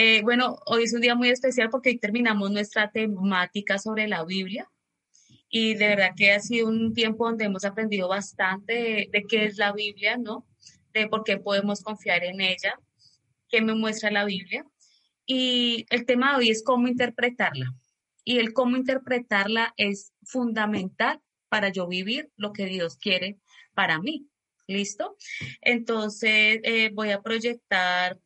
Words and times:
Eh, 0.00 0.22
bueno, 0.22 0.60
hoy 0.66 0.84
es 0.84 0.94
un 0.94 1.00
día 1.00 1.16
muy 1.16 1.28
especial 1.28 1.70
porque 1.70 1.98
terminamos 1.98 2.52
nuestra 2.52 2.88
temática 2.88 3.80
sobre 3.80 4.06
la 4.06 4.24
Biblia 4.24 4.70
y 5.50 5.74
de 5.74 5.88
verdad 5.88 6.10
que 6.16 6.30
ha 6.30 6.38
sido 6.38 6.68
un 6.68 6.94
tiempo 6.94 7.26
donde 7.26 7.46
hemos 7.46 7.64
aprendido 7.64 8.06
bastante 8.06 8.74
de, 8.74 9.08
de 9.10 9.24
qué 9.28 9.46
es 9.46 9.56
la 9.56 9.72
Biblia, 9.72 10.16
¿no? 10.16 10.46
De 10.94 11.08
por 11.08 11.24
qué 11.24 11.38
podemos 11.38 11.82
confiar 11.82 12.22
en 12.22 12.40
ella, 12.40 12.78
qué 13.48 13.60
me 13.60 13.74
muestra 13.74 14.12
la 14.12 14.24
Biblia. 14.24 14.64
Y 15.26 15.84
el 15.90 16.06
tema 16.06 16.30
de 16.30 16.38
hoy 16.38 16.50
es 16.50 16.62
cómo 16.62 16.86
interpretarla. 16.86 17.74
Y 18.22 18.38
el 18.38 18.52
cómo 18.52 18.76
interpretarla 18.76 19.74
es 19.76 20.12
fundamental 20.22 21.20
para 21.48 21.70
yo 21.70 21.88
vivir 21.88 22.30
lo 22.36 22.52
que 22.52 22.66
Dios 22.66 22.98
quiere 22.98 23.40
para 23.74 23.98
mí. 23.98 24.28
¿Listo? 24.68 25.16
Entonces 25.60 26.60
eh, 26.62 26.92
voy 26.94 27.10
a 27.10 27.20
proyectar 27.20 28.16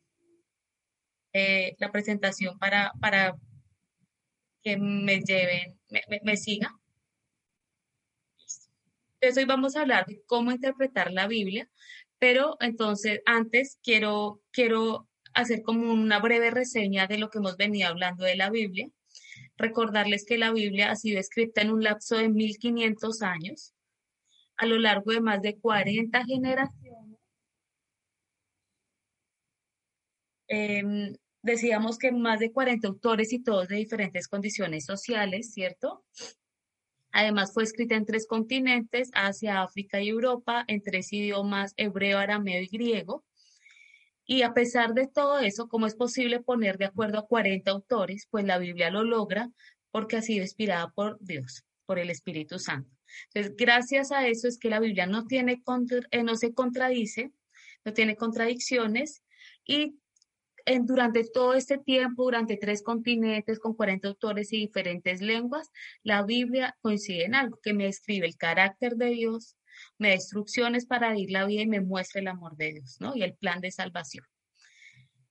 eh, 1.33 1.75
la 1.79 1.91
presentación 1.91 2.57
para, 2.59 2.93
para 3.01 3.35
que 4.63 4.77
me 4.77 5.19
lleven, 5.21 5.79
me, 5.89 6.21
me, 6.23 6.37
sigan. 6.37 6.71
Entonces 9.19 9.43
hoy 9.43 9.45
vamos 9.45 9.75
a 9.75 9.81
hablar 9.81 10.05
de 10.05 10.21
cómo 10.27 10.51
interpretar 10.51 11.11
la 11.11 11.27
Biblia, 11.27 11.69
pero 12.19 12.57
entonces 12.61 13.21
antes 13.25 13.79
quiero, 13.83 14.41
quiero 14.51 15.07
hacer 15.33 15.63
como 15.63 15.91
una 15.91 16.19
breve 16.19 16.51
reseña 16.51 17.07
de 17.07 17.17
lo 17.17 17.29
que 17.29 17.39
hemos 17.39 17.57
venido 17.57 17.89
hablando 17.89 18.25
de 18.25 18.35
la 18.35 18.49
Biblia. 18.49 18.89
Recordarles 19.57 20.25
que 20.25 20.37
la 20.37 20.51
Biblia 20.51 20.91
ha 20.91 20.95
sido 20.95 21.19
escrita 21.19 21.61
en 21.61 21.71
un 21.71 21.83
lapso 21.83 22.17
de 22.17 22.29
1500 22.29 23.21
años, 23.23 23.73
a 24.57 24.65
lo 24.65 24.77
largo 24.77 25.11
de 25.11 25.21
más 25.21 25.41
de 25.41 25.57
40 25.59 26.25
generaciones. 26.25 27.17
Eh, 30.47 31.17
decíamos 31.43 31.97
que 31.97 32.11
más 32.11 32.39
de 32.39 32.51
40 32.51 32.87
autores 32.87 33.31
y 33.33 33.43
todos 33.43 33.67
de 33.67 33.75
diferentes 33.75 34.27
condiciones 34.27 34.85
sociales, 34.85 35.53
¿cierto? 35.53 36.03
Además 37.11 37.53
fue 37.53 37.63
escrita 37.63 37.95
en 37.95 38.05
tres 38.05 38.25
continentes, 38.25 39.11
Asia, 39.13 39.61
África 39.61 40.01
y 40.01 40.09
Europa, 40.09 40.63
en 40.67 40.81
tres 40.81 41.13
idiomas, 41.13 41.73
hebreo, 41.77 42.17
arameo 42.17 42.61
y 42.61 42.67
griego. 42.67 43.23
Y 44.25 44.41
a 44.41 44.53
pesar 44.53 44.93
de 44.93 45.07
todo 45.07 45.39
eso, 45.39 45.67
¿cómo 45.67 45.85
es 45.85 45.95
posible 45.95 46.39
poner 46.39 46.77
de 46.77 46.85
acuerdo 46.85 47.19
a 47.19 47.27
40 47.27 47.69
autores? 47.69 48.27
Pues 48.31 48.45
la 48.45 48.57
Biblia 48.57 48.89
lo 48.89 49.03
logra 49.03 49.51
porque 49.91 50.15
ha 50.15 50.21
sido 50.21 50.41
inspirada 50.41 50.89
por 50.89 51.17
Dios, 51.19 51.65
por 51.85 51.99
el 51.99 52.09
Espíritu 52.09 52.57
Santo. 52.57 52.89
Entonces, 53.27 53.55
gracias 53.55 54.11
a 54.11 54.25
eso 54.27 54.47
es 54.47 54.57
que 54.57 54.69
la 54.69 54.79
Biblia 54.79 55.05
no, 55.05 55.27
tiene, 55.27 55.61
eh, 56.09 56.23
no 56.23 56.35
se 56.35 56.53
contradice, 56.53 57.31
no 57.85 57.93
tiene 57.93 58.15
contradicciones 58.15 59.21
y 59.65 59.99
durante 60.83 61.23
todo 61.25 61.53
este 61.53 61.77
tiempo, 61.77 62.23
durante 62.23 62.57
tres 62.57 62.83
continentes, 62.83 63.59
con 63.59 63.73
40 63.73 64.07
autores 64.07 64.53
y 64.53 64.57
diferentes 64.57 65.21
lenguas, 65.21 65.71
la 66.03 66.23
Biblia 66.23 66.77
coincide 66.81 67.25
en 67.25 67.35
algo, 67.35 67.59
que 67.61 67.73
me 67.73 67.85
describe 67.85 68.27
el 68.27 68.37
carácter 68.37 68.95
de 68.95 69.07
Dios, 69.09 69.57
me 69.97 70.09
da 70.09 70.15
instrucciones 70.15 70.85
para 70.85 71.11
vivir 71.11 71.31
la 71.31 71.45
vida 71.45 71.61
y 71.61 71.67
me 71.67 71.81
muestra 71.81 72.21
el 72.21 72.27
amor 72.27 72.55
de 72.55 72.73
Dios, 72.73 72.97
¿no? 72.99 73.15
Y 73.15 73.23
el 73.23 73.35
plan 73.35 73.59
de 73.59 73.71
salvación. 73.71 74.25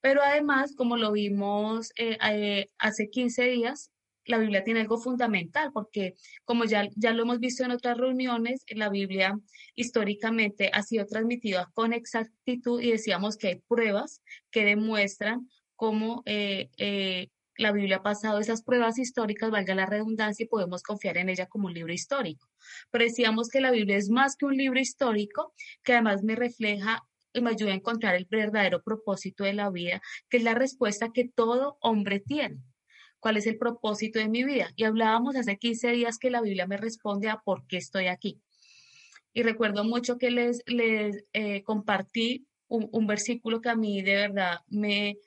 Pero 0.01 0.21
además, 0.21 0.75
como 0.77 0.97
lo 0.97 1.12
vimos 1.12 1.93
eh, 1.97 2.19
eh, 2.29 2.67
hace 2.79 3.09
15 3.09 3.45
días, 3.45 3.92
la 4.25 4.38
Biblia 4.38 4.65
tiene 4.65 4.81
algo 4.81 4.99
fundamental, 4.99 5.71
porque 5.72 6.15
como 6.44 6.65
ya, 6.65 6.88
ya 6.97 7.12
lo 7.12 7.22
hemos 7.22 7.41
visto 7.41 7.65
en 7.65 7.72
otras 7.72 7.99
reuniones, 7.99 8.65
la 8.69 8.88
Biblia 8.88 9.38
históricamente 9.75 10.71
ha 10.72 10.83
sido 10.83 11.06
transmitida 11.06 11.71
con 11.75 11.93
exactitud 11.93 12.81
y 12.81 12.93
decíamos 12.93 13.37
que 13.37 13.49
hay 13.49 13.62
pruebas 13.69 14.22
que 14.50 14.65
demuestran 14.65 15.49
cómo 15.77 16.22
eh, 16.27 16.71
eh, 16.77 17.28
la 17.56 17.72
Biblia 17.72 17.97
ha 17.97 18.03
pasado 18.03 18.38
esas 18.38 18.62
pruebas 18.62 18.99
históricas, 18.99 19.50
valga 19.50 19.75
la 19.75 19.87
redundancia, 19.87 20.44
y 20.44 20.49
podemos 20.49 20.82
confiar 20.82 21.19
en 21.19 21.28
ella 21.28 21.47
como 21.47 21.66
un 21.66 21.75
libro 21.75 21.93
histórico. 21.93 22.49
Pero 22.91 23.05
decíamos 23.05 23.49
que 23.49 23.61
la 23.61 23.71
Biblia 23.71 23.97
es 23.97 24.09
más 24.09 24.37
que 24.37 24.47
un 24.47 24.56
libro 24.56 24.81
histórico, 24.81 25.53
que 25.82 25.93
además 25.93 26.22
me 26.22 26.34
refleja 26.34 27.05
y 27.34 27.41
me 27.41 27.50
ayuda 27.50 27.72
a 27.72 27.77
encontrar 27.77 28.15
el 28.15 28.27
verdadero 28.27 28.82
propósito 28.82 29.44
de 29.44 29.55
la 29.55 29.71
vida, 29.71 30.00
que 30.28 30.38
es 30.38 30.43
la 30.43 30.55
respuesta 30.55 31.12
que 31.12 31.28
todo 31.28 31.77
hombre 31.81 32.21
tiene 32.21 32.61
cuál 33.22 33.37
es 33.37 33.47
el 33.47 33.56
propósito 33.56 34.19
de 34.19 34.28
mi 34.28 34.43
vida. 34.43 34.72
Y 34.75 34.83
hablábamos 34.83 35.37
hace 35.37 35.56
15 35.56 35.93
días 35.93 36.19
que 36.19 36.28
la 36.28 36.43
Biblia 36.43 36.66
me 36.66 36.77
responde 36.77 37.28
a 37.28 37.38
por 37.38 37.65
qué 37.69 37.77
estoy 37.77 38.09
aquí. 38.09 38.43
Y 39.33 39.44
recuerdo 39.44 39.84
mucho 39.84 40.19
que 40.19 40.33
les, 40.33 40.60
les 40.66 41.25
eh, 41.32 41.62
compartí 41.62 42.49
un, 42.66 42.88
un, 42.91 43.06
versículo 43.06 43.61
que 43.61 43.69
a 43.69 43.77
mí 43.77 44.03
de 44.03 44.16
verdad 44.16 44.59
me, 44.66 45.19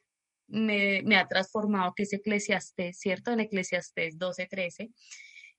me, 0.48 1.04
me 1.06 1.16
ha 1.16 1.26
transformado, 1.28 1.94
que 1.96 2.04
es 2.04 2.12
Eclesiastés, 2.12 3.00
¿cierto? 3.00 3.32
En 3.32 3.40
Eclesiastés 3.40 4.20
12, 4.20 4.46
13. 4.46 4.92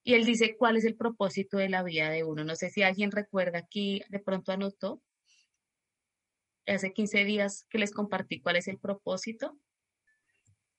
Y 0.04 0.12
él 0.12 0.26
dice 0.26 0.56
cuál 0.58 0.76
es 0.76 0.84
el 0.84 0.94
propósito 0.94 1.56
de 1.56 1.70
la 1.70 1.82
vida 1.82 2.10
de 2.10 2.22
uno. 2.22 2.44
No 2.44 2.54
sé 2.54 2.68
si 2.68 2.82
alguien 2.82 3.12
recuerda 3.12 3.58
aquí, 3.58 4.02
de 4.10 4.20
pronto 4.20 4.52
anotó. 4.52 5.02
Hace 6.66 6.92
15 6.92 7.24
días 7.24 7.66
que 7.70 7.78
les 7.78 7.92
compartí 7.92 8.40
cuál 8.40 8.56
es 8.56 8.68
el 8.68 8.78
propósito 8.78 9.58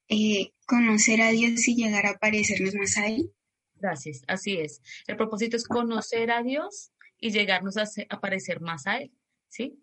eh, 0.10 0.52
conocer 0.66 1.22
a 1.22 1.32
Dios 1.32 1.68
y 1.68 1.76
llegar 1.76 2.06
a 2.06 2.18
parecernos 2.18 2.76
más 2.76 2.98
a 2.98 3.08
Él. 3.08 3.32
Gracias, 3.76 4.24
así 4.28 4.58
es. 4.58 4.82
El 5.08 5.18
propósito 5.18 5.58
es 5.58 5.68
conocer 5.68 6.32
a 6.32 6.42
Dios 6.44 6.92
y 7.20 7.32
llegarnos 7.32 7.78
a, 7.78 7.86
a 8.10 8.20
parecer 8.20 8.62
más 8.62 8.88
a 8.88 8.98
Él, 8.98 9.12
¿sí? 9.50 9.80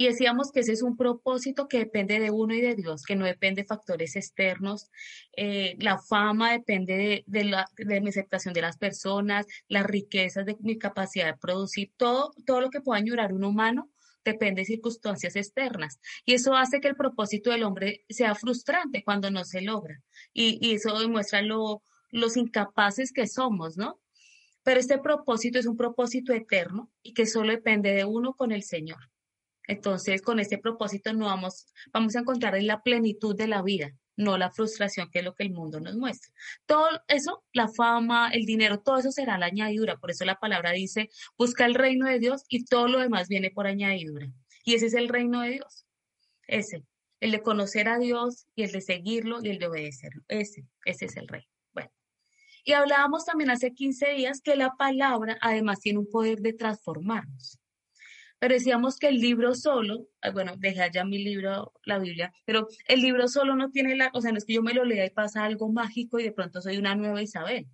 Y 0.00 0.06
decíamos 0.06 0.50
que 0.50 0.60
ese 0.60 0.72
es 0.72 0.80
un 0.80 0.96
propósito 0.96 1.68
que 1.68 1.76
depende 1.76 2.18
de 2.18 2.30
uno 2.30 2.54
y 2.54 2.62
de 2.62 2.74
Dios, 2.74 3.02
que 3.02 3.16
no 3.16 3.26
depende 3.26 3.60
de 3.60 3.68
factores 3.68 4.16
externos. 4.16 4.90
Eh, 5.36 5.76
la 5.78 5.98
fama 5.98 6.52
depende 6.52 7.22
de, 7.26 7.44
la, 7.44 7.66
de 7.76 8.00
mi 8.00 8.08
aceptación 8.08 8.54
de 8.54 8.62
las 8.62 8.78
personas, 8.78 9.44
las 9.68 9.84
riquezas 9.84 10.46
de 10.46 10.56
mi 10.60 10.78
capacidad 10.78 11.26
de 11.26 11.36
producir, 11.36 11.92
todo, 11.98 12.32
todo 12.46 12.62
lo 12.62 12.70
que 12.70 12.80
pueda 12.80 12.98
añorar 12.98 13.34
un 13.34 13.44
humano 13.44 13.89
depende 14.24 14.62
de 14.62 14.66
circunstancias 14.66 15.36
externas. 15.36 16.00
Y 16.24 16.34
eso 16.34 16.54
hace 16.54 16.80
que 16.80 16.88
el 16.88 16.96
propósito 16.96 17.50
del 17.50 17.62
hombre 17.62 18.04
sea 18.08 18.34
frustrante 18.34 19.02
cuando 19.04 19.30
no 19.30 19.44
se 19.44 19.62
logra. 19.62 20.02
Y, 20.32 20.58
y 20.60 20.74
eso 20.74 20.98
demuestra 20.98 21.42
lo, 21.42 21.82
los 22.10 22.36
incapaces 22.36 23.12
que 23.12 23.26
somos, 23.26 23.76
¿no? 23.76 24.00
Pero 24.62 24.80
este 24.80 24.98
propósito 24.98 25.58
es 25.58 25.66
un 25.66 25.76
propósito 25.76 26.32
eterno 26.32 26.90
y 27.02 27.14
que 27.14 27.26
solo 27.26 27.50
depende 27.50 27.92
de 27.92 28.04
uno 28.04 28.34
con 28.34 28.52
el 28.52 28.62
Señor. 28.62 28.98
Entonces, 29.66 30.20
con 30.22 30.40
este 30.40 30.58
propósito 30.58 31.12
no 31.12 31.26
vamos, 31.26 31.66
vamos 31.92 32.16
a 32.16 32.20
encontrar 32.20 32.56
en 32.56 32.66
la 32.66 32.82
plenitud 32.82 33.36
de 33.36 33.46
la 33.46 33.62
vida, 33.62 33.92
no 34.20 34.38
la 34.38 34.50
frustración 34.50 35.10
que 35.10 35.20
es 35.20 35.24
lo 35.24 35.34
que 35.34 35.44
el 35.44 35.52
mundo 35.52 35.80
nos 35.80 35.96
muestra. 35.96 36.32
Todo 36.66 36.88
eso, 37.08 37.42
la 37.52 37.68
fama, 37.68 38.30
el 38.30 38.44
dinero, 38.44 38.80
todo 38.80 38.98
eso 38.98 39.10
será 39.10 39.38
la 39.38 39.46
añadidura. 39.46 39.96
Por 39.96 40.10
eso 40.10 40.24
la 40.24 40.38
palabra 40.38 40.72
dice, 40.72 41.10
busca 41.36 41.64
el 41.64 41.74
reino 41.74 42.06
de 42.06 42.18
Dios 42.18 42.44
y 42.48 42.64
todo 42.64 42.86
lo 42.86 42.98
demás 43.00 43.28
viene 43.28 43.50
por 43.50 43.66
añadidura. 43.66 44.30
Y 44.64 44.74
ese 44.74 44.86
es 44.86 44.94
el 44.94 45.08
reino 45.08 45.40
de 45.40 45.50
Dios. 45.52 45.86
Ese, 46.46 46.84
el 47.20 47.32
de 47.32 47.42
conocer 47.42 47.88
a 47.88 47.98
Dios 47.98 48.46
y 48.54 48.62
el 48.62 48.72
de 48.72 48.80
seguirlo 48.80 49.38
y 49.42 49.48
el 49.48 49.58
de 49.58 49.66
obedecerlo. 49.66 50.22
Ese, 50.28 50.64
ese 50.84 51.06
es 51.06 51.16
el 51.16 51.26
reino. 51.26 51.48
Bueno. 51.72 51.90
Y 52.64 52.72
hablábamos 52.72 53.24
también 53.24 53.50
hace 53.50 53.72
15 53.72 54.10
días 54.14 54.40
que 54.42 54.56
la 54.56 54.76
palabra 54.76 55.38
además 55.40 55.80
tiene 55.80 55.98
un 55.98 56.10
poder 56.10 56.40
de 56.40 56.52
transformarnos. 56.52 57.58
Pero 58.40 58.54
decíamos 58.54 58.96
que 58.98 59.08
el 59.08 59.16
libro 59.16 59.54
solo, 59.54 60.08
bueno, 60.32 60.54
dejé 60.56 60.82
allá 60.82 61.04
mi 61.04 61.22
libro, 61.22 61.74
la 61.84 61.98
Biblia, 61.98 62.32
pero 62.46 62.68
el 62.88 63.00
libro 63.00 63.28
solo 63.28 63.54
no 63.54 63.70
tiene 63.70 63.94
la, 63.96 64.10
o 64.14 64.20
sea, 64.22 64.32
no 64.32 64.38
es 64.38 64.46
que 64.46 64.54
yo 64.54 64.62
me 64.62 64.72
lo 64.74 64.84
lea 64.84 65.04
y 65.04 65.10
pasa 65.10 65.44
algo 65.44 65.70
mágico 65.70 66.18
y 66.18 66.24
de 66.24 66.32
pronto 66.32 66.62
soy 66.62 66.78
una 66.78 66.94
nueva 66.94 67.22
Isabel. 67.22 67.68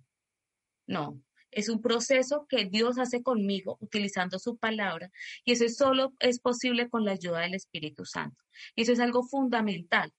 No, 0.85 1.21
es 1.51 1.69
un 1.69 1.81
proceso 1.81 2.47
que 2.49 2.65
Dios 2.65 2.97
hace 2.99 3.23
conmigo 3.23 3.77
utilizando 3.79 4.39
su 4.39 4.57
palabra 4.57 5.09
y 5.45 5.53
eso 5.53 5.67
solo 5.69 6.13
es 6.19 6.39
posible 6.39 6.89
con 6.89 7.05
la 7.05 7.13
ayuda 7.13 7.39
del 7.39 7.53
Espíritu 7.53 8.05
Santo. 8.05 8.43
Y 8.75 8.81
eso 8.81 8.91
es 8.91 8.99
algo 8.99 9.23
fundamental, 9.23 10.13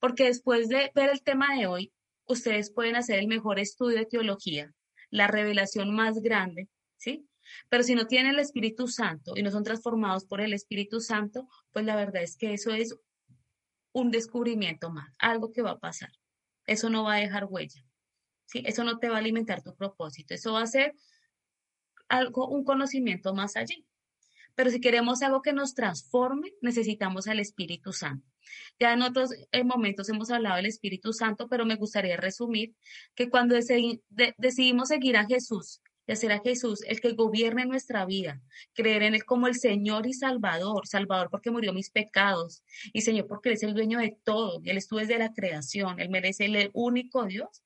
porque 0.00 0.24
después 0.24 0.68
de 0.68 0.90
ver 0.94 1.10
el 1.10 1.22
tema 1.22 1.54
de 1.56 1.66
hoy, 1.66 1.92
ustedes 2.26 2.72
pueden 2.72 2.96
hacer 2.96 3.18
el 3.18 3.26
mejor 3.26 3.58
estudio 3.58 3.98
de 3.98 4.06
teología, 4.06 4.72
la 5.10 5.26
revelación 5.26 5.94
más 5.94 6.22
grande, 6.22 6.68
¿sí? 6.96 7.28
Pero 7.68 7.82
si 7.82 7.94
no 7.94 8.06
tienen 8.06 8.34
el 8.34 8.40
Espíritu 8.40 8.88
Santo 8.88 9.34
y 9.36 9.42
no 9.42 9.50
son 9.50 9.64
transformados 9.64 10.24
por 10.24 10.40
el 10.40 10.52
Espíritu 10.52 11.00
Santo, 11.00 11.48
pues 11.72 11.84
la 11.84 11.96
verdad 11.96 12.22
es 12.22 12.36
que 12.36 12.54
eso 12.54 12.70
es 12.70 12.96
un 13.92 14.10
descubrimiento 14.10 14.90
más, 14.90 15.14
algo 15.18 15.52
que 15.52 15.62
va 15.62 15.72
a 15.72 15.78
pasar. 15.78 16.10
Eso 16.66 16.90
no 16.90 17.04
va 17.04 17.14
a 17.14 17.20
dejar 17.20 17.46
huella. 17.48 17.84
¿sí? 18.46 18.62
Eso 18.66 18.84
no 18.84 18.98
te 18.98 19.08
va 19.08 19.16
a 19.16 19.18
alimentar 19.18 19.62
tu 19.62 19.74
propósito. 19.74 20.34
Eso 20.34 20.52
va 20.52 20.62
a 20.62 20.66
ser 20.66 20.94
algo, 22.08 22.48
un 22.48 22.64
conocimiento 22.64 23.34
más 23.34 23.56
allí. 23.56 23.86
Pero 24.54 24.70
si 24.70 24.80
queremos 24.80 25.22
algo 25.22 25.42
que 25.42 25.52
nos 25.52 25.74
transforme, 25.74 26.52
necesitamos 26.60 27.26
al 27.26 27.40
Espíritu 27.40 27.92
Santo. 27.92 28.26
Ya 28.78 28.92
en 28.92 29.02
otros 29.02 29.30
momentos 29.64 30.08
hemos 30.08 30.30
hablado 30.30 30.56
del 30.56 30.66
Espíritu 30.66 31.12
Santo, 31.12 31.48
pero 31.48 31.64
me 31.64 31.76
gustaría 31.76 32.16
resumir 32.16 32.74
que 33.14 33.30
cuando 33.30 33.56
decidimos 33.56 34.88
seguir 34.88 35.16
a 35.16 35.26
Jesús 35.26 35.80
y 36.06 36.12
hacer 36.12 36.32
a 36.32 36.40
Jesús 36.40 36.82
el 36.86 37.00
que 37.00 37.12
gobierne 37.12 37.66
nuestra 37.66 38.04
vida, 38.04 38.42
creer 38.74 39.02
en 39.02 39.14
Él 39.14 39.24
como 39.24 39.46
el 39.46 39.54
Señor 39.54 40.06
y 40.06 40.12
Salvador, 40.12 40.86
Salvador 40.86 41.28
porque 41.30 41.50
murió 41.50 41.72
mis 41.72 41.90
pecados 41.90 42.62
y 42.92 43.02
Señor 43.02 43.26
porque 43.26 43.50
Él 43.50 43.54
es 43.54 43.62
el 43.62 43.74
dueño 43.74 43.98
de 43.98 44.16
todo, 44.24 44.60
Él 44.64 44.76
estuvo 44.76 45.00
desde 45.00 45.18
la 45.18 45.32
creación, 45.32 46.00
Él 46.00 46.10
merece 46.10 46.46
el 46.46 46.70
único 46.74 47.24
Dios. 47.24 47.62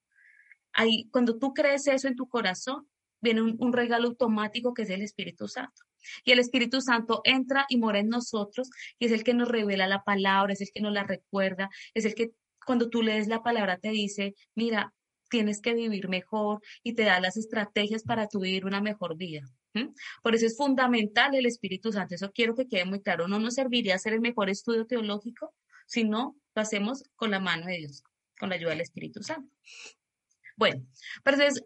Ahí, 0.73 1.09
cuando 1.11 1.39
tú 1.39 1.55
crees 1.55 1.87
eso 1.87 2.09
en 2.09 2.17
tu 2.17 2.29
corazón, 2.29 2.89
viene 3.21 3.43
un 3.43 3.73
regalo 3.73 4.09
automático 4.09 4.75
que 4.75 4.83
es 4.83 4.91
el 4.91 5.03
Espíritu 5.03 5.49
Santo. 5.49 5.83
Y 6.25 6.33
el 6.33 6.39
Espíritu 6.39 6.81
Santo 6.81 7.21
entra 7.25 7.67
y 7.69 7.77
mora 7.79 7.99
en 7.99 8.09
nosotros 8.09 8.71
y 8.99 9.07
es 9.07 9.13
el 9.13 9.25
que 9.25 9.35
nos 9.35 9.49
revela 9.49 9.87
la 9.87 10.05
palabra, 10.05 10.53
es 10.53 10.61
el 10.61 10.71
que 10.73 10.81
nos 10.81 10.93
la 10.93 11.05
recuerda, 11.05 11.71
es 11.95 12.05
el 12.05 12.15
que 12.15 12.33
cuando 12.65 12.91
tú 12.91 13.03
lees 13.03 13.29
la 13.29 13.43
palabra 13.43 13.79
te 13.79 13.91
dice, 13.91 14.35
mira, 14.55 14.95
tienes 15.29 15.61
que 15.61 15.75
vivir 15.75 16.09
mejor 16.09 16.61
y 16.83 16.95
te 16.95 17.05
da 17.05 17.21
las 17.21 17.37
estrategias 17.37 18.03
para 18.03 18.29
tu 18.29 18.41
vivir 18.41 18.65
una 18.65 18.81
mejor 18.81 19.17
vida. 19.17 19.43
Por 20.23 20.35
eso 20.35 20.47
es 20.47 20.57
fundamental 20.57 21.35
el 21.35 21.47
Espíritu 21.47 21.93
Santo. 21.93 22.15
Eso 22.15 22.33
quiero 22.33 22.55
que 22.55 22.67
quede 22.67 22.85
muy 22.85 23.01
claro. 23.01 23.29
No 23.29 23.39
nos 23.39 23.55
serviría 23.55 23.95
hacer 23.95 24.13
el 24.13 24.21
mejor 24.21 24.51
estudio 24.51 24.87
teológico, 24.87 25.55
sino 25.87 26.37
lo 26.55 26.63
hacemos 26.63 27.05
con 27.15 27.31
la 27.31 27.39
mano 27.39 27.67
de 27.67 27.79
Dios, 27.79 28.03
con 28.39 28.49
la 28.49 28.57
ayuda 28.57 28.71
del 28.71 28.81
Espíritu 28.81 29.23
Santo. 29.23 29.51
Bueno, 30.57 30.85
pero 31.23 31.37
entonces 31.37 31.65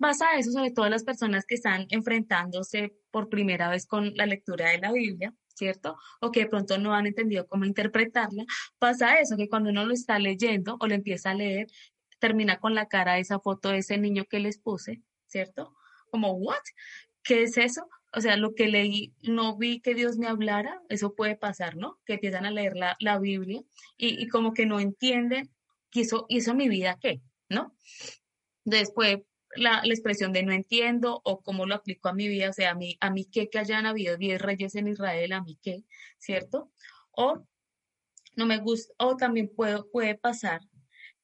pasa 0.00 0.36
eso 0.36 0.50
sobre 0.50 0.72
todo 0.72 0.88
las 0.88 1.04
personas 1.04 1.44
que 1.46 1.54
están 1.54 1.86
enfrentándose 1.90 2.94
por 3.10 3.28
primera 3.28 3.68
vez 3.68 3.86
con 3.86 4.14
la 4.16 4.26
lectura 4.26 4.70
de 4.70 4.78
la 4.78 4.92
Biblia, 4.92 5.32
¿cierto? 5.54 5.96
O 6.20 6.32
que 6.32 6.40
de 6.40 6.46
pronto 6.46 6.78
no 6.78 6.94
han 6.94 7.06
entendido 7.06 7.46
cómo 7.46 7.64
interpretarla. 7.64 8.44
Pasa 8.78 9.20
eso, 9.20 9.36
que 9.36 9.48
cuando 9.48 9.70
uno 9.70 9.84
lo 9.84 9.94
está 9.94 10.18
leyendo 10.18 10.76
o 10.80 10.86
lo 10.88 10.94
empieza 10.94 11.30
a 11.30 11.34
leer, 11.34 11.68
termina 12.24 12.58
con 12.58 12.74
la 12.74 12.86
cara 12.86 13.14
de 13.14 13.20
esa 13.20 13.38
foto 13.38 13.68
de 13.68 13.78
ese 13.80 13.98
niño 13.98 14.24
que 14.24 14.40
les 14.40 14.56
puse, 14.56 15.02
¿cierto? 15.26 15.76
Como, 16.10 16.32
¿what? 16.32 16.56
¿Qué 17.22 17.42
es 17.42 17.58
eso? 17.58 17.86
O 18.14 18.22
sea, 18.22 18.38
lo 18.38 18.54
que 18.54 18.66
leí, 18.66 19.12
no 19.20 19.58
vi 19.58 19.82
que 19.82 19.94
Dios 19.94 20.16
me 20.16 20.26
hablara, 20.26 20.80
eso 20.88 21.14
puede 21.14 21.36
pasar, 21.36 21.76
¿no? 21.76 21.98
Que 22.06 22.14
empiezan 22.14 22.46
a 22.46 22.50
leer 22.50 22.76
la, 22.76 22.96
la 22.98 23.18
Biblia 23.18 23.60
y, 23.98 24.22
y, 24.22 24.28
como 24.28 24.54
que 24.54 24.64
no 24.64 24.80
entienden, 24.80 25.50
¿y 25.92 26.00
eso, 26.00 26.24
¿y 26.30 26.38
eso 26.38 26.54
mi 26.54 26.70
vida 26.70 26.96
qué? 26.98 27.20
¿No? 27.50 27.76
Después 28.64 29.18
la, 29.54 29.82
expresión 29.84 30.32
de 30.32 30.44
no 30.44 30.54
entiendo 30.54 31.20
o 31.24 31.42
cómo 31.42 31.66
lo 31.66 31.74
aplico 31.74 32.08
a 32.08 32.14
mi 32.14 32.26
vida, 32.26 32.48
o 32.48 32.54
sea, 32.54 32.70
a 32.70 32.74
mí, 32.74 32.96
a 33.02 33.10
mí 33.10 33.26
qué 33.26 33.50
que 33.50 33.58
hayan 33.58 33.84
habido 33.84 34.16
10 34.16 34.40
reyes 34.40 34.74
en 34.76 34.88
Israel, 34.88 35.34
a 35.34 35.42
mí 35.42 35.58
qué, 35.60 35.84
¿cierto? 36.16 36.70
O 37.10 37.46
no 38.34 38.46
me 38.46 38.56
gusta, 38.56 38.94
o 38.96 39.14
también 39.14 39.52
puedo, 39.54 39.90
puede 39.90 40.14
pasar 40.14 40.62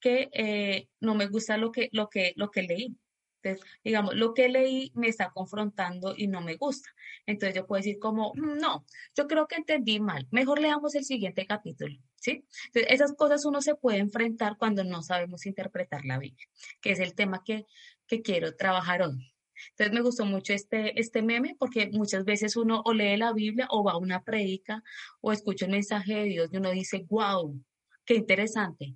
que 0.01 0.29
eh, 0.33 0.89
no 1.01 1.15
me 1.15 1.27
gusta 1.27 1.57
lo 1.57 1.71
que, 1.73 1.89
lo 1.93 2.09
que, 2.09 2.33
lo 2.37 2.51
que 2.51 2.63
leí. 2.63 2.97
Entonces, 3.43 3.67
digamos, 3.83 4.15
lo 4.15 4.35
que 4.35 4.49
leí 4.49 4.93
me 4.95 5.09
está 5.09 5.31
confrontando 5.31 6.15
y 6.17 6.27
no 6.29 6.41
me 6.41 6.57
gusta. 6.57 6.91
Entonces 7.27 7.57
yo 7.57 7.67
puedo 7.67 7.79
decir 7.79 7.99
como, 7.99 8.33
mm, 8.35 8.59
no, 8.59 8.85
yo 9.17 9.27
creo 9.27 9.47
que 9.47 9.57
entendí 9.57 10.01
mal. 10.01 10.27
Mejor 10.31 10.61
leamos 10.61 10.95
el 10.95 11.05
siguiente 11.05 11.47
capítulo, 11.47 11.99
¿sí? 12.17 12.45
Entonces, 12.67 12.93
esas 12.93 13.15
cosas 13.15 13.45
uno 13.45 13.63
se 13.63 13.75
puede 13.75 13.99
enfrentar 13.99 14.57
cuando 14.59 14.85
no 14.85 15.03
sabemos 15.03 15.47
interpretar 15.47 16.05
la 16.05 16.19
Biblia, 16.19 16.47
que 16.81 16.93
es 16.93 17.01
el 17.01 17.15
tema 17.15 17.43
que, 17.45 17.67
que 18.07 18.23
quiero 18.23 18.55
trabajar 18.57 19.03
hoy. 19.03 19.33
Entonces 19.71 19.95
me 19.95 20.03
gustó 20.03 20.25
mucho 20.25 20.53
este, 20.53 20.99
este 20.99 21.23
meme 21.23 21.57
porque 21.59 21.91
muchas 21.93 22.25
veces 22.25 22.57
uno 22.57 22.83
o 22.85 22.93
lee 22.93 23.17
la 23.17 23.33
Biblia 23.33 23.67
o 23.71 23.85
va 23.85 23.93
a 23.93 23.99
una 23.99 24.23
predica 24.23 24.83
o 25.21 25.33
escucha 25.33 25.67
un 25.67 25.73
mensaje 25.73 26.15
de 26.15 26.25
Dios 26.25 26.51
y 26.53 26.57
uno 26.57 26.71
dice, 26.71 27.05
wow, 27.09 27.63
qué 28.05 28.15
interesante. 28.15 28.95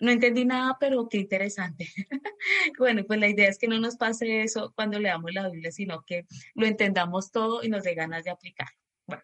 No 0.00 0.10
entendí 0.10 0.44
nada, 0.44 0.76
pero 0.80 1.08
qué 1.08 1.18
interesante. 1.18 1.88
bueno, 2.78 3.04
pues 3.06 3.20
la 3.20 3.28
idea 3.28 3.48
es 3.48 3.58
que 3.58 3.68
no 3.68 3.78
nos 3.78 3.96
pase 3.96 4.42
eso 4.42 4.72
cuando 4.74 4.98
leamos 4.98 5.32
la 5.32 5.48
Biblia, 5.48 5.70
sino 5.70 6.02
que 6.02 6.26
lo 6.54 6.66
entendamos 6.66 7.30
todo 7.30 7.62
y 7.62 7.68
nos 7.68 7.84
dé 7.84 7.94
ganas 7.94 8.24
de 8.24 8.30
aplicar. 8.30 8.68
Bueno, 9.06 9.22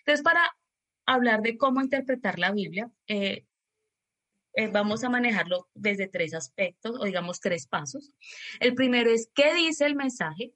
entonces 0.00 0.22
para 0.22 0.56
hablar 1.06 1.40
de 1.42 1.56
cómo 1.56 1.80
interpretar 1.80 2.38
la 2.38 2.52
Biblia, 2.52 2.90
eh, 3.06 3.46
eh, 4.54 4.68
vamos 4.68 5.04
a 5.04 5.10
manejarlo 5.10 5.68
desde 5.74 6.08
tres 6.08 6.34
aspectos 6.34 6.96
o 6.98 7.04
digamos 7.04 7.40
tres 7.40 7.66
pasos. 7.66 8.12
El 8.58 8.74
primero 8.74 9.10
es 9.10 9.30
qué 9.34 9.54
dice 9.54 9.86
el 9.86 9.96
mensaje, 9.96 10.52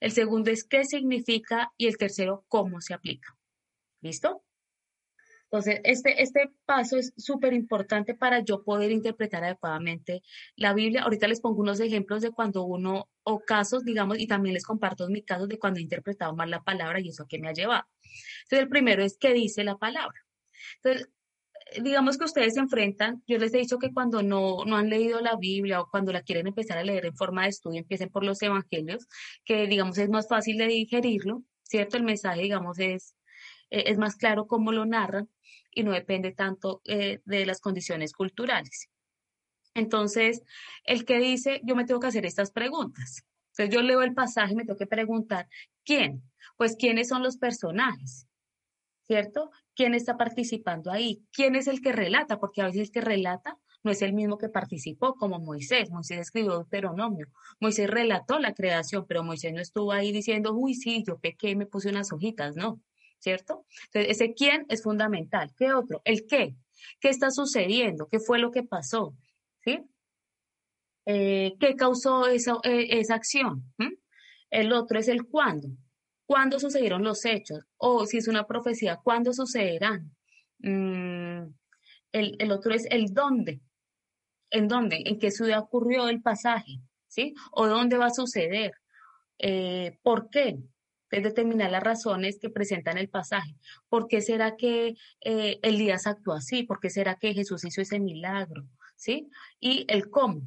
el 0.00 0.12
segundo 0.12 0.50
es 0.50 0.64
qué 0.64 0.84
significa 0.84 1.72
y 1.76 1.86
el 1.86 1.96
tercero 1.96 2.44
cómo 2.48 2.80
se 2.80 2.94
aplica. 2.94 3.36
¿Listo? 4.00 4.42
Entonces, 5.52 5.80
este, 5.84 6.22
este 6.22 6.50
paso 6.64 6.96
es 6.96 7.12
súper 7.18 7.52
importante 7.52 8.14
para 8.14 8.40
yo 8.40 8.64
poder 8.64 8.90
interpretar 8.90 9.44
adecuadamente 9.44 10.22
la 10.56 10.72
Biblia. 10.72 11.02
Ahorita 11.02 11.28
les 11.28 11.42
pongo 11.42 11.60
unos 11.60 11.78
ejemplos 11.78 12.22
de 12.22 12.30
cuando 12.30 12.64
uno, 12.64 13.10
o 13.22 13.40
casos, 13.40 13.84
digamos, 13.84 14.18
y 14.18 14.26
también 14.26 14.54
les 14.54 14.64
comparto 14.64 15.06
mis 15.10 15.26
casos 15.26 15.50
de 15.50 15.58
cuando 15.58 15.78
he 15.78 15.82
interpretado 15.82 16.34
mal 16.34 16.50
la 16.50 16.62
palabra 16.62 17.00
y 17.00 17.10
eso 17.10 17.26
que 17.28 17.38
me 17.38 17.50
ha 17.50 17.52
llevado. 17.52 17.84
Entonces, 18.44 18.60
el 18.60 18.68
primero 18.70 19.04
es 19.04 19.18
qué 19.18 19.34
dice 19.34 19.62
la 19.62 19.76
palabra. 19.76 20.18
Entonces, 20.82 21.10
digamos 21.82 22.16
que 22.16 22.24
ustedes 22.24 22.54
se 22.54 22.60
enfrentan, 22.60 23.22
yo 23.26 23.36
les 23.36 23.52
he 23.52 23.58
dicho 23.58 23.78
que 23.78 23.92
cuando 23.92 24.22
no, 24.22 24.64
no 24.64 24.78
han 24.78 24.88
leído 24.88 25.20
la 25.20 25.36
Biblia 25.36 25.82
o 25.82 25.88
cuando 25.90 26.14
la 26.14 26.22
quieren 26.22 26.46
empezar 26.46 26.78
a 26.78 26.82
leer 26.82 27.04
en 27.04 27.14
forma 27.14 27.42
de 27.42 27.50
estudio, 27.50 27.80
empiecen 27.80 28.08
por 28.08 28.24
los 28.24 28.40
evangelios, 28.40 29.06
que 29.44 29.66
digamos 29.66 29.98
es 29.98 30.08
más 30.08 30.28
fácil 30.28 30.56
de 30.56 30.68
digerirlo, 30.68 31.42
¿cierto? 31.62 31.98
El 31.98 32.04
mensaje, 32.04 32.40
digamos, 32.40 32.78
es, 32.78 33.16
eh, 33.68 33.84
es 33.88 33.98
más 33.98 34.16
claro 34.16 34.46
cómo 34.46 34.72
lo 34.72 34.86
narran 34.86 35.28
y 35.74 35.82
no 35.82 35.92
depende 35.92 36.32
tanto 36.32 36.80
eh, 36.84 37.20
de 37.24 37.46
las 37.46 37.60
condiciones 37.60 38.12
culturales. 38.12 38.88
Entonces, 39.74 40.42
el 40.84 41.04
que 41.04 41.18
dice, 41.18 41.60
yo 41.64 41.74
me 41.74 41.84
tengo 41.84 42.00
que 42.00 42.08
hacer 42.08 42.26
estas 42.26 42.50
preguntas. 42.50 43.24
Entonces, 43.52 43.74
yo 43.74 43.82
leo 43.82 44.02
el 44.02 44.14
pasaje 44.14 44.52
y 44.52 44.56
me 44.56 44.64
tengo 44.64 44.78
que 44.78 44.86
preguntar, 44.86 45.48
¿quién? 45.84 46.22
Pues, 46.56 46.76
¿quiénes 46.76 47.08
son 47.08 47.22
los 47.22 47.38
personajes? 47.38 48.26
¿Cierto? 49.06 49.50
quién 49.74 49.94
está 49.94 50.16
participando 50.16 50.90
ahí, 50.90 51.24
quién 51.32 51.56
es 51.56 51.66
el 51.66 51.80
que 51.80 51.92
relata, 51.92 52.38
porque 52.38 52.62
a 52.62 52.66
veces 52.66 52.82
el 52.82 52.90
que 52.90 53.00
relata 53.00 53.58
no 53.84 53.90
es 53.90 54.02
el 54.02 54.12
mismo 54.12 54.38
que 54.38 54.48
participó, 54.48 55.14
como 55.14 55.40
Moisés. 55.40 55.90
Moisés 55.90 56.20
escribió 56.20 56.52
Deuteronomio. 56.52 57.26
Moisés 57.60 57.90
relató 57.90 58.38
la 58.38 58.54
creación, 58.54 59.06
pero 59.08 59.24
Moisés 59.24 59.52
no 59.52 59.60
estuvo 59.60 59.92
ahí 59.92 60.12
diciendo, 60.12 60.54
uy, 60.54 60.74
sí, 60.74 61.02
yo 61.06 61.18
pequé 61.18 61.50
y 61.50 61.56
me 61.56 61.66
puse 61.66 61.88
unas 61.88 62.12
hojitas, 62.12 62.54
no, 62.54 62.80
¿cierto? 63.22 63.64
Entonces, 63.86 64.10
ese 64.10 64.34
quién 64.34 64.66
es 64.68 64.82
fundamental. 64.82 65.52
¿Qué 65.56 65.72
otro? 65.72 66.02
El 66.04 66.26
qué. 66.26 66.56
¿Qué 67.00 67.08
está 67.08 67.30
sucediendo? 67.30 68.08
¿Qué 68.10 68.18
fue 68.18 68.38
lo 68.38 68.50
que 68.50 68.64
pasó? 68.64 69.14
¿Sí? 69.64 69.80
Eh, 71.06 71.54
¿Qué 71.58 71.76
causó 71.76 72.26
esa, 72.26 72.56
eh, 72.64 72.98
esa 72.98 73.14
acción? 73.14 73.72
¿Mm? 73.78 73.94
El 74.50 74.72
otro 74.72 74.98
es 74.98 75.08
el 75.08 75.26
cuándo 75.26 75.68
cuándo 76.32 76.58
sucedieron 76.58 77.04
los 77.04 77.26
hechos, 77.26 77.60
o 77.76 78.06
si 78.06 78.16
es 78.16 78.26
una 78.26 78.46
profecía, 78.46 78.96
cuándo 78.96 79.34
sucederán. 79.34 80.16
Mm, 80.60 81.52
el, 82.12 82.52
otro 82.52 82.72
es 82.72 82.86
el 82.90 83.12
dónde, 83.12 83.60
en 84.50 84.66
dónde, 84.66 85.02
en 85.04 85.18
qué 85.18 85.30
ciudad 85.30 85.60
ocurrió 85.60 86.08
el 86.08 86.22
pasaje, 86.22 86.80
¿sí? 87.06 87.34
O 87.50 87.66
dónde 87.66 87.98
va 87.98 88.06
a 88.06 88.14
suceder, 88.14 88.72
eh, 89.38 89.98
por 90.02 90.30
qué, 90.30 90.56
es 91.12 91.22
determinar 91.22 91.70
las 91.70 91.82
razones 91.82 92.38
que 92.40 92.50
presentan 92.50 92.98
el 92.98 93.08
pasaje. 93.08 93.54
¿Por 93.88 94.08
qué 94.08 94.20
será 94.22 94.56
que 94.56 94.96
eh, 95.20 95.58
Elías 95.62 96.06
actuó 96.06 96.34
así? 96.34 96.64
¿Por 96.64 96.80
qué 96.80 96.90
será 96.90 97.16
que 97.16 97.34
Jesús 97.34 97.64
hizo 97.64 97.80
ese 97.80 98.00
milagro? 98.00 98.64
¿Sí? 98.96 99.28
Y 99.60 99.84
el 99.88 100.10
cómo. 100.10 100.42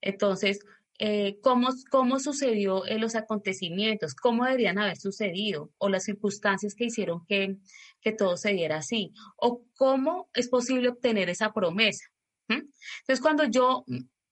Entonces, 0.00 0.60
eh, 0.98 1.38
cómo, 1.40 1.68
cómo 1.90 2.18
sucedió 2.20 2.86
en 2.86 3.00
los 3.00 3.14
acontecimientos, 3.14 4.14
cómo 4.14 4.44
deberían 4.44 4.78
haber 4.78 4.96
sucedido 4.98 5.70
o 5.78 5.88
las 5.88 6.04
circunstancias 6.04 6.74
que 6.74 6.84
hicieron 6.84 7.24
que, 7.26 7.56
que 8.00 8.12
todo 8.12 8.36
se 8.36 8.52
diera 8.52 8.78
así, 8.78 9.12
o 9.36 9.64
cómo 9.74 10.28
es 10.34 10.48
posible 10.48 10.88
obtener 10.88 11.30
esa 11.30 11.52
promesa. 11.52 12.04
Entonces, 12.48 13.20
cuando 13.20 13.44
yo 13.44 13.84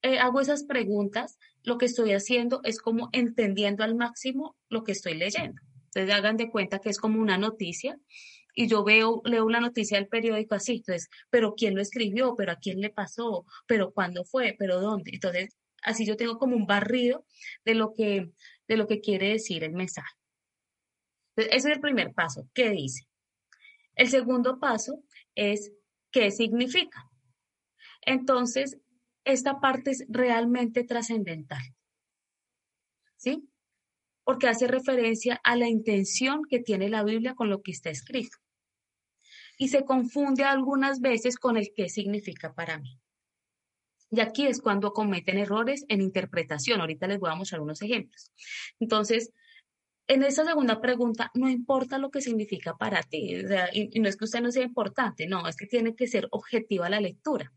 eh, 0.03 0.19
hago 0.19 0.41
esas 0.41 0.65
preguntas, 0.65 1.39
lo 1.63 1.79
que 1.79 1.87
estoy 1.87 2.13
haciendo 2.13 2.61
es 2.65 2.81
como 2.81 3.09
entendiendo 3.13 3.85
al 3.85 3.95
máximo 3.95 4.57
lo 4.69 4.85
que 4.85 4.93
estoy 4.93 5.15
leyendo. 5.15 5.61
Entonces, 5.87 6.15
hagan 6.15 6.37
de 6.37 6.51
cuenta 6.51 6.79
que 6.79 6.91
es 6.91 6.99
como 6.99 7.21
una 7.21 7.37
noticia 7.37 7.99
y 8.55 8.69
yo 8.69 8.85
veo, 8.85 9.23
leo 9.25 9.45
una 9.45 9.61
noticia 9.61 9.99
del 9.99 10.09
periódico 10.09 10.55
así, 10.55 10.77
entonces, 10.77 11.09
pero 11.31 11.55
quién 11.55 11.75
lo 11.75 11.83
escribió, 11.83 12.35
pero 12.37 12.53
a 12.53 12.57
quién 12.57 12.81
le 12.81 12.91
pasó, 12.91 13.45
pero 13.67 13.93
cuándo 13.93 14.25
fue, 14.25 14.55
pero 14.59 14.81
dónde. 14.81 15.13
Entonces, 15.15 15.57
así 15.83 16.07
yo 16.07 16.17
tengo 16.17 16.39
como 16.39 16.57
un 16.57 16.67
barrido 16.67 17.27
de 17.65 17.75
lo 17.75 17.93
que, 17.95 18.31
de 18.69 18.77
lo 18.77 18.87
que 18.87 19.01
quiere 19.01 19.31
decir 19.31 19.65
el 19.65 19.73
mensaje. 19.73 20.15
ese 21.37 21.57
es 21.57 21.65
el 21.65 21.81
primer 21.81 22.13
paso. 22.13 22.49
¿Qué 22.55 22.71
dice? 22.71 23.07
El 23.95 24.09
segundo 24.09 24.59
paso 24.59 25.03
es 25.35 25.73
qué 26.11 26.31
significa. 26.31 27.05
Entonces, 28.03 28.79
esta 29.25 29.61
parte 29.61 29.91
es 29.91 30.05
realmente 30.09 30.85
trascendental. 30.85 31.63
¿Sí? 33.17 33.49
Porque 34.25 34.49
hace 34.49 34.67
referencia 34.67 35.41
a 35.45 35.57
la 35.57 35.69
intención 35.69 36.43
que 36.49 36.61
tiene 36.61 36.89
la 36.89 37.05
Biblia 37.05 37.35
con 37.35 37.51
lo 37.51 37.63
que 37.63 37.73
está 37.73 37.91
escrito. 37.91 38.39
Y 39.59 39.69
se 39.69 39.85
confunde 39.85 40.45
algunas 40.45 41.01
veces 41.01 41.37
con 41.37 41.57
el 41.57 41.73
qué 41.75 41.89
significa 41.89 42.55
para 42.55 42.79
mí. 42.79 42.99
Y 44.11 44.21
aquí 44.21 44.47
es 44.47 44.61
cuando 44.61 44.93
cometen 44.93 45.39
errores 45.39 45.85
en 45.89 46.01
interpretación. 46.01 46.81
Ahorita 46.81 47.07
les 47.07 47.21
voy 47.21 47.31
a 47.31 47.37
mostrar 47.37 47.61
unos 47.61 47.83
ejemplos. 47.83 48.33
Entonces, 48.81 49.33
en 50.09 50.25
esa 50.25 50.45
segunda 50.45 50.81
pregunta, 50.81 51.31
no 51.35 51.49
importa 51.49 51.97
lo 51.97 52.11
que 52.11 52.21
significa 52.21 52.77
para 52.77 53.01
ti, 53.05 53.45
y, 53.73 54.01
no 54.01 54.09
es 54.09 54.17
que 54.17 54.25
usted 54.25 54.41
no 54.41 54.51
sea 54.51 54.65
importante, 54.65 55.29
no, 55.29 55.47
es 55.47 55.55
que 55.55 55.67
tiene 55.67 55.95
que 55.95 56.09
ser 56.09 56.27
objetiva 56.33 56.91
la 56.91 57.01
lectura. 57.01 57.53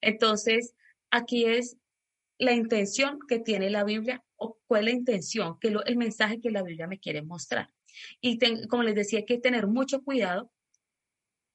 Entonces, 0.00 0.74
aquí 1.10 1.44
es 1.44 1.76
la 2.38 2.52
intención 2.52 3.18
que 3.28 3.38
tiene 3.38 3.70
la 3.70 3.84
Biblia 3.84 4.24
o 4.36 4.58
cuál 4.66 4.88
es 4.88 4.94
la 4.94 4.98
intención, 4.98 5.58
que 5.58 5.68
el 5.68 5.96
mensaje 5.96 6.40
que 6.40 6.50
la 6.50 6.62
Biblia 6.62 6.86
me 6.86 7.00
quiere 7.00 7.22
mostrar. 7.22 7.72
Y 8.20 8.38
como 8.68 8.82
les 8.82 8.94
decía, 8.94 9.20
hay 9.20 9.24
que 9.24 9.38
tener 9.38 9.66
mucho 9.66 10.02
cuidado 10.02 10.52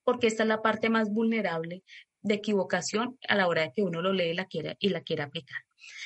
porque 0.04 0.28
esta 0.28 0.44
es 0.44 0.50
la 0.50 0.62
parte 0.62 0.90
más 0.90 1.10
vulnerable 1.10 1.84
de 2.22 2.36
equivocación 2.36 3.18
a 3.28 3.36
la 3.36 3.48
hora 3.48 3.64
de 3.64 3.72
que 3.74 3.84
uno 3.84 4.02
lo 4.02 4.14
lee 4.14 4.34
la 4.34 4.46
quiera, 4.46 4.76
y 4.80 4.90
la 4.90 5.02
quiera 5.02 5.26
aplicar. 5.26 5.62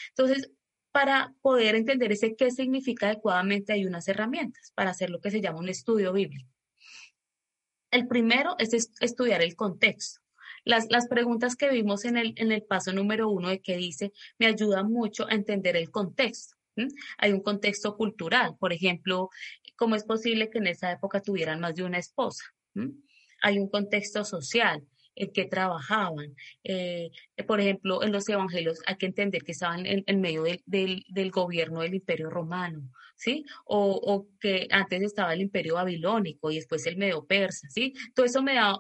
Entonces, 0.10 0.52
para 0.92 1.34
poder 1.42 1.76
entender 1.76 2.12
ese 2.12 2.36
qué 2.36 2.52
significa 2.52 3.08
adecuadamente, 3.08 3.74
hay 3.74 3.86
unas 3.86 4.08
herramientas 4.08 4.72
para 4.76 4.92
hacer 4.92 5.10
lo 5.10 5.20
que 5.20 5.32
se 5.32 5.42
llama 5.42 5.60
un 5.60 5.70
estudio 5.70 6.14
bíblico. 6.14 6.50
El 7.92 8.08
primero 8.08 8.56
es 8.60 8.92
estudiar 9.00 9.42
el 9.42 9.56
contexto. 9.56 10.22
Las, 10.68 10.88
las 10.90 11.08
preguntas 11.08 11.56
que 11.56 11.70
vimos 11.70 12.04
en 12.04 12.18
el, 12.18 12.34
en 12.36 12.52
el 12.52 12.62
paso 12.62 12.92
número 12.92 13.30
uno 13.30 13.48
de 13.50 13.62
que 13.62 13.78
dice, 13.78 14.12
me 14.38 14.48
ayuda 14.48 14.84
mucho 14.84 15.26
a 15.28 15.34
entender 15.34 15.78
el 15.78 15.90
contexto. 15.90 16.58
Hay 17.18 17.32
un 17.32 17.42
contexto 17.42 17.96
cultural, 17.96 18.56
por 18.60 18.74
ejemplo, 18.74 19.30
cómo 19.78 19.96
es 19.96 20.04
posible 20.04 20.50
que 20.50 20.58
en 20.58 20.68
esa 20.68 20.92
época 20.92 21.22
tuvieran 21.22 21.62
más 21.62 21.74
de 21.74 21.84
una 21.84 21.98
esposa. 21.98 22.44
Hay 23.42 23.60
un 23.60 23.70
contexto 23.70 24.26
social, 24.26 24.86
en 25.16 25.32
qué 25.32 25.46
trabajaban. 25.46 26.36
Eh, 26.64 27.10
por 27.48 27.60
ejemplo, 27.60 28.04
en 28.04 28.12
los 28.12 28.28
evangelios 28.30 28.82
hay 28.86 28.98
que 28.98 29.08
entender 29.08 29.44
que 29.44 29.54
estaban 29.54 29.86
en, 29.86 30.22
medio 30.22 30.44
del, 30.44 31.06
del, 31.08 31.32
gobierno 31.32 31.82
del 31.82 31.96
imperio 31.96 32.30
romano, 32.30 32.92
¿sí? 33.16 33.46
O, 33.66 34.00
o, 34.04 34.28
que 34.40 34.68
antes 34.70 35.02
estaba 35.02 35.34
el 35.34 35.42
imperio 35.42 35.76
babilónico 35.76 36.52
y 36.52 36.56
después 36.58 36.86
el 36.86 36.98
medio 36.98 37.26
persa, 37.26 37.68
¿sí? 37.70 37.94
Todo 38.14 38.26
eso 38.26 38.44
me 38.44 38.56
da 38.56 38.76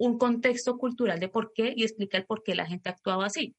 un 0.00 0.16
contexto 0.16 0.78
cultural 0.78 1.20
de 1.20 1.28
por 1.28 1.52
qué 1.52 1.74
y 1.76 1.84
explica 1.84 2.16
el 2.16 2.24
por 2.24 2.42
qué 2.42 2.54
la 2.54 2.64
gente 2.64 2.88
actuaba 2.88 3.26
así. 3.26 3.54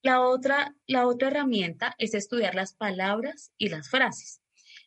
La 0.00 0.20
otra, 0.20 0.76
la 0.86 1.08
otra 1.08 1.28
herramienta 1.28 1.96
es 1.98 2.14
estudiar 2.14 2.54
las 2.54 2.72
palabras 2.74 3.52
y 3.58 3.68
las 3.68 3.90
frases. 3.90 4.40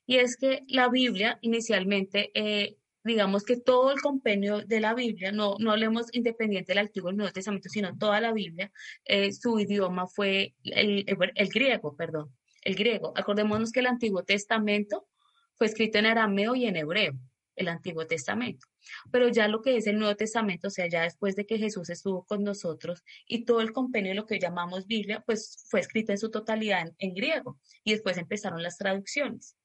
Y 0.05 0.17
es 0.17 0.37
que 0.37 0.63
la 0.67 0.87
Biblia 0.87 1.37
inicialmente 1.41 2.31
eh, 2.33 2.77
digamos 3.03 3.43
que 3.43 3.57
todo 3.57 3.91
el 3.91 3.99
compendio 3.99 4.61
de 4.61 4.79
la 4.79 4.93
Biblia, 4.93 5.33
no, 5.33 5.57
no 5.59 5.71
hablemos 5.73 6.07
independiente 6.13 6.71
del 6.71 6.85
Antiguo 6.85 7.09
y 7.09 7.11
el 7.11 7.17
Nuevo 7.17 7.33
Testamento, 7.33 7.67
sino 7.67 7.97
toda 7.97 8.21
la 8.21 8.31
Biblia, 8.31 8.71
eh, 9.03 9.33
su 9.33 9.59
idioma 9.59 10.07
fue 10.07 10.55
el, 10.63 11.03
el, 11.35 11.49
griego, 11.49 11.95
perdón, 11.97 12.33
el 12.63 12.75
griego. 12.75 13.11
Acordémonos 13.17 13.73
que 13.73 13.81
el 13.81 13.87
Antiguo 13.87 14.23
Testamento 14.23 15.07
fue 15.55 15.67
escrito 15.67 15.99
en 15.99 16.05
arameo 16.05 16.55
y 16.55 16.65
en 16.65 16.77
hebreo, 16.77 17.13
el 17.55 17.67
Antiguo 17.67 18.05
Testamento. 18.07 18.67
Pero 19.11 19.29
ya 19.29 19.47
lo 19.47 19.61
que 19.61 19.77
es 19.77 19.87
el 19.87 19.99
Nuevo 19.99 20.15
Testamento, 20.15 20.67
o 20.67 20.71
sea, 20.71 20.87
ya 20.87 21.03
después 21.03 21.35
de 21.35 21.45
que 21.45 21.57
Jesús 21.57 21.89
estuvo 21.89 22.25
con 22.25 22.43
nosotros 22.43 23.03
y 23.27 23.45
todo 23.45 23.61
el 23.61 23.71
compendio 23.71 24.11
de 24.11 24.15
lo 24.15 24.25
que 24.25 24.39
llamamos 24.39 24.87
Biblia, 24.87 25.23
pues 25.25 25.65
fue 25.69 25.79
escrito 25.79 26.11
en 26.11 26.17
su 26.17 26.31
totalidad 26.31 26.93
en 26.97 27.13
griego 27.13 27.59
y 27.83 27.93
después 27.93 28.17
empezaron 28.17 28.61
las 28.63 28.77
traducciones 28.77 29.55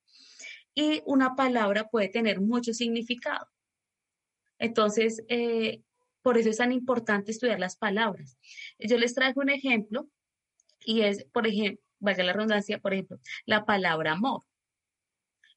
y 0.75 1.03
una 1.05 1.35
palabra 1.35 1.89
puede 1.89 2.09
tener 2.09 2.41
mucho 2.41 2.73
significado. 2.73 3.47
Entonces, 4.59 5.23
eh, 5.29 5.83
por 6.23 6.39
eso 6.39 6.51
es 6.51 6.59
tan 6.59 6.73
importante 6.73 7.31
estudiar 7.31 7.59
las 7.59 7.77
palabras. 7.77 8.39
Yo 8.79 8.99
les 8.99 9.15
traigo 9.15 9.41
un 9.41 9.51
ejemplo 9.51 10.09
y 10.81 11.03
es, 11.03 11.25
por 11.33 11.47
ejemplo, 11.47 11.83
valga 11.99 12.25
la 12.25 12.33
redundancia, 12.33 12.79
por 12.79 12.93
ejemplo, 12.93 13.19
la 13.47 13.65
palabra 13.65 14.13
amor. 14.13 14.43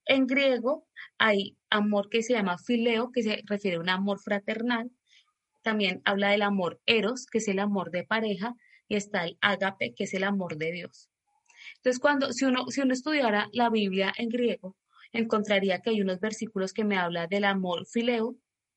En 0.05 0.27
griego 0.27 0.87
hay 1.17 1.57
amor 1.69 2.09
que 2.09 2.23
se 2.23 2.33
llama 2.33 2.57
fileo, 2.57 3.11
que 3.11 3.23
se 3.23 3.43
refiere 3.45 3.77
a 3.77 3.79
un 3.79 3.89
amor 3.89 4.19
fraternal. 4.19 4.91
También 5.61 6.01
habla 6.05 6.29
del 6.29 6.41
amor 6.41 6.81
eros, 6.85 7.25
que 7.25 7.37
es 7.37 7.47
el 7.47 7.59
amor 7.59 7.91
de 7.91 8.03
pareja, 8.03 8.55
y 8.87 8.95
está 8.95 9.23
el 9.23 9.37
ágape, 9.41 9.93
que 9.95 10.03
es 10.03 10.13
el 10.13 10.23
amor 10.23 10.57
de 10.57 10.71
Dios. 10.71 11.09
Entonces, 11.77 11.99
cuando, 11.99 12.33
si 12.33 12.45
uno, 12.45 12.67
si 12.67 12.81
uno 12.81 12.93
estudiara 12.93 13.49
la 13.53 13.69
Biblia 13.69 14.13
en 14.17 14.29
griego, 14.29 14.75
encontraría 15.13 15.79
que 15.79 15.91
hay 15.91 16.01
unos 16.01 16.19
versículos 16.19 16.73
que 16.73 16.83
me 16.83 16.97
habla 16.97 17.27
del 17.27 17.45
amor 17.45 17.85
fileo 17.85 18.35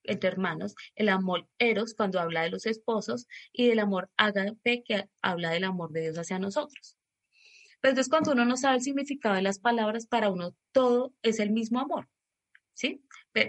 entre 0.08 0.30
hermanos, 0.30 0.74
el 0.94 1.08
amor 1.08 1.48
eros 1.58 1.94
cuando 1.94 2.20
habla 2.20 2.42
de 2.42 2.50
los 2.50 2.66
esposos 2.66 3.26
y 3.52 3.68
del 3.68 3.80
amor 3.80 4.10
agape 4.16 4.82
que 4.84 5.08
habla 5.22 5.50
del 5.50 5.64
amor 5.64 5.90
de 5.90 6.02
Dios 6.02 6.18
hacia 6.18 6.38
nosotros. 6.38 6.96
Entonces 7.88 8.10
cuando 8.10 8.32
uno 8.32 8.44
no 8.44 8.56
sabe 8.56 8.76
el 8.76 8.82
significado 8.82 9.36
de 9.36 9.42
las 9.42 9.60
palabras, 9.60 10.06
para 10.06 10.30
uno 10.30 10.56
todo 10.72 11.14
es 11.22 11.38
el 11.38 11.50
mismo 11.50 11.78
amor, 11.78 12.08
¿sí? 12.74 13.02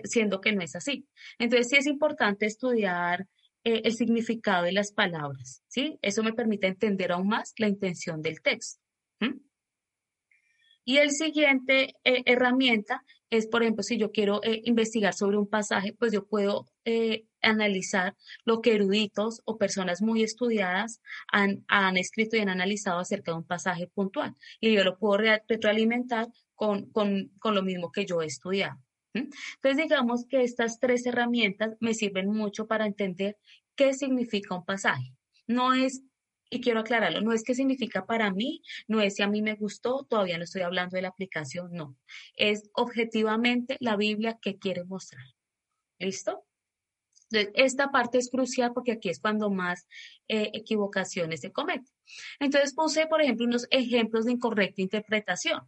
siendo 0.03 0.41
que 0.41 0.51
no 0.51 0.61
es 0.61 0.75
así. 0.75 1.07
Entonces 1.39 1.69
sí 1.69 1.77
es 1.77 1.87
importante 1.87 2.45
estudiar 2.45 3.27
eh, 3.63 3.81
el 3.85 3.93
significado 3.93 4.65
de 4.65 4.73
las 4.73 4.91
palabras, 4.91 5.63
¿sí? 5.67 5.97
Eso 6.01 6.21
me 6.23 6.33
permite 6.33 6.67
entender 6.67 7.13
aún 7.13 7.27
más 7.27 7.53
la 7.57 7.67
intención 7.67 8.21
del 8.21 8.41
texto. 8.41 8.81
Y 10.85 10.97
el 10.97 11.11
siguiente 11.11 11.95
eh, 12.03 12.23
herramienta 12.25 13.03
es, 13.29 13.47
por 13.47 13.63
ejemplo, 13.63 13.83
si 13.83 13.97
yo 13.97 14.11
quiero 14.11 14.41
eh, 14.43 14.61
investigar 14.65 15.13
sobre 15.13 15.37
un 15.37 15.49
pasaje, 15.49 15.93
pues 15.97 16.13
yo 16.13 16.25
puedo 16.27 16.67
analizar 17.47 18.15
lo 18.45 18.61
que 18.61 18.75
eruditos 18.75 19.41
o 19.45 19.57
personas 19.57 20.01
muy 20.01 20.23
estudiadas 20.23 21.01
han, 21.31 21.65
escrito 21.97 22.37
y 22.37 22.39
han 22.39 22.49
analizado 22.49 22.99
acerca 22.99 23.31
de 23.31 23.37
un 23.37 23.45
pasaje 23.45 23.87
puntual. 23.87 24.35
Y 24.59 24.73
yo 24.73 24.83
lo 24.83 24.97
puedo 24.97 25.17
retroalimentar 25.47 26.27
con, 26.55 26.89
con, 26.91 27.31
con 27.39 27.55
lo 27.55 27.63
mismo 27.63 27.91
que 27.91 28.05
yo 28.05 28.21
he 28.21 28.25
estudiado. 28.25 28.77
Entonces, 29.13 29.77
digamos 29.83 30.25
que 30.27 30.43
estas 30.43 30.79
tres 30.79 31.05
herramientas 31.05 31.75
me 31.79 31.93
sirven 31.93 32.29
mucho 32.29 32.67
para 32.67 32.85
entender 32.85 33.37
qué 33.75 33.93
significa 33.93 34.55
un 34.55 34.65
pasaje. 34.65 35.13
No 35.47 35.73
es 35.73 36.03
y 36.49 36.61
quiero 36.61 36.79
aclararlo, 36.79 37.21
no 37.21 37.33
es 37.33 37.43
que 37.43 37.55
significa 37.55 38.05
para 38.05 38.31
mí, 38.31 38.61
no 38.87 39.01
es 39.01 39.15
si 39.15 39.23
a 39.23 39.27
mí 39.27 39.41
me 39.41 39.55
gustó, 39.55 40.05
todavía 40.09 40.37
no 40.37 40.45
estoy 40.45 40.61
hablando 40.61 40.95
de 40.95 41.01
la 41.01 41.09
aplicación, 41.09 41.71
no. 41.73 41.97
Es 42.35 42.69
objetivamente 42.73 43.77
la 43.79 43.97
Biblia 43.97 44.39
que 44.41 44.57
quiere 44.57 44.85
mostrar. 44.85 45.25
¿Listo? 45.99 46.46
Entonces, 47.29 47.53
esta 47.55 47.91
parte 47.91 48.17
es 48.17 48.29
crucial 48.29 48.71
porque 48.73 48.93
aquí 48.93 49.09
es 49.09 49.19
cuando 49.19 49.49
más 49.49 49.87
eh, 50.27 50.51
equivocaciones 50.53 51.41
se 51.41 51.51
cometen. 51.51 51.91
Entonces 52.39 52.73
puse, 52.73 53.07
por 53.07 53.21
ejemplo, 53.21 53.45
unos 53.45 53.67
ejemplos 53.69 54.25
de 54.25 54.33
incorrecta 54.33 54.81
interpretación. 54.81 55.61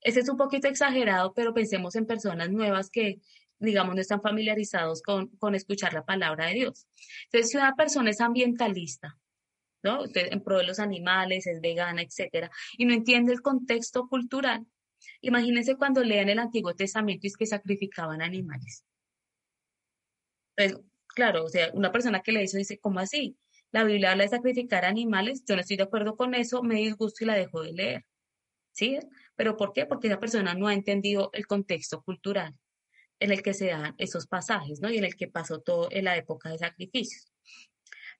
Este 0.00 0.20
es 0.20 0.28
un 0.28 0.36
poquito 0.36 0.68
exagerado, 0.68 1.32
pero 1.34 1.54
pensemos 1.54 1.94
en 1.96 2.06
personas 2.06 2.50
nuevas 2.50 2.90
que, 2.90 3.20
digamos, 3.58 3.94
no 3.94 4.00
están 4.00 4.22
familiarizados 4.22 5.02
con, 5.02 5.28
con 5.36 5.54
escuchar 5.54 5.92
la 5.94 6.04
palabra 6.04 6.46
de 6.46 6.54
Dios. 6.54 6.86
Entonces, 7.24 7.50
si 7.50 7.56
una 7.56 7.74
persona 7.74 8.10
es 8.10 8.20
ambientalista, 8.20 9.18
¿no? 9.82 10.04
en 10.14 10.42
pro 10.42 10.58
de 10.58 10.66
los 10.66 10.78
animales, 10.78 11.46
es 11.46 11.60
vegana, 11.60 12.02
etcétera, 12.02 12.50
y 12.76 12.86
no 12.86 12.94
entiende 12.94 13.32
el 13.32 13.42
contexto 13.42 14.08
cultural. 14.08 14.66
Imagínense 15.20 15.76
cuando 15.76 16.02
lean 16.02 16.30
el 16.30 16.38
Antiguo 16.38 16.74
Testamento 16.74 17.26
y 17.26 17.28
es 17.28 17.36
que 17.36 17.46
sacrificaban 17.46 18.22
animales. 18.22 18.84
Pues, 20.56 20.76
claro, 21.14 21.44
o 21.44 21.48
sea, 21.48 21.70
una 21.74 21.92
persona 21.92 22.20
que 22.20 22.32
lee 22.32 22.44
eso 22.44 22.58
dice, 22.58 22.78
¿cómo 22.78 23.00
así? 23.00 23.36
La 23.72 23.84
Biblia 23.84 24.12
habla 24.12 24.24
de 24.24 24.30
sacrificar 24.30 24.84
animales, 24.84 25.44
yo 25.46 25.54
no 25.56 25.62
estoy 25.62 25.76
de 25.76 25.84
acuerdo 25.84 26.16
con 26.16 26.34
eso, 26.34 26.62
me 26.62 26.76
disgusto 26.76 27.24
y 27.24 27.26
la 27.26 27.34
dejo 27.34 27.62
de 27.62 27.72
leer. 27.72 28.06
¿Sí? 28.72 28.98
¿Pero 29.36 29.56
por 29.56 29.72
qué? 29.72 29.86
Porque 29.86 30.08
esa 30.08 30.18
persona 30.18 30.54
no 30.54 30.66
ha 30.66 30.74
entendido 30.74 31.30
el 31.32 31.46
contexto 31.46 32.02
cultural 32.02 32.54
en 33.20 33.30
el 33.30 33.42
que 33.42 33.54
se 33.54 33.68
dan 33.68 33.94
esos 33.98 34.26
pasajes, 34.26 34.80
¿no? 34.80 34.90
Y 34.90 34.98
en 34.98 35.04
el 35.04 35.14
que 35.16 35.28
pasó 35.28 35.60
todo 35.60 35.88
en 35.92 36.04
la 36.04 36.16
época 36.16 36.50
de 36.50 36.58
sacrificios. 36.58 37.32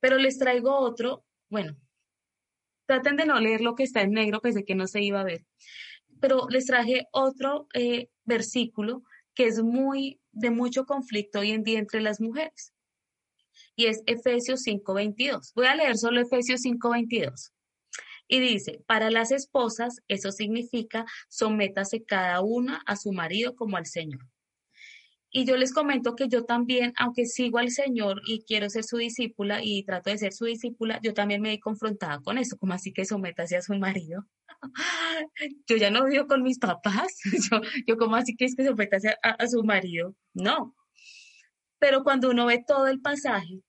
Pero 0.00 0.16
les 0.18 0.38
traigo 0.38 0.78
otro 0.78 1.24
bueno, 1.54 1.76
traten 2.86 3.16
de 3.16 3.26
no 3.26 3.38
leer 3.38 3.60
lo 3.60 3.76
que 3.76 3.84
está 3.84 4.02
en 4.02 4.10
negro, 4.10 4.40
pensé 4.40 4.64
que 4.64 4.74
no 4.74 4.88
se 4.88 5.00
iba 5.00 5.20
a 5.20 5.24
ver. 5.24 5.46
Pero 6.20 6.48
les 6.48 6.66
traje 6.66 7.06
otro 7.12 7.68
eh, 7.74 8.08
versículo 8.24 9.04
que 9.34 9.46
es 9.46 9.62
muy 9.62 10.20
de 10.32 10.50
mucho 10.50 10.84
conflicto 10.84 11.38
hoy 11.38 11.52
en 11.52 11.62
día 11.62 11.78
entre 11.78 12.00
las 12.00 12.20
mujeres. 12.20 12.73
Y 13.76 13.86
es 13.86 14.02
Efesios 14.06 14.62
5:22. 14.62 15.52
Voy 15.54 15.66
a 15.66 15.74
leer 15.74 15.96
solo 15.96 16.20
Efesios 16.20 16.60
5:22. 16.62 17.52
Y 18.26 18.40
dice, 18.40 18.82
para 18.86 19.10
las 19.10 19.32
esposas 19.32 20.00
eso 20.08 20.32
significa 20.32 21.04
sométase 21.28 22.04
cada 22.04 22.40
una 22.40 22.82
a 22.86 22.96
su 22.96 23.12
marido 23.12 23.54
como 23.54 23.76
al 23.76 23.86
Señor. 23.86 24.26
Y 25.36 25.46
yo 25.46 25.56
les 25.56 25.72
comento 25.72 26.14
que 26.14 26.28
yo 26.28 26.44
también, 26.44 26.92
aunque 26.96 27.26
sigo 27.26 27.58
al 27.58 27.70
Señor 27.70 28.22
y 28.24 28.44
quiero 28.44 28.70
ser 28.70 28.84
su 28.84 28.98
discípula 28.98 29.64
y 29.64 29.82
trato 29.82 30.10
de 30.10 30.18
ser 30.18 30.32
su 30.32 30.44
discípula, 30.44 31.00
yo 31.02 31.12
también 31.12 31.42
me 31.42 31.52
he 31.52 31.58
confrontada 31.58 32.20
con 32.20 32.38
eso, 32.38 32.56
como 32.56 32.72
así 32.72 32.92
que 32.92 33.04
sométase 33.04 33.56
a 33.56 33.62
su 33.62 33.74
marido. 33.74 34.24
Yo 35.66 35.76
ya 35.76 35.90
no 35.90 36.04
vivo 36.06 36.28
con 36.28 36.42
mis 36.42 36.58
papás, 36.58 37.18
yo, 37.50 37.60
yo 37.86 37.96
como 37.98 38.14
así 38.16 38.36
que 38.36 38.44
es 38.44 38.54
que 38.54 38.64
sométase 38.64 39.16
a, 39.22 39.30
a 39.30 39.46
su 39.48 39.64
marido. 39.64 40.14
No. 40.32 40.74
Pero 41.84 42.02
cuando 42.02 42.30
uno 42.30 42.46
ve 42.46 42.64
todo 42.66 42.86
el 42.86 43.02
pasaje, 43.02 43.60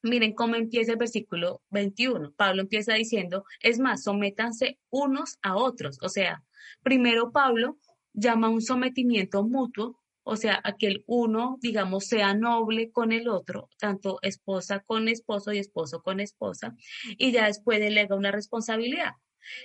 miren 0.00 0.32
cómo 0.32 0.54
empieza 0.54 0.92
el 0.92 0.96
versículo 0.96 1.60
21. 1.70 2.34
Pablo 2.36 2.62
empieza 2.62 2.94
diciendo, 2.94 3.44
es 3.58 3.80
más, 3.80 4.04
sométanse 4.04 4.78
unos 4.90 5.40
a 5.42 5.56
otros. 5.56 5.98
O 6.02 6.08
sea, 6.08 6.44
primero 6.84 7.32
Pablo 7.32 7.80
llama 8.12 8.48
un 8.48 8.62
sometimiento 8.62 9.42
mutuo 9.42 9.98
o 10.22 10.36
sea, 10.36 10.60
a 10.62 10.76
que 10.76 10.86
el 10.86 11.02
uno, 11.08 11.58
digamos, 11.60 12.06
sea 12.06 12.32
noble 12.32 12.92
con 12.92 13.10
el 13.10 13.28
otro, 13.28 13.68
tanto 13.76 14.20
esposa 14.22 14.78
con 14.78 15.08
esposo 15.08 15.52
y 15.52 15.58
esposo 15.58 16.00
con 16.00 16.20
esposa, 16.20 16.76
y 17.18 17.32
ya 17.32 17.46
después 17.46 17.80
delega 17.80 18.14
una 18.14 18.30
responsabilidad. 18.30 19.14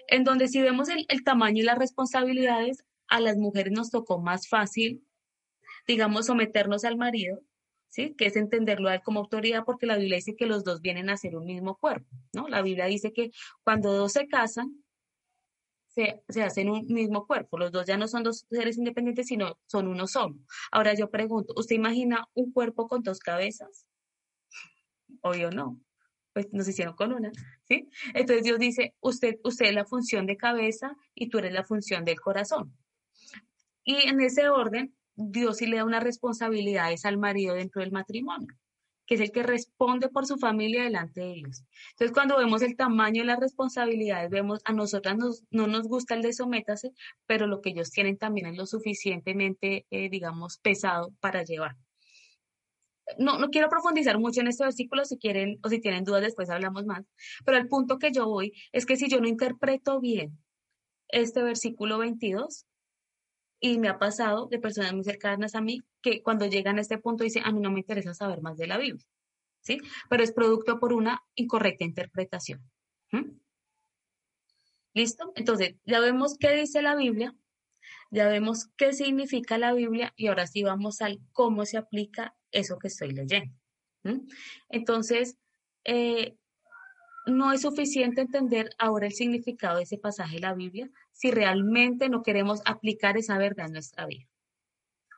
En 0.08 0.24
donde 0.24 0.48
si 0.48 0.64
vemos 0.64 0.90
el, 0.90 1.06
tamaño 1.24 1.62
y 1.62 1.66
las 1.66 1.78
responsabilidades, 1.78 2.84
a 3.08 3.20
las 3.20 3.38
mujeres 3.38 3.72
nos 3.72 3.92
tocó 3.92 4.20
más 4.20 4.50
fácil, 4.50 5.06
digamos, 5.86 6.26
someternos 6.26 6.84
al 6.86 6.98
marido, 6.98 7.40
Que 8.18 8.28
es 8.28 8.36
entenderlo 8.36 8.90
a 8.90 8.96
él 8.96 9.02
como 9.04 9.20
autoridad, 9.20 9.64
porque 9.66 9.88
la 9.88 9.98
Biblia 9.98 10.18
dice 10.18 10.36
que 10.36 10.46
los 10.46 10.64
dos 10.64 10.82
vienen 10.82 11.10
a 11.10 11.18
ser 11.18 11.36
un 11.36 11.46
mismo 11.46 11.78
cuerpo, 11.78 12.08
¿no? 12.34 12.48
La 12.48 12.62
Biblia 12.62 12.86
dice 12.86 13.12
que 13.12 13.32
cuando 13.64 13.92
dos 13.92 14.14
se 14.14 14.28
casan, 14.28 14.84
se, 16.30 16.44
hacen 16.44 16.70
un 16.70 16.86
mismo 16.88 17.26
cuerpo. 17.26 17.58
Los 17.58 17.72
dos 17.72 17.88
ya 17.88 17.98
no 17.98 18.08
son 18.08 18.24
dos 18.24 18.46
seres 18.52 18.78
independientes, 18.78 19.28
sino 19.28 19.58
son 19.66 19.88
uno 19.88 20.06
solo. 20.08 20.36
Ahora 20.72 20.94
yo 20.94 21.10
pregunto, 21.10 21.54
¿usted 21.58 21.76
imagina 21.76 22.28
un 22.36 22.52
cuerpo 22.52 22.88
con 22.88 23.02
dos 23.02 23.20
cabezas? 23.20 23.88
Obvio 25.22 25.50
no. 25.50 25.80
Pues 26.34 26.48
nos 26.52 26.68
hicieron 26.68 26.96
con 26.96 27.14
una, 27.14 27.32
¿sí? 27.68 27.90
Entonces 28.14 28.44
Dios 28.44 28.60
dice, 28.60 28.94
usted, 29.00 29.40
usted 29.44 29.68
es 29.68 29.74
la 29.74 29.86
función 29.86 30.28
de 30.28 30.38
cabeza 30.38 30.96
y 31.16 31.30
tú 31.30 31.40
eres 31.40 31.52
la 31.52 31.64
función 31.64 32.06
del 32.06 32.20
corazón. 32.22 32.78
Y 33.84 34.08
en 34.08 34.22
ese 34.22 34.50
orden, 34.50 34.96
Dios 35.18 35.58
sí 35.58 35.66
le 35.66 35.78
da 35.78 35.86
unas 35.86 36.04
responsabilidades 36.04 37.04
al 37.06 37.18
marido 37.18 37.56
dentro 37.56 37.82
del 37.82 37.92
matrimonio 37.92 38.56
que 39.08 39.16
es 39.16 39.22
el 39.22 39.32
que 39.32 39.42
responde 39.42 40.10
por 40.10 40.28
su 40.28 40.38
familia 40.38 40.84
delante 40.84 41.22
de 41.22 41.32
ellos. 41.32 41.64
Entonces, 41.92 42.14
cuando 42.14 42.38
vemos 42.38 42.62
el 42.62 42.76
tamaño 42.76 43.22
de 43.22 43.28
las 43.28 43.40
responsabilidades, 43.40 44.30
vemos 44.30 44.60
a 44.66 44.74
nosotras 44.74 45.18
no 45.50 45.68
nos 45.68 45.88
gusta 45.88 46.14
el 46.14 46.22
de 46.22 46.34
sométase, 46.34 46.92
pero 47.26 47.48
lo 47.48 47.62
que 47.62 47.70
ellos 47.70 47.90
tienen 47.90 48.18
también 48.18 48.48
es 48.48 48.58
lo 48.58 48.66
suficientemente, 48.66 49.88
eh, 49.90 50.10
digamos, 50.10 50.58
pesado 50.58 51.14
para 51.22 51.44
llevar. 51.44 51.78
No, 53.18 53.40
no 53.40 53.50
quiero 53.50 53.70
profundizar 53.70 54.20
mucho 54.20 54.42
en 54.42 54.48
este 54.48 54.66
versículo, 54.66 55.06
si 55.06 55.18
quieren 55.18 55.58
o 55.64 55.70
si 55.70 55.80
tienen 55.80 56.04
dudas 56.04 56.22
después 56.22 56.50
hablamos 56.50 56.86
más, 56.86 57.06
pero 57.46 57.58
el 57.58 57.70
punto 57.70 58.00
que 58.00 58.12
yo 58.12 58.28
voy 58.28 58.52
es 58.74 58.86
que 58.86 58.98
si 58.98 59.08
yo 59.08 59.22
no 59.22 59.30
interpreto 59.30 60.02
bien 60.02 60.38
este 61.08 61.42
versículo 61.42 61.98
22, 62.00 62.66
y 63.60 63.80
me 63.80 63.90
ha 63.90 63.98
pasado 63.98 64.48
de 64.48 64.60
personas 64.60 64.94
muy 64.94 65.04
cercanas 65.04 65.56
a 65.56 65.62
mí 65.62 65.82
que 66.02 66.22
cuando 66.22 66.46
llegan 66.46 66.78
a 66.78 66.82
este 66.82 66.98
punto 66.98 67.24
dicen, 67.24 67.44
a 67.46 67.52
mí 67.52 67.60
no 67.60 67.72
me 67.72 67.80
interesa 67.80 68.14
saber 68.14 68.42
más 68.42 68.58
de 68.58 68.68
la 68.68 68.78
Biblia, 68.78 69.06
¿sí? 69.62 69.80
Pero 70.10 70.24
es 70.24 70.32
producto 70.32 70.80
por 70.80 70.94
una 70.94 71.24
incorrecta 71.36 71.86
interpretación. 71.86 72.64
¿Listo? 74.94 75.32
Entonces, 75.36 75.76
ya 75.86 76.00
vemos 76.00 76.38
qué 76.40 76.56
dice 76.56 76.82
la 76.82 76.96
Biblia, 76.96 77.36
ya 78.10 78.28
vemos 78.28 78.70
qué 78.78 78.94
significa 78.94 79.58
la 79.58 79.74
Biblia 79.74 80.14
y 80.16 80.28
ahora 80.28 80.48
sí 80.48 80.64
vamos 80.64 81.02
al 81.02 81.20
cómo 81.34 81.66
se 81.66 81.78
aplica 81.78 82.36
eso 82.52 82.80
que 82.80 82.88
estoy 82.88 83.12
leyendo. 83.12 83.54
Entonces, 84.70 85.38
eh, 85.84 86.38
no 87.28 87.52
es 87.52 87.62
suficiente 87.62 88.22
entender 88.22 88.70
ahora 88.78 89.08
el 89.08 89.14
significado 89.14 89.78
de 89.78 89.84
ese 89.84 89.98
pasaje 89.98 90.36
de 90.36 90.42
la 90.42 90.54
Biblia 90.54 90.90
si 91.12 91.32
realmente 91.32 92.10
no 92.10 92.24
queremos 92.24 92.62
aplicar 92.66 93.18
esa 93.18 93.38
verdad 93.38 93.68
en 93.68 93.74
nuestra 93.74 94.06
vida. 94.06 94.28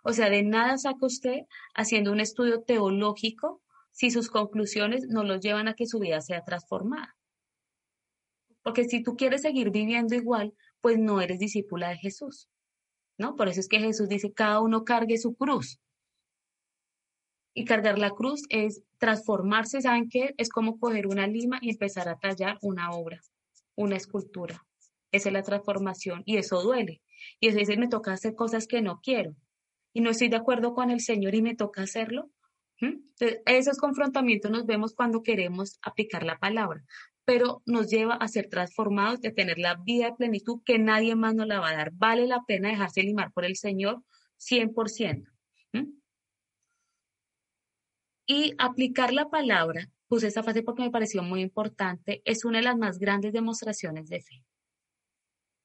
O 0.03 0.13
sea, 0.13 0.29
de 0.29 0.43
nada 0.43 0.77
saca 0.77 1.05
usted 1.05 1.41
haciendo 1.75 2.11
un 2.11 2.19
estudio 2.19 2.61
teológico 2.61 3.61
si 3.91 4.11
sus 4.11 4.29
conclusiones 4.29 5.07
no 5.07 5.23
los 5.23 5.41
llevan 5.41 5.67
a 5.67 5.73
que 5.73 5.85
su 5.85 5.99
vida 5.99 6.21
sea 6.21 6.43
transformada. 6.43 7.15
Porque 8.63 8.85
si 8.85 9.03
tú 9.03 9.15
quieres 9.15 9.41
seguir 9.41 9.71
viviendo 9.71 10.15
igual, 10.15 10.53
pues 10.81 10.97
no 10.97 11.21
eres 11.21 11.39
discípula 11.39 11.89
de 11.89 11.97
Jesús. 11.97 12.49
¿No? 13.17 13.35
Por 13.35 13.49
eso 13.49 13.59
es 13.59 13.67
que 13.67 13.79
Jesús 13.79 14.07
dice, 14.07 14.31
cada 14.31 14.61
uno 14.61 14.85
cargue 14.85 15.17
su 15.17 15.35
cruz. 15.35 15.79
Y 17.59 17.65
cargar 17.65 17.99
la 17.99 18.11
cruz 18.11 18.43
es 18.47 18.83
transformarse, 18.99 19.81
¿saben 19.81 20.07
qué? 20.07 20.33
Es 20.37 20.47
como 20.47 20.79
coger 20.79 21.07
una 21.07 21.27
lima 21.27 21.59
y 21.61 21.71
empezar 21.71 22.07
a 22.07 22.17
tallar 22.17 22.57
una 22.61 22.91
obra, 22.91 23.19
una 23.75 23.97
escultura. 23.97 24.65
Esa 25.11 25.27
es 25.27 25.33
la 25.33 25.43
transformación 25.43 26.23
y 26.25 26.37
eso 26.37 26.61
duele. 26.61 27.01
Y 27.41 27.49
eso 27.49 27.57
dice, 27.57 27.75
me 27.75 27.89
toca 27.89 28.13
hacer 28.13 28.33
cosas 28.33 28.65
que 28.65 28.81
no 28.81 29.01
quiero 29.03 29.35
y 29.91 29.99
no 29.99 30.09
estoy 30.09 30.29
de 30.29 30.37
acuerdo 30.37 30.73
con 30.73 30.89
el 30.89 31.01
Señor 31.01 31.35
y 31.35 31.41
me 31.41 31.53
toca 31.53 31.81
hacerlo. 31.81 32.29
Entonces, 32.79 33.41
esos 33.45 33.77
confrontamientos 33.77 34.49
nos 34.49 34.65
vemos 34.65 34.95
cuando 34.95 35.21
queremos 35.21 35.79
aplicar 35.81 36.23
la 36.23 36.39
palabra, 36.39 36.85
pero 37.25 37.61
nos 37.65 37.89
lleva 37.89 38.13
a 38.13 38.29
ser 38.29 38.47
transformados, 38.47 39.19
de 39.19 39.33
tener 39.33 39.59
la 39.59 39.75
vida 39.75 40.05
de 40.05 40.15
plenitud 40.15 40.61
que 40.63 40.79
nadie 40.79 41.13
más 41.15 41.35
nos 41.35 41.47
la 41.47 41.59
va 41.59 41.71
a 41.71 41.75
dar. 41.75 41.91
Vale 41.91 42.25
la 42.25 42.41
pena 42.47 42.69
dejarse 42.69 43.03
limar 43.03 43.33
por 43.33 43.43
el 43.43 43.57
Señor 43.57 44.01
100%. 44.37 45.25
Y 48.31 48.53
aplicar 48.59 49.11
la 49.11 49.27
palabra, 49.27 49.89
puse 50.07 50.27
esa 50.27 50.43
frase 50.43 50.61
porque 50.61 50.83
me 50.83 50.91
pareció 50.91 51.23
muy 51.23 51.41
importante, 51.41 52.21
es 52.25 52.45
una 52.45 52.59
de 52.59 52.65
las 52.65 52.77
más 52.77 52.99
grandes 52.99 53.33
demostraciones 53.33 54.07
de 54.07 54.21
fe. 54.21 54.43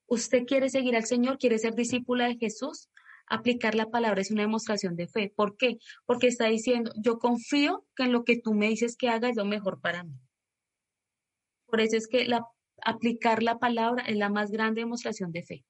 ¿Usted 0.06 0.46
quiere 0.46 0.70
seguir 0.70 0.96
al 0.96 1.04
Señor? 1.04 1.36
¿Quiere 1.36 1.58
ser 1.58 1.74
discípula 1.74 2.26
de 2.26 2.38
Jesús? 2.38 2.88
Aplicar 3.26 3.74
la 3.74 3.90
palabra 3.90 4.22
es 4.22 4.30
una 4.30 4.44
demostración 4.44 4.96
de 4.96 5.08
fe. 5.08 5.30
¿Por 5.36 5.58
qué? 5.58 5.76
Porque 6.06 6.28
está 6.28 6.46
diciendo, 6.46 6.90
yo 6.96 7.18
confío 7.18 7.84
que 7.94 8.04
en 8.04 8.12
lo 8.12 8.24
que 8.24 8.40
tú 8.40 8.54
me 8.54 8.70
dices 8.70 8.96
que 8.96 9.10
haga 9.10 9.28
es 9.28 9.36
lo 9.36 9.44
mejor 9.44 9.82
para 9.82 10.02
mí. 10.02 10.18
Por 11.66 11.82
eso 11.82 11.98
es 11.98 12.08
que 12.08 12.24
la, 12.24 12.46
aplicar 12.82 13.42
la 13.42 13.58
palabra 13.58 14.04
es 14.04 14.16
la 14.16 14.30
más 14.30 14.50
grande 14.50 14.80
demostración 14.80 15.32
de 15.32 15.42
fe 15.42 15.64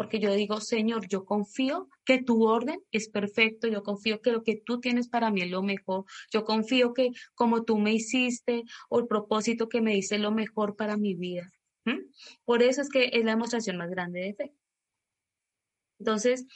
porque 0.00 0.18
yo 0.18 0.32
digo, 0.32 0.62
Señor, 0.62 1.08
yo 1.08 1.26
confío 1.26 1.90
que 2.06 2.22
tu 2.22 2.46
orden 2.46 2.80
es 2.90 3.10
perfecto, 3.10 3.68
yo 3.68 3.82
confío 3.82 4.22
que 4.22 4.32
lo 4.32 4.42
que 4.42 4.56
tú 4.56 4.80
tienes 4.80 5.08
para 5.08 5.30
mí 5.30 5.42
es 5.42 5.50
lo 5.50 5.62
mejor, 5.62 6.06
yo 6.32 6.42
confío 6.42 6.94
que 6.94 7.10
como 7.34 7.64
tú 7.64 7.76
me 7.76 7.92
hiciste 7.92 8.62
o 8.88 9.00
el 9.00 9.06
propósito 9.06 9.68
que 9.68 9.82
me 9.82 9.92
dice 9.92 10.16
lo 10.16 10.32
mejor 10.32 10.74
para 10.74 10.96
mi 10.96 11.14
vida. 11.16 11.52
Por 12.46 12.62
eso 12.62 12.80
es 12.80 12.88
que 12.88 13.10
es 13.12 13.22
la 13.26 13.32
demostración 13.32 13.76
más 13.76 13.90
grande 13.90 14.20
de 14.20 14.32
fe. 14.32 14.54
Entonces, 15.98 16.46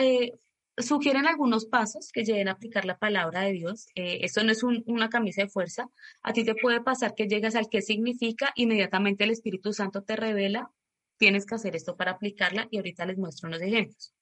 eh, 0.00 0.32
sugieren 0.76 1.28
algunos 1.28 1.66
pasos 1.66 2.10
que 2.12 2.24
lleguen 2.24 2.48
a 2.48 2.54
aplicar 2.54 2.84
la 2.84 2.98
palabra 2.98 3.42
de 3.42 3.52
Dios. 3.52 3.86
Eh, 3.94 4.18
esto 4.22 4.42
no 4.42 4.50
es 4.50 4.64
una 4.64 5.08
camisa 5.08 5.42
de 5.42 5.48
fuerza. 5.48 5.88
A 6.20 6.32
ti 6.32 6.42
te 6.42 6.56
puede 6.56 6.80
pasar 6.80 7.14
que 7.14 7.28
llegas 7.28 7.54
al 7.54 7.68
qué 7.68 7.80
significa, 7.80 8.52
inmediatamente 8.56 9.22
el 9.22 9.30
Espíritu 9.30 9.72
Santo 9.72 10.02
te 10.02 10.16
revela 10.16 10.72
tienes 11.18 11.46
que 11.46 11.54
hacer 11.54 11.76
esto 11.76 11.96
para 11.96 12.12
aplicarla 12.12 12.68
y 12.70 12.76
ahorita 12.76 13.06
les 13.06 13.18
muestro 13.18 13.48
unos 13.48 13.62
ejemplos. 13.62 14.14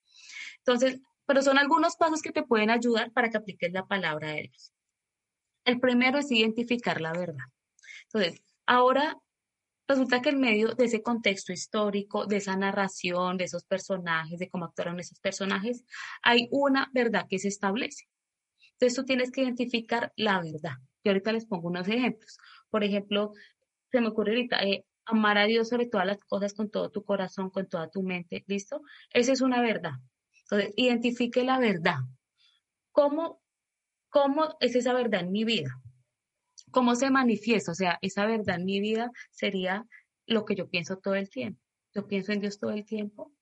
Entonces, 0.59 1.00
pero 1.26 1.42
son 1.42 1.59
algunos 1.59 1.96
pasos 1.96 2.22
que 2.22 2.33
te 2.33 2.42
pueden 2.42 2.70
ayudar 2.70 3.12
para 3.12 3.30
que 3.30 3.38
apliques 3.38 3.72
la 3.72 3.87
palabra 3.87 4.33
de 4.33 4.42
Dios. 4.42 4.72
El 5.64 5.80
primero 5.80 6.18
es 6.18 6.30
identificar 6.30 7.00
la 7.00 7.12
verdad. 7.12 7.46
Entonces, 8.04 8.42
ahora 8.66 9.16
resulta 9.88 10.22
que 10.22 10.30
en 10.30 10.40
medio 10.40 10.74
de 10.74 10.85
ese 10.85 11.02
contexto 11.02 11.52
histórico, 11.52 12.26
de 12.26 12.37
esa 12.37 12.57
narración, 12.57 13.37
de 13.37 13.44
esos 13.44 13.64
personajes, 13.64 14.38
de 14.38 14.48
cómo 14.48 14.66
actuaron 14.66 15.00
esos 15.00 15.20
personajes, 15.20 15.85
hay 16.22 16.48
una 16.50 16.90
verdad 16.92 17.26
que 17.28 17.38
se 17.38 17.48
establece. 17.48 18.04
Entonces 18.72 18.96
tú 18.96 19.04
tienes 19.04 19.30
que 19.30 19.42
identificar 19.42 20.12
la 20.16 20.40
verdad. 20.40 20.76
Y 21.02 21.09
ahorita 21.09 21.33
les 21.33 21.46
pongo 21.46 21.68
unos 21.68 21.88
ejemplos. 21.88 22.38
Por 22.70 22.83
ejemplo, 22.83 23.33
se 23.90 24.00
me 24.00 24.09
ocurre 24.09 24.33
ahorita, 24.33 24.62
eh, 24.64 24.85
amar 25.06 25.38
a 25.38 25.46
Dios 25.46 25.68
sobre 25.68 25.86
todas 25.86 26.06
las 26.06 26.18
cosas 26.18 26.54
con 26.54 26.70
todo 26.70 26.90
tu 26.90 27.04
corazón, 27.04 27.50
con 27.50 27.68
toda 27.68 27.90
tu 27.90 28.02
mente, 28.02 28.44
¿listo? 28.46 28.82
Esa 29.12 29.32
es 29.32 29.40
una 29.40 29.60
verdad. 29.60 29.92
Entonces, 30.42 30.74
identifique 30.76 31.42
la 31.44 31.58
verdad. 31.58 31.98
¿Cómo, 32.92 33.40
cómo 34.08 34.56
es 34.60 34.76
esa 34.76 34.92
verdad 34.92 35.20
en 35.20 35.32
mi 35.32 35.44
vida? 35.44 35.80
¿Cómo 36.70 36.94
se 36.94 37.10
manifiesta? 37.10 37.72
O 37.72 37.74
sea, 37.74 37.98
esa 38.02 38.26
verdad 38.26 38.56
en 38.56 38.64
mi 38.64 38.80
vida 38.80 39.10
sería 39.30 39.86
lo 40.26 40.44
que 40.44 40.54
yo 40.54 40.68
pienso 40.68 40.98
todo 40.98 41.14
el 41.14 41.28
tiempo. 41.28 41.60
Yo 41.94 42.06
pienso 42.06 42.32
en 42.32 42.40
Dios 42.40 42.58
todo 42.58 42.70
el 42.70 42.84
tiempo. 42.84 43.32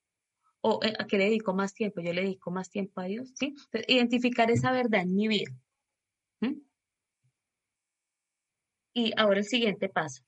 ¿O 0.60 0.80
eh, 0.84 0.94
a 0.98 1.06
qué 1.06 1.18
le 1.18 1.24
dedico 1.24 1.54
más 1.54 1.74
tiempo? 1.74 2.00
Yo 2.00 2.12
le 2.12 2.22
dedico 2.22 2.50
más 2.50 2.70
tiempo 2.70 3.00
a 3.00 3.04
Dios, 3.04 3.32
¿sí? 3.34 3.54
Identificar 3.88 4.50
esa 4.50 4.70
verdad 4.70 5.02
en 5.02 5.14
mi 5.14 5.28
vida. 5.28 5.52
Y 8.94 9.12
ahora 9.16 9.38
el 9.38 9.46
siguiente 9.46 9.88
paso 9.88 10.22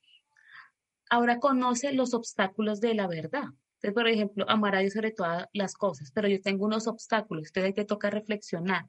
ahora 1.15 1.39
conoce 1.39 1.93
los 1.93 2.13
obstáculos 2.13 2.81
de 2.81 2.93
la 2.93 3.07
verdad. 3.07 3.45
Entonces, 3.75 3.93
por 3.93 4.07
ejemplo, 4.07 4.45
amar 4.49 4.75
a 4.75 4.79
Dios 4.79 4.93
sobre 4.93 5.11
todas 5.11 5.47
las 5.53 5.73
cosas, 5.75 6.11
pero 6.11 6.27
yo 6.27 6.41
tengo 6.41 6.65
unos 6.65 6.87
obstáculos, 6.87 7.47
entonces 7.47 7.67
ahí 7.67 7.73
te 7.73 7.85
toca 7.85 8.09
reflexionar. 8.09 8.85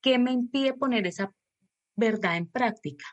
¿Qué 0.00 0.18
me 0.18 0.32
impide 0.32 0.74
poner 0.74 1.06
esa 1.06 1.32
verdad 1.96 2.36
en 2.36 2.46
práctica? 2.46 3.04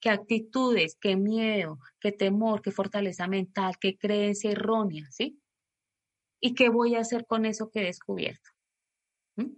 ¿Qué 0.00 0.10
actitudes, 0.10 0.96
qué 1.00 1.16
miedo, 1.16 1.78
qué 2.00 2.10
temor, 2.10 2.62
qué 2.62 2.72
fortaleza 2.72 3.28
mental, 3.28 3.74
qué 3.80 3.96
creencia 3.96 4.50
errónea, 4.50 5.06
¿sí? 5.10 5.40
¿Y 6.40 6.54
qué 6.54 6.68
voy 6.68 6.94
a 6.94 7.00
hacer 7.00 7.26
con 7.26 7.44
eso 7.44 7.70
que 7.70 7.80
he 7.80 7.84
descubierto? 7.84 8.50
¿Mm? 9.36 9.52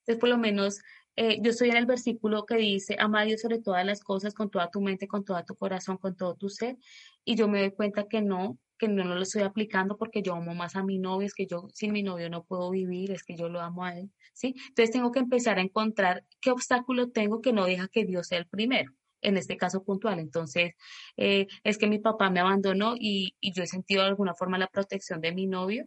Entonces, 0.00 0.20
por 0.20 0.28
lo 0.28 0.38
menos, 0.38 0.80
eh, 1.16 1.38
yo 1.42 1.50
estoy 1.50 1.70
en 1.70 1.76
el 1.76 1.86
versículo 1.86 2.44
que 2.46 2.56
dice, 2.56 2.96
ama 2.98 3.20
a 3.20 3.24
Dios 3.24 3.40
sobre 3.40 3.60
todas 3.60 3.84
las 3.84 4.02
cosas, 4.02 4.34
con 4.34 4.50
toda 4.50 4.70
tu 4.70 4.80
mente, 4.80 5.08
con 5.08 5.24
todo 5.24 5.42
tu 5.44 5.54
corazón, 5.56 5.98
con 5.98 6.16
todo 6.16 6.34
tu 6.34 6.48
ser, 6.48 6.76
y 7.24 7.36
yo 7.36 7.48
me 7.48 7.60
doy 7.60 7.72
cuenta 7.72 8.06
que 8.08 8.22
no, 8.22 8.58
que 8.78 8.88
no 8.88 9.04
lo 9.04 9.22
estoy 9.22 9.42
aplicando 9.42 9.96
porque 9.98 10.22
yo 10.22 10.34
amo 10.34 10.54
más 10.54 10.76
a 10.76 10.82
mi 10.82 10.98
novio, 10.98 11.26
es 11.26 11.34
que 11.34 11.46
yo 11.46 11.68
sin 11.74 11.92
mi 11.92 12.02
novio 12.02 12.30
no 12.30 12.44
puedo 12.44 12.70
vivir, 12.70 13.12
es 13.12 13.22
que 13.22 13.36
yo 13.36 13.48
lo 13.48 13.60
amo 13.60 13.84
a 13.84 13.98
él, 13.98 14.10
¿sí? 14.32 14.54
Entonces 14.68 14.92
tengo 14.92 15.12
que 15.12 15.20
empezar 15.20 15.58
a 15.58 15.62
encontrar 15.62 16.24
qué 16.40 16.50
obstáculo 16.50 17.10
tengo 17.10 17.40
que 17.40 17.52
no 17.52 17.66
deja 17.66 17.88
que 17.88 18.04
Dios 18.06 18.28
sea 18.28 18.38
el 18.38 18.46
primero, 18.48 18.92
en 19.20 19.36
este 19.36 19.56
caso 19.56 19.84
puntual. 19.84 20.18
Entonces, 20.18 20.72
eh, 21.16 21.46
es 21.64 21.78
que 21.78 21.86
mi 21.86 21.98
papá 21.98 22.30
me 22.30 22.40
abandonó 22.40 22.94
y, 22.98 23.36
y 23.40 23.52
yo 23.52 23.62
he 23.62 23.66
sentido 23.66 24.02
de 24.02 24.08
alguna 24.08 24.34
forma 24.34 24.58
la 24.58 24.68
protección 24.68 25.20
de 25.20 25.32
mi 25.32 25.46
novio 25.46 25.86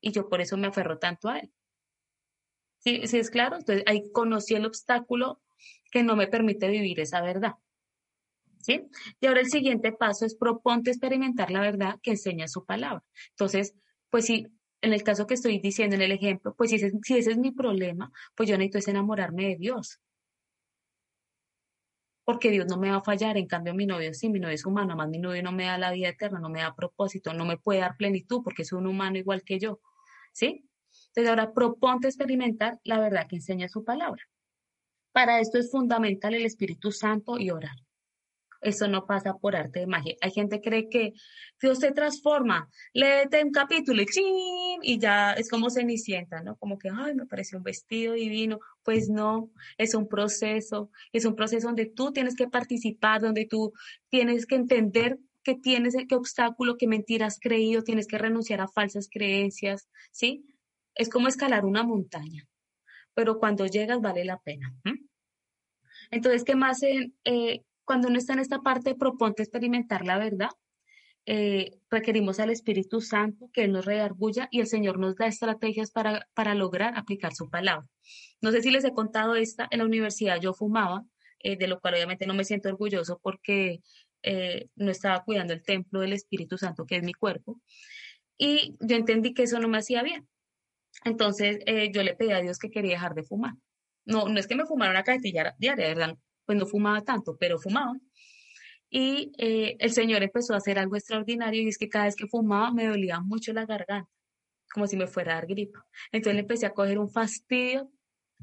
y 0.00 0.12
yo 0.12 0.28
por 0.28 0.40
eso 0.40 0.56
me 0.56 0.68
aferro 0.68 0.98
tanto 0.98 1.28
a 1.28 1.38
él. 1.38 1.52
¿Sí, 2.82 3.06
¿Sí 3.06 3.18
es 3.18 3.30
claro? 3.30 3.56
Entonces 3.56 3.84
ahí 3.86 4.10
conocí 4.12 4.54
el 4.54 4.66
obstáculo 4.66 5.40
que 5.90 6.02
no 6.02 6.16
me 6.16 6.26
permite 6.26 6.68
vivir 6.68 7.00
esa 7.00 7.20
verdad. 7.20 7.54
¿sí? 8.62 8.88
Y 9.20 9.26
ahora 9.26 9.40
el 9.40 9.50
siguiente 9.50 9.92
paso 9.92 10.24
es 10.24 10.34
proponte 10.36 10.90
experimentar 10.90 11.50
la 11.50 11.60
verdad 11.60 11.98
que 12.02 12.12
enseña 12.12 12.48
su 12.48 12.64
palabra. 12.64 13.04
Entonces, 13.30 13.74
pues 14.10 14.26
si 14.26 14.46
en 14.80 14.92
el 14.92 15.02
caso 15.04 15.26
que 15.26 15.34
estoy 15.34 15.60
diciendo 15.60 15.96
en 15.96 16.02
el 16.02 16.12
ejemplo, 16.12 16.54
pues 16.56 16.70
si 16.70 16.76
ese, 16.76 16.92
si 17.02 17.18
ese 17.18 17.32
es 17.32 17.38
mi 17.38 17.52
problema, 17.52 18.10
pues 18.34 18.48
yo 18.48 18.56
necesito 18.56 18.78
es 18.78 18.88
enamorarme 18.88 19.48
de 19.48 19.56
Dios. 19.56 20.00
Porque 22.24 22.50
Dios 22.50 22.66
no 22.68 22.78
me 22.78 22.90
va 22.90 22.96
a 22.96 23.02
fallar, 23.02 23.36
en 23.36 23.46
cambio 23.46 23.74
mi 23.74 23.84
novio 23.86 24.14
sí, 24.14 24.28
mi 24.28 24.38
novio 24.40 24.54
es 24.54 24.64
humano, 24.64 24.92
además 24.92 25.08
mi 25.08 25.18
novio 25.18 25.42
no 25.42 25.52
me 25.52 25.64
da 25.64 25.76
la 25.78 25.92
vida 25.92 26.08
eterna, 26.08 26.38
no 26.40 26.48
me 26.50 26.60
da 26.60 26.74
propósito, 26.74 27.32
no 27.34 27.44
me 27.44 27.58
puede 27.58 27.80
dar 27.80 27.96
plenitud 27.96 28.42
porque 28.44 28.62
es 28.62 28.72
un 28.72 28.86
humano 28.86 29.18
igual 29.18 29.42
que 29.42 29.58
yo, 29.58 29.80
¿sí? 30.32 30.68
Entonces 31.14 31.28
ahora 31.28 31.52
proponte 31.52 32.08
experimentar 32.08 32.78
la 32.84 32.98
verdad 32.98 33.26
que 33.28 33.36
enseña 33.36 33.68
su 33.68 33.84
palabra. 33.84 34.22
Para 35.12 35.40
esto 35.40 35.58
es 35.58 35.70
fundamental 35.70 36.34
el 36.34 36.46
Espíritu 36.46 36.90
Santo 36.90 37.38
y 37.38 37.50
orar. 37.50 37.76
Eso 38.62 38.86
no 38.86 39.06
pasa 39.06 39.34
por 39.34 39.56
arte 39.56 39.80
de 39.80 39.86
magia. 39.88 40.14
Hay 40.20 40.30
gente 40.30 40.60
que 40.60 40.70
cree 40.70 40.88
que 40.88 41.12
Dios 41.60 41.80
se 41.80 41.90
transforma, 41.90 42.70
léete 42.94 43.42
un 43.44 43.50
capítulo 43.50 44.02
y, 44.02 44.06
y 44.82 44.98
ya 45.00 45.32
es 45.32 45.50
como 45.50 45.68
cenicienta, 45.68 46.42
¿no? 46.42 46.56
Como 46.56 46.78
que, 46.78 46.88
ay, 46.88 47.14
me 47.14 47.26
parece 47.26 47.56
un 47.56 47.64
vestido 47.64 48.14
divino. 48.14 48.60
Pues 48.84 49.08
no, 49.08 49.50
es 49.78 49.94
un 49.94 50.08
proceso, 50.08 50.90
es 51.12 51.24
un 51.24 51.34
proceso 51.34 51.66
donde 51.66 51.86
tú 51.86 52.12
tienes 52.12 52.36
que 52.36 52.46
participar, 52.48 53.20
donde 53.20 53.46
tú 53.46 53.72
tienes 54.08 54.46
que 54.46 54.54
entender 54.54 55.18
que 55.42 55.56
tienes, 55.56 55.96
qué 56.08 56.14
obstáculo, 56.14 56.76
qué 56.76 56.86
mentira 56.86 57.26
has 57.26 57.40
creído, 57.40 57.82
tienes 57.82 58.06
que 58.06 58.16
renunciar 58.16 58.60
a 58.60 58.68
falsas 58.68 59.08
creencias, 59.10 59.88
¿sí? 60.12 60.46
Es 60.94 61.08
como 61.08 61.28
escalar 61.28 61.64
una 61.64 61.82
montaña, 61.82 62.46
pero 63.14 63.38
cuando 63.38 63.66
llegas 63.66 64.00
vale 64.00 64.24
la 64.24 64.38
pena. 64.38 64.74
Entonces, 66.10 66.44
¿qué 66.44 66.54
más? 66.54 66.82
Eh, 66.82 67.62
cuando 67.84 68.08
uno 68.08 68.18
está 68.18 68.34
en 68.34 68.40
esta 68.40 68.60
parte, 68.60 68.94
proponte 68.94 69.42
experimentar 69.42 70.04
la 70.04 70.18
verdad. 70.18 70.50
Eh, 71.24 71.78
requerimos 71.88 72.40
al 72.40 72.50
Espíritu 72.50 73.00
Santo 73.00 73.48
que 73.52 73.64
Él 73.64 73.72
nos 73.72 73.84
redarguya 73.84 74.48
y 74.50 74.60
el 74.60 74.66
Señor 74.66 74.98
nos 74.98 75.14
da 75.16 75.26
estrategias 75.26 75.92
para, 75.92 76.28
para 76.34 76.54
lograr 76.54 76.98
aplicar 76.98 77.32
su 77.32 77.48
palabra. 77.48 77.86
No 78.40 78.50
sé 78.50 78.60
si 78.60 78.70
les 78.70 78.84
he 78.84 78.92
contado 78.92 79.36
esta, 79.36 79.68
en 79.70 79.78
la 79.78 79.84
universidad 79.84 80.40
yo 80.40 80.52
fumaba, 80.52 81.04
eh, 81.38 81.56
de 81.56 81.68
lo 81.68 81.80
cual 81.80 81.94
obviamente 81.94 82.26
no 82.26 82.34
me 82.34 82.44
siento 82.44 82.68
orgulloso 82.68 83.18
porque 83.22 83.80
no 84.76 84.92
estaba 84.92 85.24
cuidando 85.24 85.52
el 85.52 85.64
templo 85.64 85.98
del 85.98 86.12
Espíritu 86.12 86.56
Santo, 86.56 86.86
que 86.86 86.94
es 86.94 87.02
mi 87.02 87.12
cuerpo, 87.12 87.60
y 88.38 88.76
yo 88.80 88.96
entendí 88.96 89.34
que 89.34 89.44
eso 89.44 89.58
no 89.58 89.68
me 89.68 89.78
hacía 89.78 90.02
bien. 90.02 90.28
Entonces 91.04 91.58
yo 91.92 92.02
le 92.02 92.14
pedí 92.14 92.32
a 92.32 92.40
Dios 92.40 92.58
que 92.58 92.70
quería 92.70 92.92
dejar 92.92 93.14
de 93.14 93.24
fumar. 93.24 93.54
No, 94.04 94.28
no 94.28 94.38
es 94.38 94.46
que 94.46 94.56
me 94.56 94.66
fumara 94.66 94.90
una 94.90 95.04
cajetilla 95.04 95.54
diaria, 95.58 95.88
¿verdad? 95.88 96.16
pues 96.44 96.58
no 96.58 96.66
fumaba 96.66 97.02
tanto, 97.02 97.36
pero 97.38 97.58
fumaba. 97.58 97.94
Y 98.90 99.32
eh, 99.38 99.76
el 99.78 99.92
Señor 99.92 100.22
empezó 100.22 100.54
a 100.54 100.58
hacer 100.58 100.78
algo 100.78 100.96
extraordinario 100.96 101.62
y 101.62 101.68
es 101.68 101.78
que 101.78 101.88
cada 101.88 102.06
vez 102.06 102.16
que 102.16 102.26
fumaba 102.26 102.72
me 102.72 102.86
dolía 102.86 103.20
mucho 103.20 103.52
la 103.52 103.64
garganta, 103.64 104.10
como 104.72 104.86
si 104.86 104.96
me 104.96 105.06
fuera 105.06 105.32
a 105.32 105.34
dar 105.36 105.46
gripa. 105.46 105.86
Entonces 106.10 106.34
le 106.34 106.40
empecé 106.40 106.66
a 106.66 106.74
coger 106.74 106.98
un 106.98 107.10
fastidio 107.10 107.90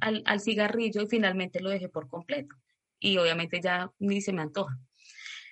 al 0.01 0.39
cigarrillo 0.39 1.01
y 1.01 1.07
finalmente 1.07 1.59
lo 1.59 1.69
dejé 1.69 1.89
por 1.89 2.07
completo. 2.07 2.55
Y 2.99 3.17
obviamente 3.17 3.59
ya 3.61 3.91
ni 3.99 4.21
se 4.21 4.33
me 4.33 4.41
antoja. 4.41 4.77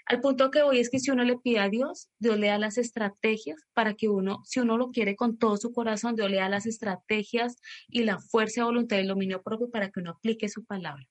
Al 0.07 0.21
punto 0.21 0.51
que 0.51 0.63
voy 0.63 0.79
es 0.79 0.89
que 0.89 0.99
si 0.99 1.11
uno 1.11 1.25
le 1.25 1.37
pide 1.37 1.59
a 1.59 1.67
Dios, 1.67 2.07
Dios 2.17 2.39
le 2.39 2.47
da 2.47 2.57
las 2.57 2.77
estrategias 2.77 3.59
para 3.73 3.93
que 3.93 4.07
uno, 4.07 4.41
si 4.45 4.61
uno 4.61 4.77
lo 4.77 4.89
quiere 4.91 5.17
con 5.17 5.37
todo 5.37 5.57
su 5.57 5.73
corazón, 5.73 6.15
Dios 6.15 6.31
le 6.31 6.37
da 6.37 6.47
las 6.47 6.65
estrategias 6.65 7.57
y 7.89 8.03
la 8.03 8.17
fuerza, 8.17 8.63
voluntad 8.63 8.97
y 8.97 9.01
el 9.01 9.07
dominio 9.07 9.43
propio 9.43 9.69
para 9.69 9.89
que 9.89 9.99
uno 9.99 10.11
aplique 10.11 10.47
su 10.47 10.63
palabra 10.63 11.05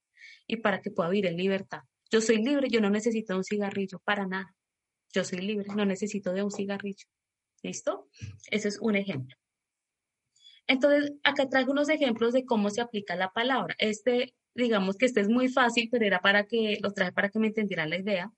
y 0.47 0.57
para 0.57 0.81
que 0.81 0.91
pueda 0.91 1.11
vivir 1.11 1.27
en 1.27 1.37
libertad. 1.37 1.81
Yo 2.11 2.23
soy 2.23 2.43
libre, 2.43 2.69
yo 2.71 2.81
no 2.81 2.89
necesito 2.89 3.37
un 3.37 3.45
cigarrillo 3.45 3.99
para 4.05 4.27
nada. 4.27 4.55
Yo 5.13 5.25
soy 5.25 5.41
libre, 5.41 5.67
no 5.75 5.85
necesito 5.85 6.33
de 6.33 6.43
un 6.43 6.51
cigarrillo. 6.51 7.07
¿Listo? 7.63 8.09
Ese 8.51 8.69
es 8.69 8.79
un 8.81 8.97
ejemplo. 8.97 9.37
Entonces, 10.67 11.13
acá 11.23 11.49
traigo 11.49 11.73
unos 11.73 11.89
ejemplos 11.91 12.33
de 12.33 12.45
cómo 12.45 12.71
se 12.71 12.81
aplica 12.81 13.15
la 13.15 13.31
palabra. 13.31 13.75
Este, 13.79 14.35
digamos 14.55 14.97
que 14.97 15.07
este 15.07 15.21
es 15.21 15.29
muy 15.29 15.49
fácil, 15.49 15.89
pero 15.91 16.07
era 16.07 16.21
para 16.21 16.47
que, 16.47 16.79
lo 16.83 16.93
traje 16.93 17.13
para 17.13 17.29
que 17.29 17.39
me 17.39 17.49
entendieran 17.49 17.91
la 17.91 17.99
idea. 17.99 18.33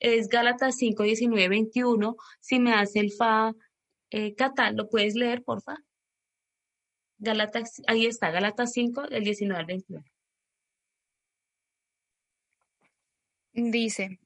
Es 0.00 0.28
Gálatas 0.28 0.76
5, 0.76 1.02
19, 1.02 1.48
21. 1.48 2.16
Si 2.40 2.58
me 2.58 2.72
hace 2.72 3.00
el 3.00 3.12
fa 3.12 3.52
eh, 4.10 4.34
catal, 4.34 4.76
¿lo 4.76 4.88
puedes 4.88 5.14
leer, 5.14 5.42
porfa? 5.42 5.76
Ahí 7.86 8.06
está, 8.06 8.30
Gálatas 8.30 8.72
5, 8.72 9.08
del 9.08 9.24
19 9.24 9.60
al 9.60 9.66
21. 9.66 10.04
Dice, 13.52 14.18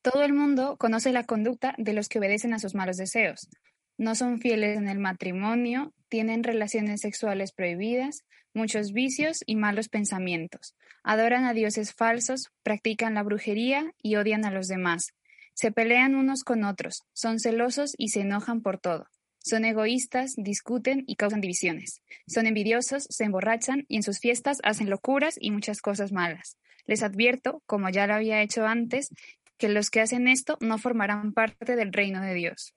todo 0.00 0.22
el 0.22 0.32
mundo 0.32 0.76
conoce 0.76 1.12
la 1.12 1.24
conducta 1.24 1.74
de 1.76 1.92
los 1.92 2.08
que 2.08 2.18
obedecen 2.18 2.54
a 2.54 2.58
sus 2.58 2.74
malos 2.74 2.96
deseos. 2.96 3.48
No 3.96 4.14
son 4.14 4.40
fieles 4.40 4.76
en 4.76 4.88
el 4.88 4.98
matrimonio, 4.98 5.92
tienen 6.08 6.42
relaciones 6.42 7.00
sexuales 7.00 7.52
prohibidas, 7.52 8.24
muchos 8.52 8.92
vicios 8.92 9.42
y 9.46 9.56
malos 9.56 9.88
pensamientos. 9.88 10.74
Adoran 11.02 11.44
a 11.44 11.52
dioses 11.52 11.92
falsos, 11.92 12.50
practican 12.62 13.14
la 13.14 13.22
brujería 13.22 13.92
y 14.02 14.16
odian 14.16 14.44
a 14.44 14.50
los 14.50 14.68
demás. 14.68 15.12
Se 15.54 15.70
pelean 15.70 16.14
unos 16.14 16.42
con 16.42 16.64
otros, 16.64 17.02
son 17.12 17.38
celosos 17.38 17.94
y 17.96 18.08
se 18.08 18.20
enojan 18.20 18.62
por 18.62 18.78
todo. 18.78 19.06
Son 19.38 19.64
egoístas, 19.64 20.34
discuten 20.36 21.04
y 21.06 21.16
causan 21.16 21.40
divisiones. 21.40 22.00
Son 22.26 22.46
envidiosos, 22.46 23.06
se 23.10 23.24
emborrachan 23.24 23.84
y 23.88 23.96
en 23.96 24.02
sus 24.02 24.18
fiestas 24.18 24.58
hacen 24.64 24.88
locuras 24.88 25.36
y 25.38 25.50
muchas 25.50 25.82
cosas 25.82 26.12
malas. 26.12 26.56
Les 26.86 27.02
advierto, 27.02 27.62
como 27.66 27.90
ya 27.90 28.06
lo 28.06 28.14
había 28.14 28.40
hecho 28.40 28.66
antes, 28.66 29.10
que 29.58 29.68
los 29.68 29.90
que 29.90 30.00
hacen 30.00 30.28
esto 30.28 30.56
no 30.60 30.78
formarán 30.78 31.32
parte 31.32 31.76
del 31.76 31.92
reino 31.92 32.22
de 32.22 32.34
Dios. 32.34 32.74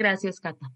Gracias, 0.00 0.40
Cata. 0.40 0.72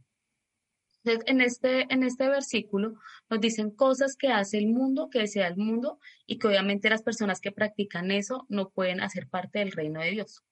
En 1.02 1.40
este, 1.40 1.86
en 1.88 2.02
este 2.02 2.28
versículo 2.28 2.96
nos 3.30 3.40
dicen 3.40 3.70
cosas 3.70 4.16
que 4.16 4.28
hace 4.28 4.58
el 4.58 4.66
mundo, 4.66 5.08
que 5.08 5.20
desea 5.20 5.48
el 5.48 5.56
mundo, 5.56 5.98
y 6.26 6.38
que 6.38 6.48
obviamente 6.48 6.90
las 6.90 7.02
personas 7.02 7.40
que 7.40 7.50
practican 7.50 8.10
eso 8.10 8.44
no 8.50 8.68
pueden 8.68 9.00
hacer 9.00 9.26
parte 9.26 9.60
del 9.60 9.72
reino 9.72 10.02
de 10.02 10.10
Dios. 10.10 10.42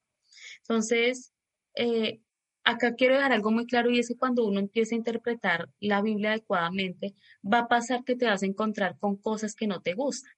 Entonces, 0.61 1.35
eh, 1.75 2.23
acá 2.65 2.95
quiero 2.95 3.17
dejar 3.17 3.33
algo 3.33 3.51
muy 3.51 3.67
claro 3.67 3.91
y 3.91 3.99
es 3.99 4.09
que 4.09 4.17
cuando 4.17 4.47
uno 4.47 4.59
empieza 4.59 4.95
a 4.95 4.99
interpretar 4.99 5.69
la 5.79 6.01
Biblia 6.01 6.31
adecuadamente, 6.31 7.15
va 7.45 7.59
a 7.59 7.69
pasar 7.69 8.05
que 8.05 8.17
te 8.17 8.25
vas 8.25 8.43
a 8.43 8.47
encontrar 8.47 8.97
con 8.99 9.17
cosas 9.17 9.55
que 9.55 9.67
no 9.67 9.83
te 9.83 9.93
gustan. 9.93 10.33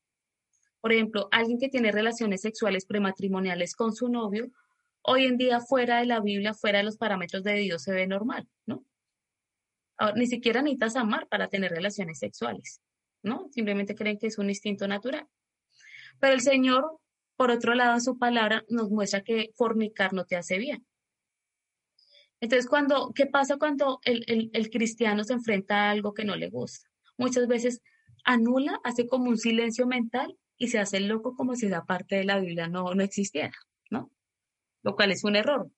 Por 0.80 0.92
ejemplo, 0.92 1.28
alguien 1.30 1.60
que 1.60 1.68
tiene 1.68 1.92
relaciones 1.92 2.40
sexuales 2.40 2.84
prematrimoniales 2.84 3.76
con 3.76 3.94
su 3.94 4.08
novio, 4.08 4.50
hoy 5.04 5.26
en 5.26 5.36
día 5.36 5.60
fuera 5.60 6.00
de 6.00 6.06
la 6.06 6.20
Biblia, 6.20 6.54
fuera 6.54 6.78
de 6.78 6.84
los 6.84 6.96
parámetros 6.96 7.44
de 7.44 7.54
Dios, 7.54 7.82
se 7.82 7.92
ve 7.92 8.06
normal, 8.06 8.48
¿no? 8.66 8.84
ni 10.16 10.26
siquiera 10.26 10.60
necesitas 10.60 10.96
amar 10.96 11.28
para 11.28 11.48
tener 11.48 11.70
relaciones 11.70 12.18
sexuales, 12.18 12.82
¿no? 13.22 13.48
Simplemente 13.52 13.94
creen 13.94 14.18
que 14.18 14.26
es 14.26 14.38
un 14.38 14.48
instinto 14.48 14.88
natural. 14.88 15.28
Pero 16.18 16.34
el 16.34 16.40
Señor, 16.40 16.98
por 17.36 17.50
otro 17.50 17.74
lado, 17.74 18.00
su 18.00 18.18
palabra 18.18 18.64
nos 18.68 18.90
muestra 18.90 19.22
que 19.22 19.50
fornicar 19.54 20.12
no 20.12 20.24
te 20.24 20.36
hace 20.36 20.58
bien. 20.58 20.84
Entonces, 22.40 22.68
cuando, 22.68 23.12
¿qué 23.14 23.26
pasa 23.26 23.56
cuando 23.56 24.00
el, 24.02 24.50
el 24.52 24.70
cristiano 24.70 25.22
se 25.22 25.32
enfrenta 25.32 25.84
a 25.84 25.90
algo 25.90 26.12
que 26.12 26.24
no 26.24 26.34
le 26.34 26.50
gusta? 26.50 26.88
Muchas 27.16 27.46
veces 27.46 27.80
anula, 28.24 28.80
hace 28.82 29.06
como 29.06 29.30
un 29.30 29.38
silencio 29.38 29.86
mental 29.86 30.36
y 30.56 30.68
se 30.68 30.78
hace 30.78 31.00
loco 31.00 31.36
como 31.36 31.54
si 31.54 31.66
esa 31.66 31.84
parte 31.84 32.16
de 32.16 32.24
la 32.24 32.40
Biblia 32.40 32.68
no, 32.68 32.94
no 32.94 33.02
existiera, 33.02 33.54
¿no? 33.90 34.10
Lo 34.84 34.94
cual 34.94 35.10
es 35.10 35.24
un 35.24 35.34
error. 35.34 35.68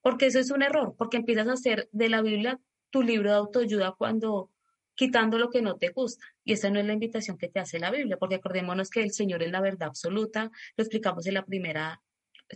Porque 0.00 0.26
eso 0.26 0.38
es 0.38 0.50
un 0.50 0.62
error, 0.62 0.94
porque 0.96 1.16
empiezas 1.16 1.48
a 1.48 1.54
hacer 1.54 1.88
de 1.90 2.08
la 2.08 2.22
Biblia 2.22 2.60
tu 2.90 3.02
libro 3.02 3.30
de 3.30 3.36
autoayuda 3.36 3.94
cuando 3.98 4.50
quitando 4.94 5.38
lo 5.38 5.50
que 5.50 5.62
no 5.62 5.76
te 5.76 5.88
gusta. 5.88 6.24
Y 6.44 6.52
esa 6.52 6.70
no 6.70 6.78
es 6.78 6.86
la 6.86 6.92
invitación 6.92 7.38
que 7.38 7.48
te 7.48 7.58
hace 7.58 7.78
la 7.78 7.90
Biblia, 7.90 8.16
porque 8.16 8.36
acordémonos 8.36 8.90
que 8.90 9.02
el 9.02 9.10
Señor 9.12 9.42
es 9.42 9.50
la 9.50 9.60
verdad 9.60 9.88
absoluta, 9.88 10.50
lo 10.76 10.84
explicamos 10.84 11.26
en 11.26 11.34
la 11.34 11.44
primera 11.44 12.02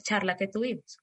charla 0.03 0.37
que 0.37 0.47
tuvimos. 0.47 0.99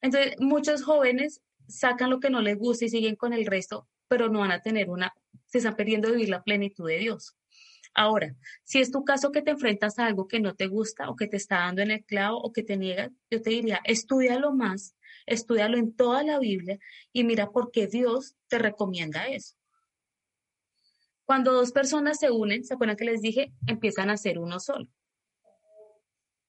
Entonces, 0.00 0.34
muchos 0.38 0.84
jóvenes 0.84 1.40
sacan 1.66 2.10
lo 2.10 2.20
que 2.20 2.30
no 2.30 2.42
les 2.42 2.58
gusta 2.58 2.84
y 2.84 2.90
siguen 2.90 3.16
con 3.16 3.32
el 3.32 3.46
resto, 3.46 3.88
pero 4.06 4.28
no 4.28 4.40
van 4.40 4.52
a 4.52 4.60
tener 4.60 4.90
una, 4.90 5.14
se 5.46 5.58
están 5.58 5.76
perdiendo 5.76 6.10
vivir 6.10 6.28
la 6.28 6.44
plenitud 6.44 6.86
de 6.86 6.98
Dios. 6.98 7.34
Ahora, 7.94 8.34
si 8.64 8.80
es 8.80 8.90
tu 8.90 9.04
caso 9.04 9.30
que 9.30 9.40
te 9.40 9.52
enfrentas 9.52 9.98
a 9.98 10.06
algo 10.06 10.26
que 10.26 10.40
no 10.40 10.56
te 10.56 10.66
gusta 10.66 11.08
o 11.08 11.14
que 11.14 11.28
te 11.28 11.36
está 11.36 11.58
dando 11.58 11.80
en 11.80 11.92
el 11.92 12.04
clavo 12.04 12.38
o 12.38 12.52
que 12.52 12.64
te 12.64 12.76
niega, 12.76 13.10
yo 13.30 13.40
te 13.40 13.50
diría, 13.50 13.80
estudialo 13.84 14.52
más, 14.52 14.96
estudialo 15.26 15.78
en 15.78 15.94
toda 15.94 16.24
la 16.24 16.40
Biblia 16.40 16.78
y 17.12 17.22
mira 17.22 17.50
por 17.52 17.70
qué 17.70 17.86
Dios 17.86 18.34
te 18.48 18.58
recomienda 18.58 19.28
eso. 19.28 19.54
Cuando 21.24 21.52
dos 21.52 21.70
personas 21.70 22.18
se 22.18 22.32
unen, 22.32 22.64
¿se 22.64 22.74
acuerdan 22.74 22.96
que 22.96 23.04
les 23.04 23.22
dije? 23.22 23.52
Empiezan 23.66 24.10
a 24.10 24.16
ser 24.16 24.40
uno 24.40 24.58
solo. 24.58 24.88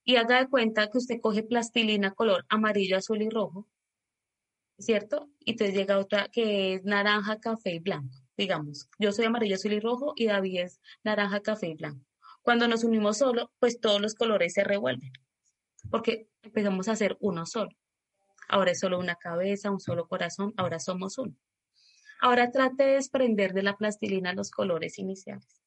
Y 0.04 0.16
haga 0.16 0.40
de 0.40 0.48
cuenta 0.48 0.90
que 0.90 0.98
usted 0.98 1.20
coge 1.20 1.44
plastilina 1.44 2.12
color 2.12 2.44
amarillo, 2.48 2.96
azul 2.96 3.22
y 3.22 3.30
rojo, 3.30 3.68
¿cierto? 4.78 5.30
Y 5.40 5.52
entonces 5.52 5.76
llega 5.76 5.98
otra 5.98 6.28
que 6.28 6.74
es 6.74 6.84
naranja, 6.84 7.38
café 7.38 7.74
y 7.74 7.78
blanco 7.78 8.25
digamos, 8.36 8.88
yo 8.98 9.12
soy 9.12 9.24
amarillo, 9.24 9.56
azul 9.56 9.72
y 9.72 9.80
rojo 9.80 10.12
y 10.16 10.26
David 10.26 10.60
es 10.60 10.80
naranja, 11.04 11.40
café 11.40 11.68
y 11.68 11.74
blanco. 11.74 12.04
Cuando 12.42 12.68
nos 12.68 12.84
unimos 12.84 13.18
solo, 13.18 13.50
pues 13.58 13.80
todos 13.80 14.00
los 14.00 14.14
colores 14.14 14.52
se 14.54 14.64
revuelven, 14.64 15.12
porque 15.90 16.28
empezamos 16.42 16.88
a 16.88 16.92
hacer 16.92 17.16
uno 17.20 17.46
solo. 17.46 17.70
Ahora 18.48 18.70
es 18.70 18.80
solo 18.80 18.98
una 18.98 19.16
cabeza, 19.16 19.70
un 19.70 19.80
solo 19.80 20.06
corazón, 20.06 20.54
ahora 20.56 20.78
somos 20.78 21.18
uno. 21.18 21.34
Ahora 22.20 22.50
trate 22.50 22.84
de 22.84 22.92
desprender 22.92 23.52
de 23.52 23.62
la 23.62 23.76
plastilina 23.76 24.32
los 24.32 24.50
colores 24.50 24.98
iniciales. 24.98 25.62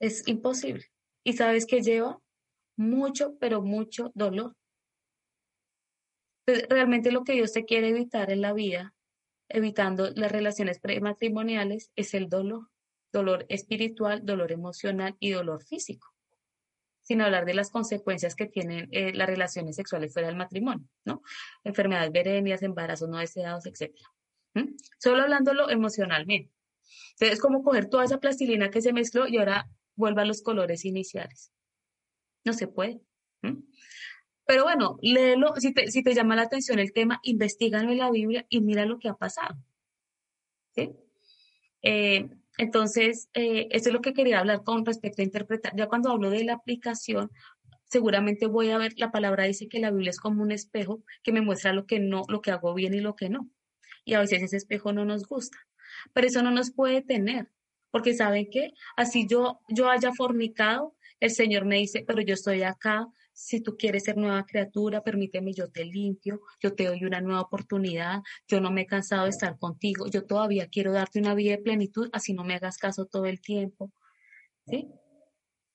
Es 0.00 0.26
imposible. 0.26 0.86
¿Y 1.22 1.34
sabes 1.34 1.66
que 1.66 1.82
lleva? 1.82 2.18
Mucho, 2.76 3.36
pero 3.38 3.62
mucho 3.62 4.10
dolor. 4.14 4.56
realmente 6.46 7.12
lo 7.12 7.22
que 7.22 7.34
Dios 7.34 7.52
te 7.52 7.64
quiere 7.64 7.90
evitar 7.90 8.30
en 8.32 8.40
la 8.40 8.52
vida 8.52 8.92
evitando 9.50 10.10
las 10.14 10.32
relaciones 10.32 10.80
prematrimoniales 10.80 11.90
es 11.96 12.14
el 12.14 12.28
dolor, 12.28 12.70
dolor 13.12 13.46
espiritual, 13.48 14.24
dolor 14.24 14.52
emocional 14.52 15.16
y 15.18 15.30
dolor 15.30 15.62
físico, 15.64 16.08
sin 17.02 17.20
hablar 17.20 17.44
de 17.44 17.54
las 17.54 17.70
consecuencias 17.70 18.34
que 18.34 18.46
tienen 18.46 18.88
eh, 18.92 19.12
las 19.14 19.28
relaciones 19.28 19.76
sexuales 19.76 20.12
fuera 20.12 20.28
del 20.28 20.36
matrimonio, 20.36 20.88
¿no? 21.04 21.22
Enfermedades 21.64 22.12
veréneas, 22.12 22.62
embarazos 22.62 23.08
no 23.08 23.18
deseados, 23.18 23.66
etc. 23.66 23.94
Solo 24.98 25.22
hablándolo 25.22 25.70
emocionalmente. 25.70 26.52
Entonces, 27.12 27.34
es 27.34 27.40
como 27.40 27.62
coger 27.62 27.88
toda 27.88 28.04
esa 28.04 28.18
plastilina 28.18 28.70
que 28.70 28.82
se 28.82 28.92
mezcló 28.92 29.28
y 29.28 29.38
ahora 29.38 29.68
vuelva 29.94 30.22
a 30.22 30.24
los 30.24 30.42
colores 30.42 30.84
iniciales. 30.84 31.52
No 32.44 32.52
se 32.52 32.66
puede. 32.66 33.00
Pero 34.50 34.64
bueno, 34.64 34.98
léelo, 35.00 35.54
si 35.58 35.72
te, 35.72 35.92
si 35.92 36.02
te 36.02 36.12
llama 36.12 36.34
la 36.34 36.42
atención 36.42 36.80
el 36.80 36.92
tema, 36.92 37.20
investigalo 37.22 37.92
en 37.92 37.98
la 37.98 38.10
Biblia 38.10 38.46
y 38.48 38.60
mira 38.60 38.84
lo 38.84 38.98
que 38.98 39.08
ha 39.08 39.14
pasado. 39.14 39.54
¿Sí? 40.74 40.90
Eh, 41.82 42.28
entonces, 42.58 43.28
eh, 43.32 43.68
es 43.70 43.86
lo 43.92 44.00
que 44.00 44.12
quería 44.12 44.40
hablar 44.40 44.64
con 44.64 44.84
respecto 44.84 45.22
a 45.22 45.24
interpretar. 45.24 45.76
Ya 45.76 45.86
cuando 45.86 46.10
hablo 46.10 46.30
de 46.30 46.42
la 46.42 46.54
aplicación, 46.54 47.30
seguramente 47.84 48.46
voy 48.46 48.70
a 48.70 48.78
ver, 48.78 48.94
la 48.96 49.12
palabra 49.12 49.44
dice 49.44 49.68
que 49.68 49.78
la 49.78 49.92
Biblia 49.92 50.10
es 50.10 50.18
como 50.18 50.42
un 50.42 50.50
espejo 50.50 51.04
que 51.22 51.30
me 51.30 51.42
muestra 51.42 51.72
lo 51.72 51.86
que 51.86 52.00
no, 52.00 52.24
lo 52.26 52.40
que 52.42 52.50
hago 52.50 52.74
bien 52.74 52.92
y 52.92 52.98
lo 52.98 53.14
que 53.14 53.28
no. 53.28 53.48
Y 54.04 54.14
a 54.14 54.18
veces 54.18 54.42
ese 54.42 54.56
espejo 54.56 54.92
no 54.92 55.04
nos 55.04 55.28
gusta. 55.28 55.58
Pero 56.12 56.26
eso 56.26 56.42
no 56.42 56.50
nos 56.50 56.72
puede 56.72 57.02
tener, 57.02 57.52
porque 57.92 58.14
saben 58.14 58.50
que 58.50 58.72
así 58.96 59.28
yo, 59.28 59.60
yo 59.68 59.88
haya 59.88 60.12
fornicado, 60.12 60.96
el 61.20 61.30
Señor 61.30 61.66
me 61.66 61.76
dice, 61.76 62.02
pero 62.04 62.20
yo 62.20 62.34
estoy 62.34 62.64
acá, 62.64 63.06
si 63.40 63.60
tú 63.62 63.76
quieres 63.76 64.04
ser 64.04 64.18
nueva 64.18 64.44
criatura, 64.44 65.02
permíteme, 65.02 65.54
yo 65.54 65.70
te 65.70 65.84
limpio, 65.84 66.42
yo 66.60 66.74
te 66.74 66.84
doy 66.84 67.04
una 67.04 67.22
nueva 67.22 67.40
oportunidad, 67.40 68.20
yo 68.46 68.60
no 68.60 68.70
me 68.70 68.82
he 68.82 68.86
cansado 68.86 69.24
de 69.24 69.30
estar 69.30 69.58
contigo, 69.58 70.06
yo 70.08 70.26
todavía 70.26 70.68
quiero 70.68 70.92
darte 70.92 71.20
una 71.20 71.34
vida 71.34 71.52
de 71.52 71.62
plenitud, 71.62 72.10
así 72.12 72.34
no 72.34 72.44
me 72.44 72.54
hagas 72.54 72.76
caso 72.76 73.06
todo 73.06 73.24
el 73.26 73.40
tiempo. 73.40 73.90
¿Sí? 74.66 74.88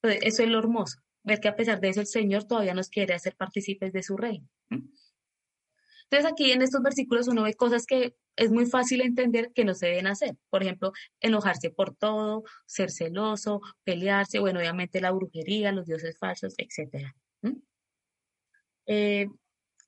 eso 0.03 0.43
es 0.43 0.49
lo 0.49 0.59
hermoso, 0.59 0.99
ver 1.23 1.39
que 1.39 1.47
a 1.47 1.55
pesar 1.55 1.81
de 1.81 1.89
eso 1.89 1.99
el 1.99 2.05
Señor 2.05 2.43
todavía 2.43 2.75
nos 2.75 2.89
quiere 2.89 3.15
hacer 3.15 3.35
partícipes 3.35 3.91
de 3.91 4.03
su 4.03 4.15
reino. 4.15 4.47
Entonces 4.69 6.31
aquí 6.31 6.51
en 6.51 6.61
estos 6.61 6.83
versículos 6.83 7.27
uno 7.27 7.41
ve 7.41 7.55
cosas 7.55 7.87
que 7.87 8.15
es 8.35 8.51
muy 8.51 8.67
fácil 8.67 9.01
entender 9.01 9.51
que 9.55 9.65
no 9.65 9.73
se 9.73 9.87
deben 9.87 10.05
hacer. 10.05 10.37
Por 10.51 10.61
ejemplo, 10.61 10.91
enojarse 11.19 11.71
por 11.71 11.95
todo, 11.95 12.43
ser 12.67 12.91
celoso, 12.91 13.61
pelearse, 13.83 14.37
bueno, 14.37 14.59
obviamente 14.59 15.01
la 15.01 15.11
brujería, 15.11 15.71
los 15.71 15.87
dioses 15.87 16.15
falsos, 16.19 16.53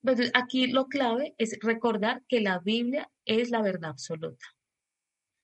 pues 0.02 0.30
aquí 0.34 0.66
lo 0.68 0.86
clave 0.86 1.34
es 1.38 1.58
recordar 1.60 2.22
que 2.28 2.40
la 2.40 2.58
Biblia 2.58 3.10
es 3.24 3.50
la 3.50 3.62
verdad 3.62 3.90
absoluta. 3.90 4.46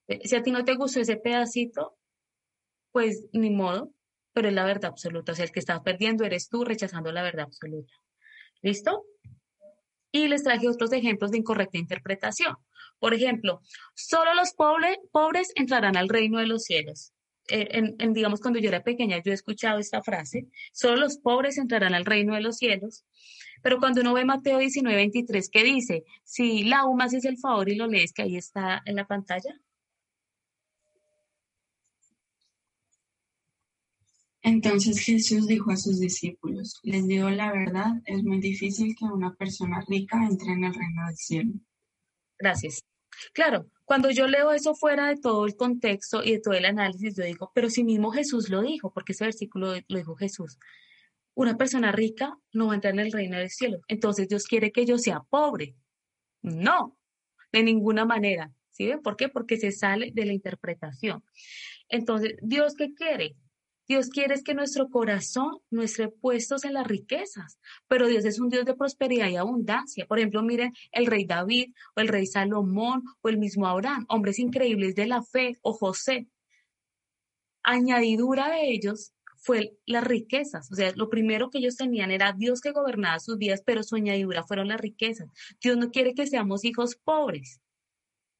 Eh, 0.08 0.26
si 0.26 0.36
a 0.36 0.42
ti 0.42 0.50
no 0.50 0.64
te 0.64 0.74
gustó 0.74 1.00
ese 1.00 1.16
pedacito, 1.16 1.96
pues 2.92 3.26
ni 3.32 3.50
modo, 3.50 3.92
pero 4.32 4.48
es 4.48 4.54
la 4.54 4.64
verdad 4.64 4.90
absoluta. 4.90 5.32
O 5.32 5.34
sea, 5.34 5.44
el 5.44 5.52
que 5.52 5.60
estás 5.60 5.80
perdiendo 5.80 6.24
eres 6.24 6.48
tú 6.48 6.64
rechazando 6.64 7.10
la 7.12 7.22
verdad 7.22 7.46
absoluta. 7.46 7.94
¿Listo? 8.62 9.04
Y 10.12 10.28
les 10.28 10.44
traje 10.44 10.68
otros 10.68 10.92
ejemplos 10.92 11.30
de 11.30 11.38
incorrecta 11.38 11.78
interpretación. 11.78 12.56
Por 12.98 13.14
ejemplo, 13.14 13.60
solo 13.94 14.34
los 14.34 14.54
pobres 14.54 15.52
entrarán 15.56 15.96
al 15.96 16.08
reino 16.08 16.38
de 16.38 16.46
los 16.46 16.64
cielos. 16.64 17.13
Eh, 17.48 17.94
en, 17.98 18.14
digamos, 18.14 18.40
cuando 18.40 18.58
yo 18.58 18.68
era 18.68 18.82
pequeña, 18.82 19.22
yo 19.22 19.30
he 19.30 19.34
escuchado 19.34 19.78
esta 19.78 20.02
frase, 20.02 20.48
solo 20.72 20.96
los 20.96 21.18
pobres 21.18 21.58
entrarán 21.58 21.94
al 21.94 22.06
reino 22.06 22.34
de 22.34 22.40
los 22.40 22.56
cielos. 22.56 23.04
Pero 23.62 23.78
cuando 23.78 24.00
uno 24.00 24.14
ve 24.14 24.24
Mateo 24.24 24.58
19, 24.58 24.96
23, 24.96 25.50
¿qué 25.50 25.64
dice? 25.64 26.04
Si 26.22 26.64
la 26.64 26.84
UMA 26.84 27.06
es 27.06 27.24
el 27.24 27.38
favor 27.38 27.68
y 27.68 27.76
lo 27.76 27.86
lees, 27.86 28.12
que 28.12 28.22
ahí 28.22 28.36
está 28.36 28.82
en 28.84 28.96
la 28.96 29.06
pantalla. 29.06 29.58
Entonces 34.42 35.00
Jesús 35.00 35.46
dijo 35.46 35.70
a 35.70 35.76
sus 35.76 35.98
discípulos, 35.98 36.78
les 36.82 37.06
digo 37.06 37.30
la 37.30 37.50
verdad, 37.50 38.02
es 38.04 38.22
muy 38.22 38.40
difícil 38.40 38.94
que 38.94 39.06
una 39.06 39.34
persona 39.34 39.82
rica 39.88 40.22
entre 40.22 40.52
en 40.52 40.64
el 40.64 40.74
reino 40.74 41.06
del 41.06 41.16
cielo. 41.16 41.52
Gracias. 42.38 42.84
Claro, 43.32 43.66
cuando 43.84 44.10
yo 44.10 44.26
leo 44.26 44.52
eso 44.52 44.74
fuera 44.74 45.08
de 45.08 45.16
todo 45.16 45.46
el 45.46 45.56
contexto 45.56 46.22
y 46.22 46.32
de 46.32 46.40
todo 46.40 46.54
el 46.54 46.64
análisis, 46.64 47.16
yo 47.16 47.24
digo, 47.24 47.52
pero 47.54 47.68
si 47.70 47.84
mismo 47.84 48.10
Jesús 48.10 48.48
lo 48.48 48.62
dijo, 48.62 48.92
porque 48.92 49.12
ese 49.12 49.24
versículo 49.24 49.74
lo 49.88 49.98
dijo 49.98 50.16
Jesús, 50.16 50.58
una 51.34 51.56
persona 51.56 51.92
rica 51.92 52.38
no 52.52 52.66
va 52.66 52.72
a 52.72 52.74
entrar 52.76 52.94
en 52.94 53.00
el 53.00 53.12
reino 53.12 53.38
del 53.38 53.50
cielo. 53.50 53.80
Entonces 53.88 54.28
Dios 54.28 54.44
quiere 54.44 54.72
que 54.72 54.86
yo 54.86 54.98
sea 54.98 55.20
pobre. 55.20 55.74
No, 56.42 56.96
de 57.52 57.62
ninguna 57.62 58.04
manera. 58.04 58.52
¿Sí 58.70 58.86
ven? 58.86 59.02
¿Por 59.02 59.16
qué? 59.16 59.28
Porque 59.28 59.56
se 59.56 59.70
sale 59.70 60.10
de 60.12 60.24
la 60.24 60.32
interpretación. 60.32 61.22
Entonces, 61.88 62.36
¿Dios 62.42 62.74
qué 62.74 62.92
quiere? 62.92 63.36
Dios 63.86 64.08
quiere 64.08 64.42
que 64.42 64.54
nuestro 64.54 64.88
corazón 64.88 65.58
no 65.70 65.82
esté 65.82 66.08
puestos 66.08 66.64
en 66.64 66.74
las 66.74 66.86
riquezas, 66.86 67.58
pero 67.86 68.06
Dios 68.06 68.24
es 68.24 68.40
un 68.40 68.48
Dios 68.48 68.64
de 68.64 68.74
prosperidad 68.74 69.28
y 69.28 69.36
abundancia. 69.36 70.06
Por 70.06 70.18
ejemplo, 70.18 70.42
miren 70.42 70.72
el 70.92 71.06
rey 71.06 71.26
David 71.26 71.72
o 71.94 72.00
el 72.00 72.08
rey 72.08 72.26
Salomón 72.26 73.02
o 73.20 73.28
el 73.28 73.38
mismo 73.38 73.66
Abraham, 73.66 74.06
hombres 74.08 74.38
increíbles 74.38 74.94
de 74.94 75.06
la 75.06 75.22
fe 75.22 75.58
o 75.62 75.72
José. 75.74 76.28
Añadidura 77.62 78.50
de 78.50 78.70
ellos 78.70 79.12
fue 79.36 79.76
las 79.84 80.04
riquezas. 80.04 80.70
O 80.72 80.74
sea, 80.74 80.92
lo 80.96 81.10
primero 81.10 81.50
que 81.50 81.58
ellos 81.58 81.76
tenían 81.76 82.10
era 82.10 82.32
Dios 82.32 82.60
que 82.60 82.72
gobernaba 82.72 83.20
sus 83.20 83.36
vidas, 83.36 83.62
pero 83.64 83.82
su 83.82 83.96
añadidura 83.96 84.44
fueron 84.44 84.68
las 84.68 84.80
riquezas. 84.80 85.28
Dios 85.62 85.76
no 85.76 85.90
quiere 85.90 86.14
que 86.14 86.26
seamos 86.26 86.64
hijos 86.64 86.96
pobres. 86.96 87.60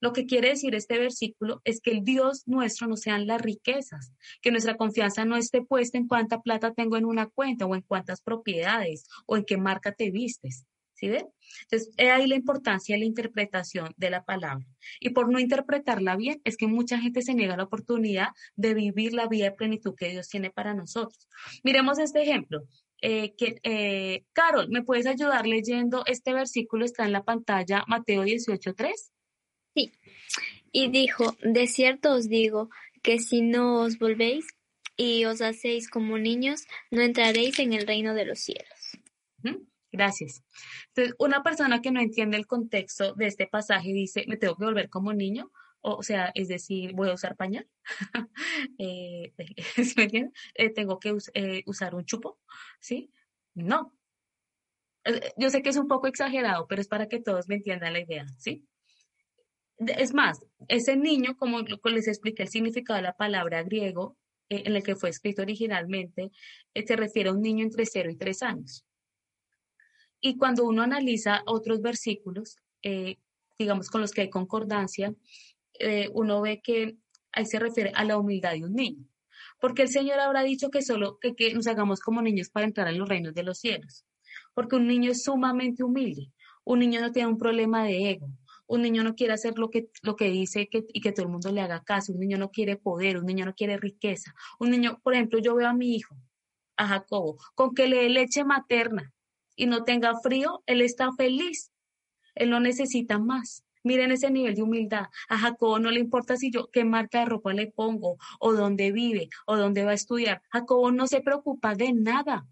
Lo 0.04 0.12
que 0.12 0.26
quiere 0.26 0.50
decir 0.50 0.74
este 0.74 0.98
versículo 0.98 1.62
es 1.64 1.80
que 1.80 1.90
el 1.90 2.04
Dios 2.04 2.46
nuestro 2.46 2.86
no 2.86 2.98
sean 2.98 3.26
las 3.26 3.40
riquezas, 3.40 4.12
que 4.42 4.50
nuestra 4.50 4.76
confianza 4.76 5.24
no 5.24 5.34
esté 5.34 5.62
puesta 5.62 5.96
en 5.96 6.06
cuánta 6.06 6.42
plata 6.42 6.74
tengo 6.74 6.98
en 6.98 7.06
una 7.06 7.26
cuenta 7.30 7.64
o 7.64 7.74
en 7.74 7.80
cuántas 7.80 8.20
propiedades 8.20 9.06
o 9.24 9.38
en 9.38 9.46
qué 9.46 9.56
marca 9.56 9.92
te 9.92 10.10
vistes. 10.10 10.66
¿Sí 10.92 11.08
ven? 11.08 11.26
Entonces, 11.62 11.94
es 11.96 12.10
ahí 12.10 12.26
la 12.26 12.34
importancia 12.34 12.94
de 12.94 12.98
la 12.98 13.06
interpretación 13.06 13.94
de 13.96 14.10
la 14.10 14.22
palabra. 14.24 14.66
Y 15.00 15.08
por 15.08 15.32
no 15.32 15.40
interpretarla 15.40 16.16
bien, 16.16 16.38
es 16.44 16.58
que 16.58 16.66
mucha 16.66 16.98
gente 16.98 17.22
se 17.22 17.32
niega 17.32 17.56
la 17.56 17.64
oportunidad 17.64 18.28
de 18.56 18.74
vivir 18.74 19.14
la 19.14 19.26
vida 19.26 19.46
de 19.46 19.52
plenitud 19.52 19.94
que 19.96 20.10
Dios 20.10 20.28
tiene 20.28 20.50
para 20.50 20.74
nosotros. 20.74 21.26
Miremos 21.62 21.98
este 21.98 22.20
ejemplo. 22.20 22.64
Eh, 23.00 23.34
eh, 23.38 24.24
Carol, 24.34 24.68
¿me 24.68 24.82
puedes 24.82 25.06
ayudar 25.06 25.46
leyendo 25.46 26.04
este 26.04 26.34
versículo? 26.34 26.84
Está 26.84 27.06
en 27.06 27.12
la 27.12 27.24
pantalla, 27.24 27.84
Mateo 27.88 28.22
18.3. 28.22 29.14
Sí. 29.74 29.92
Y 30.72 30.90
dijo, 30.90 31.36
de 31.42 31.66
cierto 31.66 32.14
os 32.14 32.28
digo, 32.28 32.70
que 33.02 33.18
si 33.18 33.42
no 33.42 33.82
os 33.82 33.98
volvéis 33.98 34.46
y 34.96 35.24
os 35.24 35.42
hacéis 35.42 35.88
como 35.90 36.18
niños, 36.18 36.66
no 36.90 37.02
entraréis 37.02 37.58
en 37.58 37.72
el 37.72 37.86
reino 37.86 38.14
de 38.14 38.24
los 38.24 38.38
cielos. 38.40 38.98
Gracias. 39.94 40.42
Entonces, 40.88 41.14
una 41.20 41.44
persona 41.44 41.80
que 41.80 41.92
no 41.92 42.00
entiende 42.00 42.36
el 42.36 42.48
contexto 42.48 43.14
de 43.14 43.26
este 43.28 43.46
pasaje 43.46 43.92
dice, 43.92 44.24
me 44.26 44.36
tengo 44.36 44.56
que 44.56 44.64
volver 44.64 44.90
como 44.90 45.12
niño, 45.12 45.52
o 45.82 46.02
sea, 46.02 46.32
es 46.34 46.48
decir, 46.48 46.94
voy 46.94 47.10
a 47.10 47.14
usar 47.14 47.36
pañal, 47.36 47.68
eh, 48.78 49.32
me 49.96 50.02
entienden? 50.02 50.32
Eh, 50.54 50.70
tengo 50.70 50.98
que 50.98 51.16
eh, 51.34 51.62
usar 51.66 51.94
un 51.94 52.04
chupo, 52.06 52.40
¿sí? 52.80 53.12
No. 53.54 53.92
Yo 55.36 55.50
sé 55.50 55.62
que 55.62 55.68
es 55.68 55.76
un 55.76 55.86
poco 55.86 56.08
exagerado, 56.08 56.66
pero 56.66 56.80
es 56.80 56.88
para 56.88 57.06
que 57.06 57.20
todos 57.20 57.46
me 57.46 57.54
entiendan 57.54 57.92
la 57.92 58.00
idea, 58.00 58.26
¿sí? 58.38 58.66
Es 59.78 60.14
más, 60.14 60.44
ese 60.68 60.96
niño, 60.96 61.36
como 61.36 61.60
les 61.60 62.08
expliqué 62.08 62.44
el 62.44 62.48
significado 62.48 62.96
de 62.96 63.02
la 63.02 63.16
palabra 63.16 63.62
griego, 63.62 64.16
en 64.48 64.76
el 64.76 64.82
que 64.82 64.94
fue 64.94 65.10
escrito 65.10 65.42
originalmente, 65.42 66.30
se 66.74 66.96
refiere 66.96 67.30
a 67.30 67.32
un 67.32 67.40
niño 67.40 67.64
entre 67.64 67.86
0 67.86 68.10
y 68.10 68.16
3 68.16 68.42
años. 68.42 68.84
Y 70.20 70.36
cuando 70.36 70.64
uno 70.64 70.82
analiza 70.82 71.42
otros 71.46 71.80
versículos, 71.80 72.56
digamos 73.58 73.90
con 73.90 74.00
los 74.00 74.12
que 74.12 74.22
hay 74.22 74.30
concordancia, 74.30 75.14
eh, 75.78 76.08
uno 76.12 76.40
ve 76.40 76.60
que 76.62 76.96
ahí 77.32 77.46
se 77.46 77.58
refiere 77.58 77.92
a 77.94 78.04
la 78.04 78.18
humildad 78.18 78.52
de 78.52 78.64
un 78.64 78.74
niño. 78.74 79.04
Porque 79.60 79.82
el 79.82 79.88
Señor 79.88 80.20
habrá 80.20 80.42
dicho 80.42 80.70
que 80.70 80.82
solo 80.82 81.18
que, 81.20 81.34
que 81.34 81.52
nos 81.54 81.66
hagamos 81.66 82.00
como 82.00 82.22
niños 82.22 82.50
para 82.50 82.66
entrar 82.66 82.88
en 82.88 82.98
los 82.98 83.08
reinos 83.08 83.34
de 83.34 83.42
los 83.42 83.58
cielos. 83.58 84.04
Porque 84.54 84.76
un 84.76 84.86
niño 84.86 85.10
es 85.10 85.24
sumamente 85.24 85.82
humilde. 85.82 86.32
Un 86.64 86.80
niño 86.80 87.00
no 87.00 87.12
tiene 87.12 87.28
un 87.28 87.38
problema 87.38 87.84
de 87.84 88.10
ego. 88.10 88.28
Un 88.66 88.82
niño 88.82 89.02
no 89.02 89.14
quiere 89.14 89.34
hacer 89.34 89.58
lo 89.58 89.70
que, 89.70 89.88
lo 90.02 90.16
que 90.16 90.30
dice 90.30 90.68
y 90.70 91.00
que 91.00 91.12
todo 91.12 91.26
el 91.26 91.32
mundo 91.32 91.52
le 91.52 91.60
haga 91.60 91.82
caso. 91.82 92.12
Un 92.12 92.20
niño 92.20 92.38
no 92.38 92.50
quiere 92.50 92.76
poder. 92.76 93.18
Un 93.18 93.26
niño 93.26 93.44
no 93.44 93.54
quiere 93.54 93.76
riqueza. 93.76 94.34
Un 94.58 94.70
niño, 94.70 95.00
por 95.02 95.14
ejemplo, 95.14 95.38
yo 95.38 95.54
veo 95.54 95.68
a 95.68 95.74
mi 95.74 95.94
hijo, 95.94 96.16
a 96.76 96.86
Jacobo, 96.88 97.36
con 97.54 97.74
que 97.74 97.88
le 97.88 98.02
dé 98.02 98.08
leche 98.08 98.44
materna 98.44 99.12
y 99.56 99.66
no 99.66 99.84
tenga 99.84 100.18
frío, 100.20 100.62
él 100.66 100.80
está 100.80 101.12
feliz. 101.12 101.70
Él 102.34 102.50
no 102.50 102.60
necesita 102.60 103.18
más. 103.18 103.64
Miren 103.84 104.12
ese 104.12 104.30
nivel 104.30 104.54
de 104.54 104.62
humildad. 104.62 105.06
A 105.28 105.38
Jacobo 105.38 105.78
no 105.78 105.90
le 105.90 106.00
importa 106.00 106.36
si 106.36 106.50
yo 106.50 106.70
qué 106.70 106.84
marca 106.84 107.20
de 107.20 107.26
ropa 107.26 107.52
le 107.52 107.70
pongo, 107.70 108.16
o 108.40 108.52
dónde 108.54 108.92
vive, 108.92 109.28
o 109.46 109.56
dónde 109.56 109.84
va 109.84 109.90
a 109.90 109.94
estudiar. 109.94 110.42
Jacobo 110.50 110.90
no 110.90 111.06
se 111.06 111.20
preocupa 111.20 111.74
de 111.74 111.92
nada. 111.92 112.46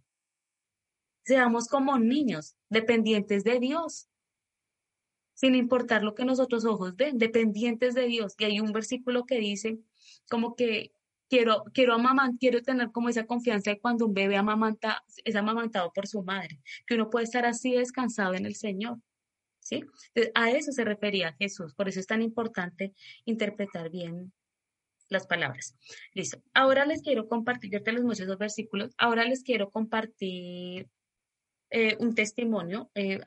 Seamos 1.24 1.68
como 1.68 1.98
niños, 1.98 2.56
dependientes 2.68 3.44
de 3.44 3.60
Dios, 3.60 4.08
sin 5.34 5.54
importar 5.54 6.02
lo 6.02 6.14
que 6.14 6.24
nosotros 6.24 6.64
ojos 6.64 6.96
ven, 6.96 7.18
dependientes 7.18 7.94
de 7.94 8.06
Dios. 8.06 8.34
Y 8.38 8.44
hay 8.44 8.60
un 8.60 8.72
versículo 8.72 9.24
que 9.24 9.38
dice 9.38 9.78
como 10.28 10.54
que 10.54 10.92
quiero, 11.28 11.64
quiero 11.72 11.94
amamantar, 11.94 12.38
quiero 12.38 12.62
tener 12.62 12.90
como 12.92 13.08
esa 13.08 13.26
confianza 13.26 13.70
de 13.70 13.80
cuando 13.80 14.06
un 14.06 14.14
bebé 14.14 14.36
amamanta, 14.36 15.02
es 15.24 15.34
amamantado 15.34 15.92
por 15.92 16.06
su 16.06 16.22
madre, 16.22 16.60
que 16.86 16.94
uno 16.94 17.10
puede 17.10 17.24
estar 17.24 17.46
así 17.46 17.72
descansado 17.72 18.34
en 18.34 18.46
el 18.46 18.54
Señor. 18.54 18.98
¿sí? 19.60 19.84
A 20.34 20.50
eso 20.50 20.72
se 20.72 20.84
refería 20.84 21.34
Jesús, 21.38 21.74
por 21.74 21.88
eso 21.88 22.00
es 22.00 22.06
tan 22.06 22.22
importante 22.22 22.92
interpretar 23.24 23.90
bien 23.90 24.32
las 25.08 25.26
palabras. 25.26 25.76
Listo. 26.14 26.42
Ahora 26.54 26.84
les 26.84 27.02
quiero 27.02 27.28
compartir, 27.28 27.70
yo 27.70 27.82
te 27.82 27.92
los 27.92 28.02
muestro 28.02 28.26
esos 28.26 28.38
versículos, 28.38 28.94
ahora 28.98 29.24
les 29.24 29.42
quiero 29.42 29.70
compartir 29.70 30.88
eh, 31.72 31.96
un 32.00 32.14
testimonio, 32.14 32.90
eh, 32.94 33.18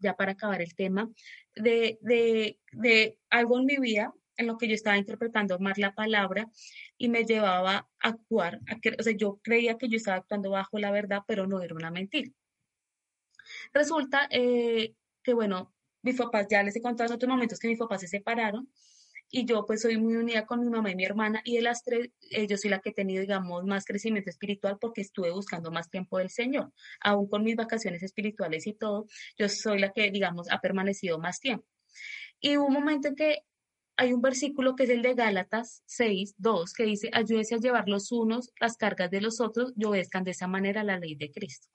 ya 0.00 0.14
para 0.14 0.32
acabar 0.32 0.60
el 0.60 0.74
tema, 0.74 1.10
de, 1.54 1.98
de, 2.02 2.58
de 2.72 3.18
algo 3.30 3.58
en 3.58 3.64
mi 3.64 3.78
vida 3.78 4.12
en 4.36 4.46
lo 4.46 4.58
que 4.58 4.68
yo 4.68 4.74
estaba 4.74 4.98
interpretando 4.98 5.58
más 5.58 5.78
la 5.78 5.94
palabra 5.94 6.46
y 6.98 7.08
me 7.08 7.24
llevaba 7.24 7.88
a 8.00 8.08
actuar, 8.08 8.60
o 8.98 9.02
sea, 9.02 9.14
yo 9.16 9.40
creía 9.42 9.78
que 9.78 9.88
yo 9.88 9.96
estaba 9.96 10.18
actuando 10.18 10.50
bajo 10.50 10.78
la 10.78 10.90
verdad, 10.90 11.22
pero 11.26 11.46
no 11.46 11.62
era 11.62 11.74
una 11.74 11.90
mentira. 11.90 12.30
Resulta 13.72 14.28
eh, 14.30 14.94
que, 15.22 15.32
bueno, 15.32 15.72
mis 16.02 16.16
papás, 16.16 16.46
ya 16.50 16.62
les 16.62 16.76
he 16.76 16.82
contado 16.82 17.08
en 17.08 17.14
otros 17.14 17.30
momentos 17.30 17.58
que 17.58 17.68
mis 17.68 17.78
papás 17.78 18.02
se 18.02 18.08
separaron 18.08 18.68
y 19.30 19.44
yo 19.44 19.66
pues 19.66 19.82
soy 19.82 19.98
muy 19.98 20.16
unida 20.16 20.46
con 20.46 20.60
mi 20.60 20.68
mamá 20.68 20.90
y 20.90 20.96
mi 20.96 21.04
hermana 21.04 21.42
y 21.44 21.56
de 21.56 21.62
las 21.62 21.82
tres, 21.82 22.10
eh, 22.30 22.46
yo 22.46 22.56
soy 22.56 22.70
la 22.70 22.80
que 22.80 22.90
he 22.90 22.94
tenido, 22.94 23.20
digamos, 23.20 23.64
más 23.64 23.84
crecimiento 23.84 24.30
espiritual 24.30 24.78
porque 24.80 25.00
estuve 25.00 25.30
buscando 25.30 25.70
más 25.70 25.90
tiempo 25.90 26.18
del 26.18 26.30
Señor. 26.30 26.72
Aún 27.00 27.28
con 27.28 27.42
mis 27.42 27.56
vacaciones 27.56 28.02
espirituales 28.02 28.66
y 28.66 28.74
todo, 28.74 29.06
yo 29.38 29.48
soy 29.48 29.80
la 29.80 29.92
que, 29.92 30.10
digamos, 30.10 30.50
ha 30.50 30.60
permanecido 30.60 31.18
más 31.18 31.40
tiempo. 31.40 31.66
Y 32.40 32.56
hubo 32.56 32.66
un 32.66 32.74
momento 32.74 33.08
en 33.08 33.16
que 33.16 33.38
hay 33.96 34.12
un 34.12 34.20
versículo 34.20 34.76
que 34.76 34.84
es 34.84 34.90
el 34.90 35.02
de 35.02 35.14
Gálatas 35.14 35.82
6, 35.86 36.34
2, 36.36 36.72
que 36.74 36.84
dice, 36.84 37.10
ayúdese 37.12 37.54
a 37.54 37.58
llevar 37.58 37.88
los 37.88 38.12
unos 38.12 38.52
las 38.60 38.76
cargas 38.76 39.10
de 39.10 39.22
los 39.22 39.40
otros 39.40 39.72
y 39.76 39.84
obedezcan 39.86 40.22
de 40.22 40.32
esa 40.32 40.46
manera 40.46 40.84
la 40.84 40.98
ley 40.98 41.14
de 41.14 41.30
Cristo. 41.30 41.68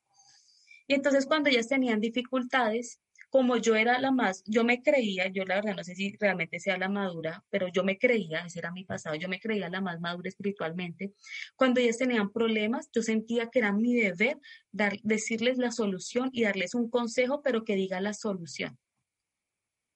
Y 0.87 0.93
entonces 0.93 1.25
cuando 1.25 1.49
ellas 1.49 1.67
tenían 1.67 1.99
dificultades, 1.99 2.99
como 3.31 3.55
yo 3.57 3.75
era 3.75 3.97
la 3.99 4.11
más, 4.11 4.43
yo 4.45 4.65
me 4.65 4.83
creía, 4.83 5.29
yo 5.29 5.45
la 5.45 5.55
verdad 5.55 5.75
no 5.77 5.83
sé 5.85 5.95
si 5.95 6.17
realmente 6.19 6.59
sea 6.59 6.77
la 6.77 6.89
madura, 6.89 7.45
pero 7.49 7.69
yo 7.69 7.83
me 7.83 7.97
creía, 7.97 8.41
ese 8.45 8.59
era 8.59 8.71
mi 8.71 8.83
pasado, 8.83 9.15
yo 9.15 9.29
me 9.29 9.39
creía 9.39 9.69
la 9.69 9.79
más 9.79 10.01
madura 10.01 10.27
espiritualmente. 10.27 11.13
Cuando 11.55 11.79
ellas 11.79 11.97
tenían 11.97 12.31
problemas, 12.31 12.89
yo 12.93 13.01
sentía 13.01 13.49
que 13.49 13.59
era 13.59 13.71
mi 13.71 13.95
deber 13.95 14.37
dar, 14.73 14.99
decirles 15.03 15.57
la 15.57 15.71
solución 15.71 16.29
y 16.33 16.43
darles 16.43 16.75
un 16.75 16.89
consejo, 16.89 17.41
pero 17.41 17.63
que 17.63 17.75
diga 17.75 18.01
la 18.01 18.13
solución. 18.13 18.77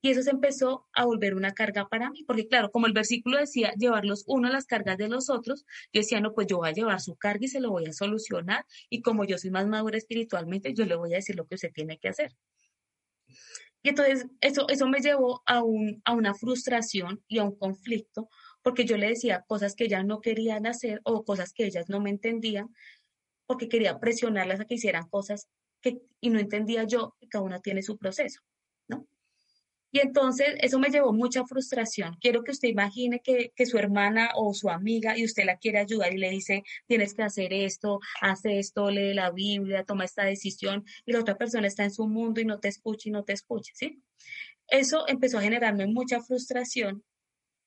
Y 0.02 0.12
eso 0.12 0.22
se 0.22 0.30
empezó 0.30 0.88
a 0.94 1.04
volver 1.04 1.36
una 1.36 1.52
carga 1.52 1.90
para 1.90 2.10
mí, 2.12 2.24
porque 2.24 2.48
claro, 2.48 2.72
como 2.72 2.88
el 2.88 2.94
versículo 2.94 3.38
decía, 3.38 3.74
llevar 3.78 4.06
los 4.06 4.24
unos 4.28 4.52
las 4.52 4.66
cargas 4.66 4.98
de 4.98 5.10
los 5.10 5.30
otros, 5.30 5.66
yo 5.92 6.00
decía, 6.02 6.22
no, 6.22 6.34
pues 6.34 6.48
yo 6.48 6.58
voy 6.58 6.70
a 6.70 6.74
llevar 6.74 7.02
su 7.02 7.16
carga 7.18 7.46
y 7.46 7.50
se 7.50 7.60
lo 7.60 7.72
voy 7.72 7.86
a 7.88 7.92
solucionar. 7.92 8.66
Y 8.90 9.02
como 9.02 9.26
yo 9.26 9.38
soy 9.38 9.50
más 9.52 9.68
madura 9.68 9.98
espiritualmente, 9.98 10.74
yo 10.74 10.86
le 10.86 10.96
voy 10.96 11.12
a 11.14 11.18
decir 11.18 11.36
lo 11.36 11.46
que 11.48 11.56
usted 11.56 11.72
tiene 11.74 11.98
que 11.98 12.10
hacer. 12.10 12.32
Y 13.84 13.90
entonces 13.90 14.26
eso, 14.42 14.68
eso 14.68 14.88
me 14.88 15.00
llevó 15.00 15.44
a, 15.46 15.62
un, 15.64 16.02
a 16.06 16.14
una 16.14 16.34
frustración 16.34 17.24
y 17.28 17.38
a 17.38 17.44
un 17.44 17.56
conflicto, 17.56 18.30
porque 18.64 18.86
yo 18.86 18.98
le 18.98 19.10
decía 19.10 19.44
cosas 19.48 19.76
que 19.76 19.86
ellas 19.86 20.06
no 20.06 20.22
querían 20.22 20.66
hacer 20.66 21.02
o 21.04 21.24
cosas 21.24 21.54
que 21.54 21.66
ellas 21.66 21.86
no 21.88 22.00
me 22.00 22.10
entendían, 22.10 22.74
porque 23.46 23.70
quería 23.70 24.00
presionarlas 24.00 24.60
a 24.60 24.66
que 24.66 24.76
hicieran 24.76 25.08
cosas 25.08 25.50
que, 25.82 26.02
y 26.20 26.32
no 26.32 26.40
entendía 26.40 26.84
yo 26.84 27.16
que 27.20 27.28
cada 27.28 27.44
una 27.44 27.60
tiene 27.60 27.84
su 27.84 27.98
proceso. 27.98 28.42
Y 29.96 30.00
entonces 30.00 30.56
eso 30.60 30.78
me 30.78 30.90
llevó 30.90 31.14
mucha 31.14 31.46
frustración. 31.46 32.18
Quiero 32.20 32.44
que 32.44 32.52
usted 32.52 32.68
imagine 32.68 33.22
que, 33.22 33.54
su 33.66 33.78
hermana 33.78 34.32
o 34.36 34.54
su 34.54 34.70
amiga 34.70 35.18
y 35.18 35.24
usted 35.24 35.46
la 35.46 35.56
quiere 35.56 35.80
ayudar 35.80 36.14
y 36.14 36.18
le 36.18 36.32
dice, 36.32 36.64
tienes 36.86 37.14
que 37.14 37.24
hacer 37.24 37.54
esto, 37.54 38.02
hace 38.20 38.60
esto, 38.60 38.92
lee 38.92 39.14
la 39.14 39.32
Biblia, 39.32 39.86
toma 39.86 40.04
esta 40.04 40.26
decisión 40.26 40.84
y 41.06 41.14
la 41.14 41.22
otra 41.22 41.38
persona 41.38 41.68
está 41.68 41.86
en 41.86 41.94
su 41.94 42.10
mundo 42.10 42.42
y 42.42 42.46
no 42.46 42.60
te 42.60 42.68
escucha 42.68 43.08
y 43.08 43.14
no 43.14 43.24
te 43.24 43.32
escucha, 43.32 43.72
¿sí? 43.74 44.04
Eso 44.68 45.08
empezó 45.08 45.38
a 45.38 45.44
generarme 45.44 45.88
mucha 45.88 46.20
frustración 46.20 47.02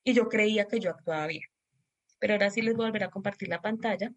y 0.05 0.13
yo 0.13 0.29
creía 0.29 0.67
que 0.67 0.81
yo 0.81 0.91
actuaba 0.91 1.29
bien. 1.29 1.45
Pero 2.19 2.35
ahora 2.35 2.51
sí 2.51 2.61
les 2.61 2.75
voy 2.75 2.91
a 2.95 3.09
compartir 3.09 3.49
la 3.49 3.63
pantalla. 3.63 4.13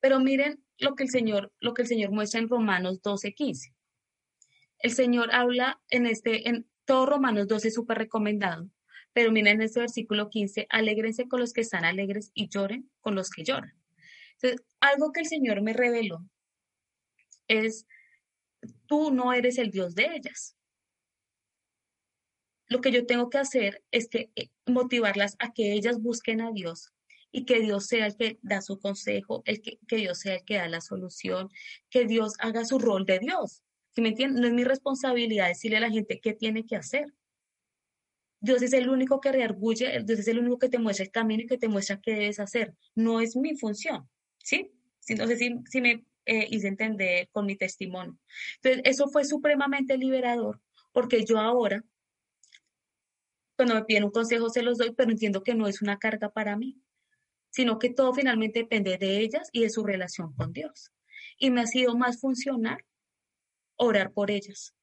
Pero 0.00 0.18
miren 0.18 0.64
lo 0.78 0.94
que 0.94 1.02
el 1.02 1.10
Señor, 1.10 1.52
lo 1.60 1.74
que 1.74 1.82
el 1.82 1.88
Señor 1.88 2.10
muestra 2.10 2.40
en 2.40 2.48
Romanos 2.48 3.02
12, 3.02 3.34
15 3.34 3.74
el 4.78 4.92
Señor 4.92 5.34
habla 5.34 5.80
en 5.90 6.06
este, 6.06 6.48
en 6.48 6.68
todo 6.84 7.06
Romanos 7.06 7.48
12 7.48 7.70
súper 7.70 7.98
recomendado, 7.98 8.70
pero 9.12 9.32
miren 9.32 9.56
en 9.56 9.62
este 9.62 9.80
versículo 9.80 10.30
15, 10.30 10.66
alégrense 10.70 11.28
con 11.28 11.40
los 11.40 11.52
que 11.52 11.62
están 11.62 11.84
alegres 11.84 12.30
y 12.34 12.48
lloren 12.48 12.90
con 13.00 13.14
los 13.14 13.30
que 13.30 13.44
lloran. 13.44 13.74
Entonces, 14.34 14.64
algo 14.80 15.12
que 15.12 15.20
el 15.20 15.26
Señor 15.26 15.62
me 15.62 15.72
reveló 15.72 16.24
es, 17.48 17.86
tú 18.86 19.10
no 19.10 19.32
eres 19.32 19.58
el 19.58 19.70
Dios 19.70 19.94
de 19.94 20.14
ellas. 20.14 20.56
Lo 22.68 22.80
que 22.80 22.92
yo 22.92 23.06
tengo 23.06 23.30
que 23.30 23.38
hacer 23.38 23.82
es 23.90 24.08
que 24.08 24.30
eh, 24.36 24.50
motivarlas 24.66 25.36
a 25.38 25.52
que 25.52 25.72
ellas 25.72 26.00
busquen 26.00 26.40
a 26.40 26.52
Dios 26.52 26.92
y 27.32 27.44
que 27.46 27.60
Dios 27.60 27.86
sea 27.86 28.06
el 28.06 28.16
que 28.16 28.38
da 28.42 28.60
su 28.60 28.78
consejo, 28.78 29.42
el 29.46 29.60
que, 29.60 29.78
que 29.88 29.96
Dios 29.96 30.20
sea 30.20 30.36
el 30.36 30.44
que 30.44 30.56
da 30.56 30.68
la 30.68 30.80
solución, 30.80 31.50
que 31.90 32.04
Dios 32.04 32.34
haga 32.38 32.64
su 32.64 32.78
rol 32.78 33.04
de 33.06 33.18
Dios 33.18 33.62
me 34.00 34.10
entienden? 34.10 34.40
No 34.40 34.48
es 34.48 34.54
mi 34.54 34.64
responsabilidad 34.64 35.48
decirle 35.48 35.78
a 35.78 35.80
la 35.80 35.90
gente 35.90 36.20
qué 36.20 36.32
tiene 36.32 36.64
que 36.66 36.76
hacer. 36.76 37.12
Dios 38.40 38.62
es 38.62 38.72
el 38.72 38.88
único 38.88 39.20
que 39.20 39.32
reargulle, 39.32 40.02
Dios 40.04 40.20
es 40.20 40.28
el 40.28 40.38
único 40.38 40.58
que 40.58 40.68
te 40.68 40.78
muestra 40.78 41.04
el 41.04 41.10
camino 41.10 41.42
y 41.42 41.46
que 41.46 41.58
te 41.58 41.68
muestra 41.68 42.00
qué 42.00 42.12
debes 42.12 42.38
hacer. 42.38 42.74
No 42.94 43.20
es 43.20 43.34
mi 43.36 43.56
función, 43.56 44.08
¿sí? 44.38 44.70
No 45.16 45.26
sé 45.26 45.36
si, 45.36 45.54
si 45.68 45.80
me 45.80 46.04
eh, 46.26 46.46
hice 46.50 46.68
entender 46.68 47.28
con 47.32 47.46
mi 47.46 47.56
testimonio. 47.56 48.18
Entonces, 48.62 48.82
eso 48.84 49.08
fue 49.08 49.24
supremamente 49.24 49.96
liberador, 49.96 50.60
porque 50.92 51.24
yo 51.24 51.38
ahora, 51.38 51.82
cuando 53.56 53.74
me 53.74 53.84
piden 53.84 54.04
un 54.04 54.10
consejo, 54.10 54.50
se 54.50 54.62
los 54.62 54.78
doy, 54.78 54.92
pero 54.92 55.10
entiendo 55.10 55.42
que 55.42 55.54
no 55.54 55.66
es 55.66 55.82
una 55.82 55.98
carga 55.98 56.28
para 56.28 56.56
mí, 56.56 56.80
sino 57.50 57.78
que 57.78 57.90
todo 57.90 58.12
finalmente 58.12 58.60
depende 58.60 58.98
de 58.98 59.20
ellas 59.20 59.48
y 59.52 59.62
de 59.62 59.70
su 59.70 59.84
relación 59.84 60.32
con 60.34 60.52
Dios. 60.52 60.92
Y 61.38 61.50
me 61.50 61.62
ha 61.62 61.66
sido 61.66 61.96
más 61.96 62.20
funcional 62.20 62.84
orar 63.78 64.12
por 64.12 64.30
ellas. 64.30 64.74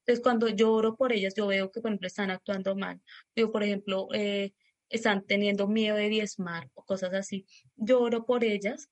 Entonces, 0.00 0.22
cuando 0.22 0.48
yo 0.48 0.72
oro 0.72 0.96
por 0.96 1.12
ellas, 1.12 1.34
yo 1.34 1.48
veo 1.48 1.72
que, 1.72 1.80
por 1.80 1.90
ejemplo, 1.90 2.06
están 2.06 2.30
actuando 2.30 2.76
mal. 2.76 3.00
Yo, 3.34 3.50
por 3.50 3.64
ejemplo, 3.64 4.06
eh, 4.12 4.52
están 4.88 5.26
teniendo 5.26 5.66
miedo 5.66 5.96
de 5.96 6.08
diezmar 6.08 6.70
o 6.74 6.84
cosas 6.84 7.12
así. 7.12 7.44
Yo 7.74 8.00
oro 8.00 8.24
por 8.24 8.44
ellas 8.44 8.88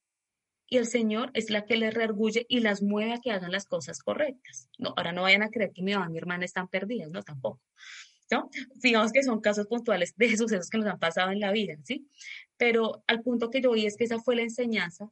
y 0.67 0.79
el 0.79 0.87
Señor 0.87 1.31
es 1.35 1.51
la 1.51 1.67
que 1.67 1.77
les 1.77 1.95
reargulle 1.95 2.47
y 2.49 2.61
las 2.61 2.83
mueve 2.83 3.13
a 3.13 3.21
que 3.21 3.31
hagan 3.31 3.53
las 3.53 3.67
cosas 3.67 4.03
correctas. 4.03 4.69
No, 4.79 4.95
ahora 4.97 5.13
no 5.13 5.23
vayan 5.23 5.43
a 5.43 5.51
creer 5.51 5.73
que 5.73 5.83
mi 5.83 5.93
mamá 5.93 6.07
y 6.09 6.13
mi 6.13 6.19
hermana 6.19 6.45
están 6.45 6.69
perdidas, 6.69 7.11
no, 7.11 7.23
tampoco. 7.23 7.61
¿No? 8.31 8.49
Digamos 8.77 9.13
que 9.13 9.23
son 9.23 9.41
casos 9.41 9.67
puntuales 9.67 10.17
de 10.17 10.37
sucesos 10.37 10.71
que 10.71 10.79
nos 10.79 10.89
han 10.89 10.99
pasado 10.99 11.31
en 11.31 11.39
la 11.39 11.53
vida, 11.53 11.77
¿sí? 11.85 12.09
Pero 12.57 13.05
al 13.07 13.23
punto 13.23 13.51
que 13.51 13.61
yo 13.61 13.71
vi 13.73 13.87
es 13.87 13.97
que 13.97 14.05
esa 14.05 14.19
fue 14.19 14.35
la 14.35 14.43
enseñanza 14.43 15.11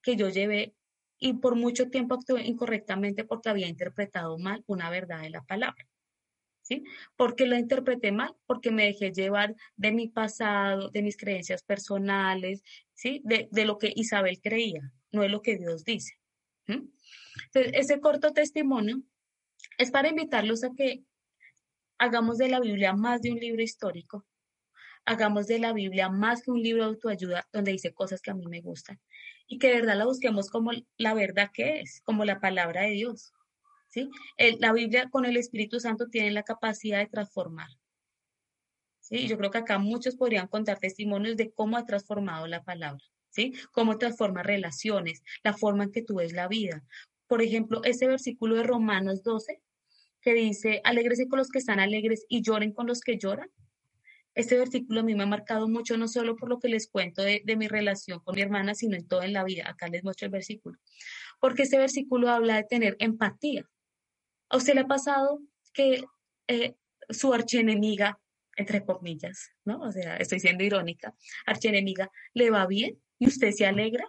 que 0.00 0.16
yo 0.16 0.28
llevé 0.28 0.74
y 1.18 1.34
por 1.34 1.56
mucho 1.56 1.88
tiempo 1.90 2.14
actué 2.14 2.42
incorrectamente 2.46 3.24
porque 3.24 3.48
había 3.48 3.68
interpretado 3.68 4.38
mal 4.38 4.62
una 4.66 4.90
verdad 4.90 5.22
de 5.22 5.30
la 5.30 5.42
palabra. 5.42 5.86
¿Sí? 6.62 6.82
¿Por 7.16 7.36
qué 7.36 7.44
lo 7.44 7.56
interpreté 7.56 8.10
mal? 8.10 8.34
Porque 8.46 8.70
me 8.70 8.86
dejé 8.86 9.12
llevar 9.12 9.54
de 9.76 9.92
mi 9.92 10.08
pasado, 10.08 10.88
de 10.88 11.02
mis 11.02 11.18
creencias 11.18 11.62
personales, 11.62 12.62
¿sí? 12.94 13.20
De, 13.22 13.48
lo 13.66 13.76
que 13.76 13.92
Isabel 13.94 14.40
creía, 14.40 14.80
no 15.12 15.22
es 15.22 15.30
lo 15.30 15.42
que 15.42 15.58
Dios 15.58 15.84
dice. 15.84 16.14
Entonces, 16.66 17.72
ese 17.74 18.00
corto 18.00 18.32
testimonio 18.32 19.02
es 19.76 19.90
para 19.90 20.08
invitarlos 20.08 20.64
a 20.64 20.70
que 20.74 21.04
hagamos 21.98 22.38
de 22.38 22.48
la 22.48 22.60
Biblia 22.60 22.94
más 22.94 23.20
de 23.20 23.32
un 23.32 23.38
libro 23.38 23.62
histórico, 23.62 24.24
hagamos 25.04 25.46
de 25.46 25.58
la 25.58 25.72
Biblia 25.72 26.08
más 26.08 26.42
que 26.42 26.50
un 26.50 26.62
libro 26.62 26.84
de 26.84 26.88
autoayuda 26.90 27.48
donde 27.52 27.72
dice 27.72 27.92
cosas 27.92 28.20
que 28.20 28.30
a 28.30 28.34
mí 28.34 28.46
me 28.46 28.60
gustan 28.60 29.00
y 29.46 29.58
que 29.58 29.68
de 29.68 29.74
verdad 29.74 29.96
la 29.96 30.06
busquemos 30.06 30.50
como 30.50 30.72
la 30.96 31.14
verdad 31.14 31.50
que 31.52 31.80
es, 31.80 32.00
como 32.02 32.24
la 32.24 32.40
palabra 32.40 32.82
de 32.82 32.90
Dios. 32.90 33.32
¿sí? 33.88 34.10
la 34.58 34.72
Biblia 34.72 35.08
con 35.10 35.24
el 35.24 35.36
Espíritu 35.36 35.78
Santo 35.78 36.08
tiene 36.08 36.32
la 36.32 36.42
capacidad 36.42 36.98
de 36.98 37.06
transformar. 37.06 37.68
¿sí? 39.00 39.28
Yo 39.28 39.38
creo 39.38 39.50
que 39.50 39.58
acá 39.58 39.78
muchos 39.78 40.16
podrían 40.16 40.48
contar 40.48 40.78
testimonios 40.78 41.36
de 41.36 41.52
cómo 41.52 41.76
ha 41.76 41.86
transformado 41.86 42.46
la 42.46 42.64
palabra, 42.64 43.04
¿sí? 43.30 43.52
Cómo 43.72 43.98
transforma 43.98 44.42
relaciones, 44.42 45.22
la 45.44 45.52
forma 45.52 45.84
en 45.84 45.92
que 45.92 46.02
tú 46.02 46.16
ves 46.16 46.32
la 46.32 46.48
vida. 46.48 46.82
Por 47.28 47.42
ejemplo, 47.42 47.82
ese 47.84 48.06
versículo 48.06 48.56
de 48.56 48.64
Romanos 48.64 49.22
12 49.22 49.60
que 50.20 50.34
dice, 50.34 50.80
alégrese 50.84 51.28
con 51.28 51.38
los 51.38 51.50
que 51.50 51.58
están 51.58 51.80
alegres 51.80 52.24
y 52.28 52.42
lloren 52.42 52.72
con 52.72 52.86
los 52.86 53.00
que 53.00 53.18
lloran. 53.18 53.50
Este 54.34 54.58
versículo 54.58 55.00
a 55.00 55.02
mí 55.02 55.14
me 55.14 55.22
ha 55.22 55.26
marcado 55.26 55.68
mucho, 55.68 55.96
no 55.96 56.08
solo 56.08 56.36
por 56.36 56.48
lo 56.48 56.58
que 56.58 56.68
les 56.68 56.88
cuento 56.88 57.22
de, 57.22 57.42
mi 57.56 57.68
relación 57.68 58.20
con 58.20 58.34
mi 58.34 58.42
hermana, 58.42 58.74
sino 58.74 58.96
en 58.96 59.06
toda 59.06 59.24
en 59.24 59.32
la 59.32 59.44
vida. 59.44 59.68
Acá 59.68 59.88
les 59.88 60.02
muestro 60.02 60.26
el 60.26 60.32
versículo. 60.32 60.78
Porque 61.40 61.62
este 61.62 61.78
versículo 61.78 62.30
habla 62.30 62.56
de 62.56 62.64
tener 62.64 62.96
empatía. 62.98 63.64
¿A 64.48 64.56
usted 64.56 64.74
le 64.74 64.80
ha 64.80 64.86
pasado 64.86 65.40
que 65.72 66.04
eh, 66.48 66.74
su 67.08 67.32
archienemiga, 67.32 68.18
entre 68.56 68.84
comillas, 68.84 69.50
¿no? 69.64 69.80
O 69.80 69.92
sea, 69.92 70.16
estoy 70.16 70.40
siendo 70.40 70.64
irónica, 70.64 71.14
archienemiga, 71.46 72.10
le 72.32 72.50
va 72.50 72.66
bien 72.66 73.00
y 73.18 73.28
usted 73.28 73.52
se 73.52 73.66
alegra? 73.66 74.08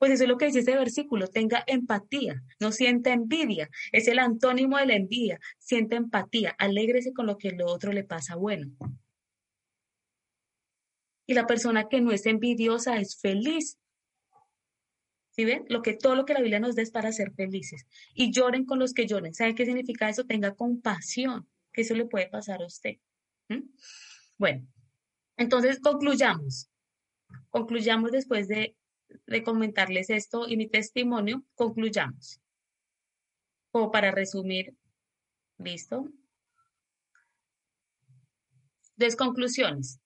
Pues 0.00 0.12
eso 0.12 0.24
es 0.24 0.30
lo 0.30 0.38
que 0.38 0.46
dice 0.46 0.60
ese 0.60 0.76
versículo, 0.76 1.28
tenga 1.28 1.62
empatía, 1.66 2.42
no 2.58 2.72
sienta 2.72 3.12
envidia, 3.12 3.68
es 3.92 4.08
el 4.08 4.18
antónimo 4.18 4.78
de 4.78 4.86
la 4.86 4.96
envidia, 4.96 5.38
sienta 5.58 5.96
empatía, 5.96 6.56
alégrese 6.58 7.12
con 7.12 7.26
lo 7.26 7.36
que 7.36 7.48
el 7.48 7.60
otro 7.60 7.92
le 7.92 8.02
pasa 8.02 8.34
bueno. 8.34 8.72
Y 11.26 11.34
la 11.34 11.46
persona 11.46 11.86
que 11.88 12.00
no 12.00 12.12
es 12.12 12.24
envidiosa 12.24 12.96
es 12.96 13.20
feliz 13.20 13.76
¿Sí 15.32 15.44
ven? 15.44 15.64
Lo 15.68 15.80
que, 15.80 15.94
todo 15.94 16.16
lo 16.16 16.24
que 16.24 16.34
la 16.34 16.40
Biblia 16.40 16.60
nos 16.60 16.74
da 16.74 16.82
es 16.82 16.90
para 16.90 17.12
ser 17.12 17.32
felices. 17.34 17.86
Y 18.14 18.32
lloren 18.32 18.64
con 18.64 18.78
los 18.78 18.92
que 18.92 19.06
lloren. 19.06 19.32
¿Saben 19.32 19.54
qué 19.54 19.64
significa 19.64 20.08
eso? 20.08 20.24
Tenga 20.24 20.54
compasión, 20.54 21.48
que 21.72 21.82
eso 21.82 21.94
le 21.94 22.06
puede 22.06 22.28
pasar 22.28 22.62
a 22.62 22.66
usted. 22.66 22.96
Bueno, 24.38 24.66
entonces 25.36 25.78
concluyamos. 25.78 26.68
Concluyamos 27.50 28.10
después 28.10 28.48
de, 28.48 28.76
de 29.26 29.42
comentarles 29.42 30.10
esto 30.10 30.48
y 30.48 30.56
mi 30.56 30.68
testimonio, 30.68 31.44
concluyamos. 31.54 32.40
Como 33.70 33.90
para 33.90 34.10
resumir, 34.10 34.74
¿listo? 35.58 36.08
Desconclusiones. 38.96 40.00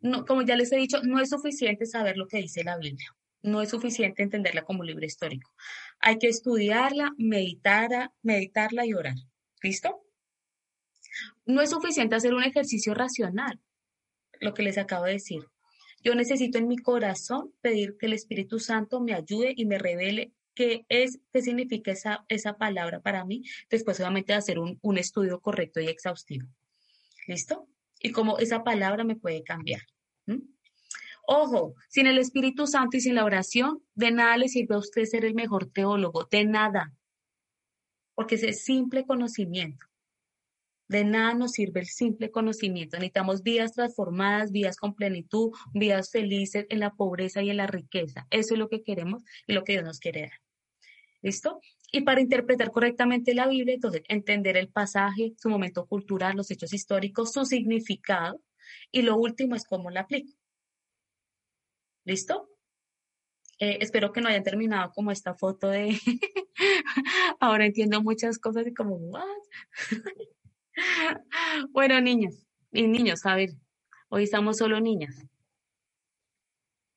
No, 0.00 0.24
como 0.24 0.42
ya 0.42 0.56
les 0.56 0.72
he 0.72 0.76
dicho, 0.76 1.02
no 1.02 1.20
es 1.20 1.30
suficiente 1.30 1.86
saber 1.86 2.16
lo 2.16 2.26
que 2.28 2.38
dice 2.38 2.64
la 2.64 2.76
Biblia. 2.76 3.14
No 3.42 3.62
es 3.62 3.70
suficiente 3.70 4.22
entenderla 4.22 4.64
como 4.64 4.82
libro 4.82 5.06
histórico. 5.06 5.50
Hay 6.00 6.18
que 6.18 6.28
estudiarla, 6.28 7.12
meditarla, 7.16 8.12
meditarla 8.22 8.84
y 8.84 8.94
orar. 8.94 9.16
¿Listo? 9.62 10.04
No 11.46 11.60
es 11.62 11.70
suficiente 11.70 12.16
hacer 12.16 12.34
un 12.34 12.42
ejercicio 12.42 12.94
racional, 12.94 13.60
lo 14.40 14.54
que 14.54 14.62
les 14.62 14.78
acabo 14.78 15.04
de 15.04 15.12
decir. 15.12 15.48
Yo 16.02 16.14
necesito 16.14 16.58
en 16.58 16.68
mi 16.68 16.76
corazón 16.76 17.52
pedir 17.60 17.96
que 17.98 18.06
el 18.06 18.12
Espíritu 18.12 18.58
Santo 18.58 19.00
me 19.00 19.14
ayude 19.14 19.52
y 19.56 19.66
me 19.66 19.78
revele 19.78 20.32
qué 20.54 20.84
es, 20.88 21.20
qué 21.32 21.42
significa 21.42 21.92
esa, 21.92 22.24
esa 22.28 22.56
palabra 22.56 23.00
para 23.00 23.24
mí, 23.24 23.42
después 23.70 24.00
obviamente 24.00 24.34
hacer 24.34 24.58
un, 24.58 24.78
un 24.82 24.98
estudio 24.98 25.40
correcto 25.40 25.80
y 25.80 25.86
exhaustivo. 25.86 26.48
¿Listo? 27.26 27.68
Y 28.00 28.10
cómo 28.10 28.38
esa 28.38 28.64
palabra 28.64 29.04
me 29.04 29.16
puede 29.16 29.42
cambiar. 29.42 29.82
Ojo, 31.30 31.74
sin 31.88 32.06
el 32.06 32.18
Espíritu 32.18 32.66
Santo 32.66 32.96
y 32.96 33.00
sin 33.00 33.14
la 33.14 33.24
oración, 33.24 33.82
de 33.94 34.10
nada 34.10 34.38
le 34.38 34.48
sirve 34.48 34.76
a 34.76 34.78
usted 34.78 35.04
ser 35.04 35.26
el 35.26 35.34
mejor 35.34 35.70
teólogo, 35.70 36.26
de 36.30 36.46
nada. 36.46 36.94
Porque 38.14 38.36
ese 38.36 38.54
simple 38.54 39.04
conocimiento. 39.04 39.87
De 40.88 41.04
nada 41.04 41.34
nos 41.34 41.52
sirve 41.52 41.80
el 41.80 41.86
simple 41.86 42.30
conocimiento. 42.30 42.96
Necesitamos 42.96 43.42
vidas 43.42 43.72
transformadas, 43.72 44.50
vidas 44.50 44.76
con 44.76 44.94
plenitud, 44.94 45.52
vidas 45.74 46.10
felices 46.10 46.66
en 46.70 46.80
la 46.80 46.94
pobreza 46.94 47.42
y 47.42 47.50
en 47.50 47.58
la 47.58 47.66
riqueza. 47.66 48.26
Eso 48.30 48.54
es 48.54 48.58
lo 48.58 48.68
que 48.68 48.82
queremos 48.82 49.22
y 49.46 49.52
lo 49.52 49.64
que 49.64 49.72
Dios 49.72 49.84
nos 49.84 50.00
quiere 50.00 50.22
dar. 50.22 50.40
¿Listo? 51.20 51.60
Y 51.92 52.02
para 52.02 52.20
interpretar 52.20 52.70
correctamente 52.70 53.34
la 53.34 53.48
Biblia, 53.48 53.74
entonces 53.74 54.02
entender 54.08 54.56
el 54.56 54.68
pasaje, 54.68 55.34
su 55.36 55.50
momento 55.50 55.86
cultural, 55.86 56.36
los 56.36 56.50
hechos 56.50 56.72
históricos, 56.72 57.32
su 57.32 57.44
significado. 57.44 58.40
Y 58.90 59.02
lo 59.02 59.16
último 59.16 59.54
es 59.54 59.64
cómo 59.64 59.90
la 59.90 60.00
aplico. 60.00 60.32
¿Listo? 62.04 62.48
Eh, 63.58 63.78
espero 63.80 64.12
que 64.12 64.20
no 64.20 64.28
hayan 64.28 64.44
terminado 64.44 64.92
como 64.92 65.10
esta 65.10 65.34
foto 65.34 65.68
de 65.68 65.98
ahora 67.40 67.66
entiendo 67.66 68.00
muchas 68.02 68.38
cosas 68.38 68.66
y 68.68 68.72
como 68.72 68.94
¿what? 68.94 69.24
bueno 71.70 72.00
niños 72.00 72.46
y 72.72 72.86
niños 72.86 73.24
a 73.26 73.36
ver 73.36 73.50
hoy 74.08 74.24
estamos 74.24 74.56
solo 74.56 74.80
niñas. 74.80 75.26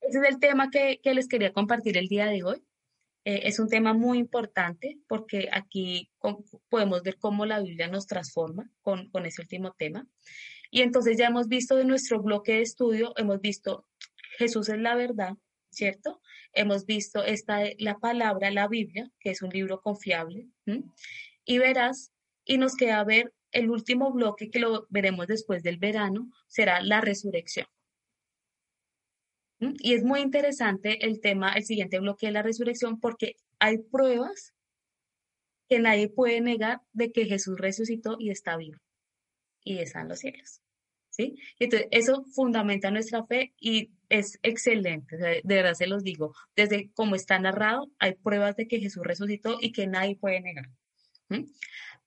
Ese 0.02 0.20
es 0.20 0.30
el 0.30 0.40
tema 0.40 0.70
que, 0.70 1.00
les 1.04 1.28
quería 1.28 1.54
compartir 1.54 1.98
el 1.98 2.08
día 2.08 2.26
de 2.26 2.44
hoy. 2.44 2.64
Eh, 3.24 3.42
es 3.44 3.60
un 3.60 3.70
tema 3.70 3.94
muy 3.94 4.18
importante 4.18 4.98
porque 5.08 5.50
aquí 5.52 6.10
podemos 6.70 7.04
ver 7.04 7.18
cómo 7.20 7.46
la 7.46 7.60
Biblia 7.60 7.88
nos 7.88 8.08
transforma 8.08 8.70
con, 8.82 9.10
con 9.10 9.26
ese 9.26 9.42
último 9.42 9.74
tema. 9.74 10.08
Y 10.72 10.82
entonces 10.82 11.18
ya 11.18 11.28
hemos 11.28 11.48
visto 11.48 11.76
de 11.76 11.86
nuestro 11.86 12.22
bloque 12.22 12.54
de 12.54 12.62
estudio 12.62 13.14
hemos 13.18 13.42
visto 13.42 13.86
Jesús 14.38 14.70
es 14.70 14.80
la 14.80 14.96
verdad, 14.96 15.34
¿cierto? 15.70 16.22
Hemos 16.54 16.86
visto 16.86 17.24
esta, 17.24 17.62
la 17.78 18.00
palabra, 18.00 18.50
la 18.50 18.68
Biblia, 18.68 19.12
que 19.20 19.30
es 19.32 19.42
un 19.42 19.50
libro 19.50 19.82
confiable, 19.82 20.48
y 21.46 21.58
verás, 21.60 22.12
y 22.46 22.58
nos 22.58 22.76
queda 22.76 23.04
ver 23.04 23.32
el 23.52 23.70
último 23.70 24.12
bloque 24.12 24.50
que 24.50 24.60
lo 24.60 24.88
veremos 24.90 25.28
después 25.28 25.64
del 25.64 25.78
verano, 25.78 26.32
será 26.48 26.82
la 26.82 27.02
resurrección. 27.02 27.68
Y 29.60 29.94
es 29.94 30.04
muy 30.04 30.22
interesante 30.22 31.06
el 31.06 31.22
tema, 31.22 31.54
el 31.54 31.64
siguiente 31.64 32.00
bloque 32.00 32.26
de 32.28 32.32
la 32.32 32.42
resurrección, 32.42 33.00
porque 33.00 33.36
hay 33.60 33.78
pruebas 33.78 34.54
que 35.70 35.80
nadie 35.80 36.10
puede 36.10 36.42
negar 36.42 36.82
de 36.94 37.12
que 37.12 37.26
Jesús 37.26 37.58
resucitó 37.58 38.18
y 38.20 38.32
está 38.32 38.58
vivo 38.58 38.80
y 39.64 39.78
está 39.78 40.02
en 40.02 40.10
los 40.10 40.20
cielos. 40.20 40.62
¿Sí? 41.12 41.36
Entonces, 41.60 41.90
eso 41.92 42.24
fundamenta 42.34 42.90
nuestra 42.90 43.26
fe 43.26 43.54
y 43.60 43.92
es 44.10 44.40
excelente, 44.44 45.18
de 45.18 45.42
verdad 45.44 45.74
se 45.74 45.86
los 45.86 46.04
digo, 46.04 46.34
desde 46.56 46.90
como 46.94 47.16
está 47.16 47.38
narrado, 47.38 47.92
hay 48.00 48.14
pruebas 48.16 48.56
de 48.56 48.68
que 48.68 48.80
Jesús 48.80 49.04
resucitó 49.04 49.58
y 49.60 49.74
que 49.74 49.88
nadie 49.88 50.16
puede 50.16 50.40
negar. 50.42 50.70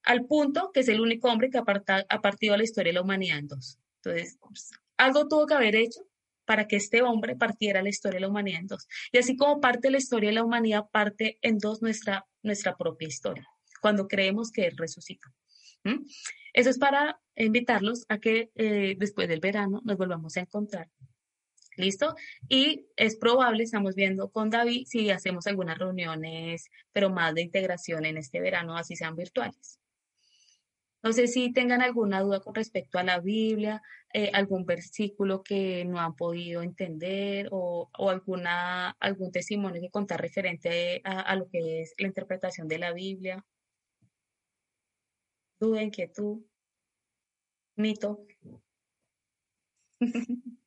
Al 0.05 0.27
punto 0.27 0.71
que 0.73 0.81
es 0.81 0.89
el 0.89 1.01
único 1.01 1.29
hombre 1.29 1.51
que 1.51 1.59
ha, 1.59 2.21
partido 2.21 2.57
la 2.57 2.63
historia 2.63 2.91
de 2.91 2.95
la 2.95 3.03
humanidad 3.03 3.39
en 3.39 3.49
dos. 3.49 3.79
Entonces, 4.03 4.39
algo 4.97 5.29
tuvo 5.29 5.47
que 5.47 5.55
haber 5.55 5.77
hecho 5.77 6.01
para 6.45 6.67
que 6.67 6.77
este 6.77 7.03
hombre 7.03 7.37
partiera 7.37 7.83
la 7.83 7.89
historia 7.89 8.17
de 8.17 8.21
la 8.21 8.29
humanidad 8.29 8.61
en 8.61 8.67
dos. 8.67 8.87
Y 9.13 9.19
así 9.19 9.37
como 9.37 9.61
parte 9.61 9.91
la 9.91 9.99
historia 9.99 10.29
de 10.29 10.35
la 10.35 10.45
humanidad, 10.45 10.85
parte 10.93 11.39
en 11.41 11.59
dos 11.59 11.81
nuestra, 11.81 12.27
nuestra 12.43 12.77
propia 12.77 13.09
historia, 13.09 13.49
cuando 13.81 14.09
creemos 14.09 14.51
que 14.51 14.67
Él 14.67 14.77
resucitó. 14.77 15.29
Eso 16.53 16.71
es 16.71 16.79
para 16.79 17.21
invitarlos 17.37 18.05
a 18.09 18.19
que 18.19 18.51
eh, 18.55 18.97
después 18.99 19.29
del 19.29 19.41
verano 19.41 19.83
nos 19.85 19.99
volvamos 19.99 20.37
a 20.37 20.41
encontrar 20.41 20.89
¿Listo? 21.77 22.15
Y 22.49 22.87
es 22.97 23.17
probable, 23.17 23.65
estamos 23.65 23.95
viendo 23.95 24.31
con 24.31 24.51
David, 24.51 24.87
si 24.87 25.11
hacemos 25.11 25.47
algunas 25.47 25.79
reuniones, 25.79 26.71
pero 26.93 27.11
más 27.11 27.35
de 27.35 27.43
integración 27.43 28.05
en 28.05 28.17
este 28.17 28.41
verano, 28.41 28.77
así 28.77 28.95
sean 28.97 29.17
virtuales. 29.17 29.81
No 31.05 31.13
sé 31.13 31.29
si 31.29 31.53
tengan 31.53 31.83
alguna 31.83 32.23
duda 32.23 32.41
con 32.41 32.55
respecto 32.55 32.99
a 32.99 33.03
la 33.05 33.21
Biblia, 33.21 33.83
eh, 34.15 34.31
algún 34.33 34.65
versículo 34.65 35.43
que 35.43 35.85
no 35.85 36.01
han 36.01 36.17
podido 36.17 36.63
entender 36.63 37.49
o, 37.53 37.91
alguna, 37.93 38.91
algún 39.01 39.31
testimonio 39.31 39.83
que 39.83 39.91
contar 39.91 40.21
referente 40.23 41.03
a, 41.05 41.37
lo 41.37 41.47
que 41.51 41.83
es 41.83 41.95
la 41.99 42.07
interpretación 42.07 42.69
de 42.69 42.79
la 42.79 42.93
Biblia. 42.95 43.45
Duda, 45.61 45.83
inquietud, 45.83 46.43
mito. 47.77 48.27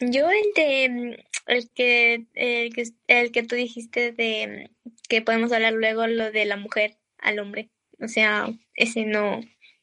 Yo 0.00 0.30
el 0.30 0.52
de 0.56 1.24
el 1.46 1.70
que, 1.70 2.26
el 2.34 2.74
que 2.74 2.84
el 3.08 3.32
que 3.32 3.42
tú 3.42 3.54
dijiste 3.54 4.12
de 4.12 4.70
que 5.08 5.22
podemos 5.22 5.52
hablar 5.52 5.72
luego 5.74 6.06
lo 6.06 6.30
de 6.30 6.44
la 6.44 6.56
mujer 6.56 6.96
al 7.18 7.38
hombre. 7.38 7.70
O 8.00 8.08
sea, 8.08 8.48
ese 8.74 9.04
no, 9.04 9.40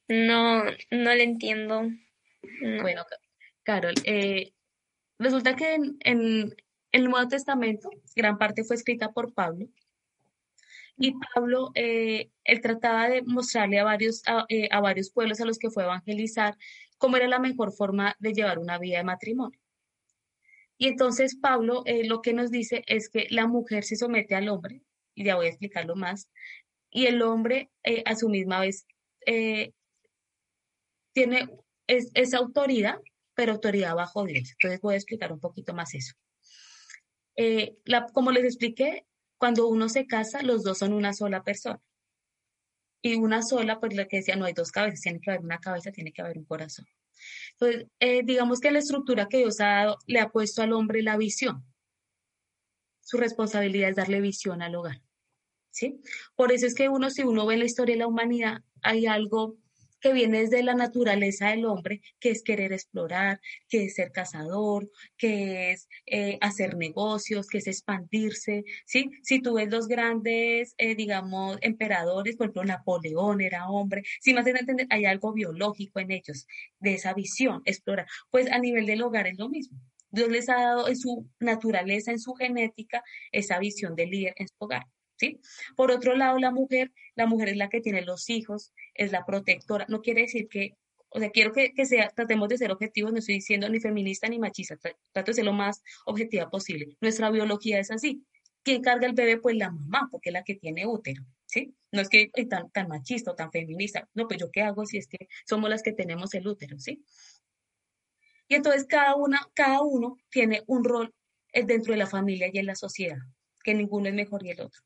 no, 0.07 0.63
no 0.91 1.15
le 1.15 1.23
entiendo. 1.23 1.89
Bueno, 2.81 3.05
Carol, 3.63 3.93
eh, 4.05 4.53
resulta 5.17 5.55
que 5.55 5.75
en, 5.75 6.55
el 6.91 7.03
Nuevo 7.03 7.27
Testamento 7.27 7.89
gran 8.15 8.37
parte 8.37 8.63
fue 8.63 8.75
escrita 8.75 9.11
por 9.11 9.33
Pablo. 9.33 9.67
Y 10.97 11.13
Pablo, 11.33 11.71
eh, 11.75 12.29
él 12.43 12.61
trataba 12.61 13.07
de 13.07 13.21
mostrarle 13.21 13.79
a 13.79 13.85
varios, 13.85 14.21
a, 14.27 14.45
eh, 14.49 14.67
a 14.71 14.81
varios 14.81 15.11
pueblos 15.11 15.39
a 15.39 15.45
los 15.45 15.57
que 15.57 15.69
fue 15.69 15.83
a 15.83 15.85
evangelizar 15.85 16.57
cómo 16.97 17.15
era 17.15 17.27
la 17.27 17.39
mejor 17.39 17.71
forma 17.71 18.15
de 18.19 18.33
llevar 18.33 18.59
una 18.59 18.77
vida 18.77 18.97
de 18.97 19.03
matrimonio. 19.05 19.59
Y 20.81 20.87
entonces 20.87 21.35
Pablo 21.35 21.83
eh, 21.85 22.07
lo 22.07 22.21
que 22.21 22.33
nos 22.33 22.51
dice 22.51 22.83
es 22.87 23.09
que 23.09 23.27
la 23.31 23.47
mujer 23.47 23.83
se 23.83 23.97
somete 23.97 24.33
al 24.33 24.47
hombre, 24.47 24.81
y 25.13 25.25
ya 25.25 25.35
voy 25.35 25.47
a 25.47 25.49
explicarlo 25.49 25.97
más, 25.97 26.29
y 26.89 27.05
el 27.05 27.21
hombre 27.21 27.69
eh, 27.83 28.01
a 28.05 28.15
su 28.15 28.29
misma 28.29 28.61
vez 28.61 28.87
eh, 29.25 29.73
tiene 31.13 31.49
esa 31.85 32.37
autoridad, 32.37 32.97
pero 33.33 33.51
autoridad 33.51 33.93
bajo 33.93 34.25
Dios. 34.25 34.51
Entonces 34.53 34.79
voy 34.79 34.93
a 34.93 34.97
explicar 34.97 35.33
un 35.33 35.39
poquito 35.41 35.73
más 35.73 35.93
eso. 35.93 36.13
La, 37.83 38.05
como 38.07 38.31
les 38.31 38.45
expliqué, 38.45 39.05
cuando 39.37 39.67
uno 39.67 39.89
se 39.89 40.07
casa, 40.07 40.43
los 40.43 40.63
dos 40.63 40.77
son 40.77 40.93
una 40.93 41.13
sola 41.13 41.43
persona. 41.43 41.81
Y 43.01 43.15
una 43.15 43.41
sola, 43.41 43.79
pues 43.79 43.95
lo 43.95 44.07
que 44.07 44.17
decía, 44.17 44.35
no 44.35 44.45
hay 44.45 44.53
dos 44.53 44.71
cabezas, 44.71 45.01
tiene 45.01 45.19
que 45.19 45.31
haber 45.31 45.43
una 45.43 45.59
cabeza, 45.59 45.91
tiene 45.91 46.11
que 46.11 46.21
haber 46.21 46.37
un 46.37 46.45
corazón. 46.45 46.85
Entonces, 47.51 47.87
eh, 47.99 48.21
digamos 48.23 48.59
que 48.59 48.71
la 48.71 48.79
estructura 48.79 49.27
que 49.27 49.37
Dios 49.37 49.59
ha 49.59 49.67
dado 49.67 49.97
le 50.07 50.19
ha 50.19 50.29
puesto 50.29 50.61
al 50.61 50.73
hombre 50.73 51.01
la 51.01 51.17
visión. 51.17 51.65
Su 53.01 53.17
responsabilidad 53.17 53.89
es 53.89 53.95
darle 53.95 54.21
visión 54.21 54.61
al 54.61 54.75
hogar. 54.75 55.01
¿sí? 55.71 56.01
Por 56.35 56.51
eso 56.51 56.65
es 56.65 56.75
que 56.75 56.89
uno, 56.89 57.09
si 57.09 57.23
uno 57.23 57.45
ve 57.45 57.57
la 57.57 57.65
historia 57.65 57.95
de 57.95 57.99
la 57.99 58.07
humanidad, 58.07 58.61
hay 58.81 59.07
algo 59.07 59.57
que 59.99 60.13
viene 60.13 60.41
desde 60.41 60.63
la 60.63 60.73
naturaleza 60.75 61.49
del 61.49 61.65
hombre, 61.65 62.01
que 62.19 62.31
es 62.31 62.43
querer 62.43 62.73
explorar, 62.73 63.39
que 63.67 63.85
es 63.85 63.95
ser 63.95 64.11
cazador, 64.11 64.89
que 65.17 65.71
es 65.71 65.87
eh, 66.05 66.37
hacer 66.41 66.77
negocios, 66.77 67.47
que 67.47 67.59
es 67.59 67.67
expandirse, 67.67 68.63
¿sí? 68.85 69.09
Si 69.23 69.41
tú 69.41 69.55
ves 69.55 69.69
los 69.69 69.87
grandes, 69.87 70.73
eh, 70.77 70.95
digamos, 70.95 71.57
emperadores, 71.61 72.35
por 72.35 72.45
ejemplo, 72.45 72.63
Napoleón 72.65 73.41
era 73.41 73.69
hombre, 73.69 74.03
si 74.21 74.33
más 74.33 74.45
de 74.45 74.51
entender, 74.51 74.87
hay 74.89 75.05
algo 75.05 75.33
biológico 75.33 75.99
en 75.99 76.11
ellos, 76.11 76.47
de 76.79 76.93
esa 76.93 77.13
visión, 77.13 77.61
explorar. 77.65 78.07
Pues 78.29 78.51
a 78.51 78.59
nivel 78.59 78.85
del 78.85 79.01
hogar 79.01 79.27
es 79.27 79.37
lo 79.37 79.49
mismo. 79.49 79.79
Dios 80.11 80.29
les 80.29 80.49
ha 80.49 80.55
dado 80.55 80.87
en 80.87 80.97
su 80.97 81.27
naturaleza, 81.39 82.11
en 82.11 82.19
su 82.19 82.33
genética, 82.33 83.03
esa 83.31 83.59
visión 83.59 83.95
de 83.95 84.07
líder 84.07 84.33
en 84.37 84.47
su 84.47 84.55
hogar. 84.57 84.87
¿Sí? 85.19 85.39
Por 85.75 85.91
otro 85.91 86.15
lado, 86.15 86.39
la 86.39 86.51
mujer, 86.51 86.91
la 87.15 87.27
mujer 87.27 87.49
es 87.49 87.57
la 87.57 87.69
que 87.69 87.81
tiene 87.81 88.01
los 88.01 88.29
hijos, 88.29 88.73
es 88.93 89.11
la 89.11 89.25
protectora. 89.25 89.85
No 89.89 90.01
quiere 90.01 90.21
decir 90.21 90.47
que, 90.47 90.75
o 91.09 91.19
sea, 91.19 91.29
quiero 91.31 91.51
que, 91.51 91.73
que 91.73 91.85
sea, 91.85 92.09
tratemos 92.09 92.49
de 92.49 92.57
ser 92.57 92.71
objetivos, 92.71 93.11
no 93.11 93.19
estoy 93.19 93.35
diciendo 93.35 93.67
ni 93.69 93.79
feminista 93.79 94.27
ni 94.27 94.39
machista, 94.39 94.77
trato 94.77 95.31
de 95.31 95.33
ser 95.33 95.45
lo 95.45 95.53
más 95.53 95.83
objetiva 96.05 96.49
posible. 96.49 96.97
Nuestra 97.01 97.29
biología 97.29 97.79
es 97.79 97.91
así. 97.91 98.23
¿Quién 98.63 98.81
carga 98.81 99.07
el 99.07 99.13
bebé? 99.13 99.37
Pues 99.37 99.55
la 99.55 99.71
mamá, 99.71 100.07
porque 100.11 100.29
es 100.29 100.33
la 100.33 100.43
que 100.43 100.55
tiene 100.55 100.85
útero, 100.85 101.23
¿sí? 101.45 101.75
No 101.91 102.01
es 102.01 102.09
que 102.09 102.29
tan, 102.49 102.69
tan 102.71 102.87
machista 102.87 103.31
o 103.31 103.35
tan 103.35 103.51
feminista. 103.51 104.07
No, 104.13 104.27
pues 104.27 104.39
yo 104.39 104.51
qué 104.51 104.61
hago 104.61 104.85
si 104.85 104.97
es 104.97 105.07
que 105.07 105.27
somos 105.47 105.69
las 105.69 105.81
que 105.81 105.93
tenemos 105.93 106.33
el 106.33 106.47
útero, 106.47 106.77
¿sí? 106.77 107.03
Y 108.47 108.55
entonces 108.55 108.85
cada 108.87 109.15
una, 109.15 109.39
cada 109.53 109.81
uno 109.81 110.17
tiene 110.29 110.63
un 110.67 110.83
rol 110.83 111.13
eh, 111.53 111.63
dentro 111.65 111.93
de 111.93 111.99
la 111.99 112.07
familia 112.07 112.49
y 112.51 112.57
en 112.57 112.65
la 112.65 112.75
sociedad, 112.75 113.17
que 113.63 113.73
ninguno 113.73 114.09
es 114.09 114.13
mejor 114.13 114.43
que 114.43 114.51
el 114.51 114.61
otro. 114.61 114.81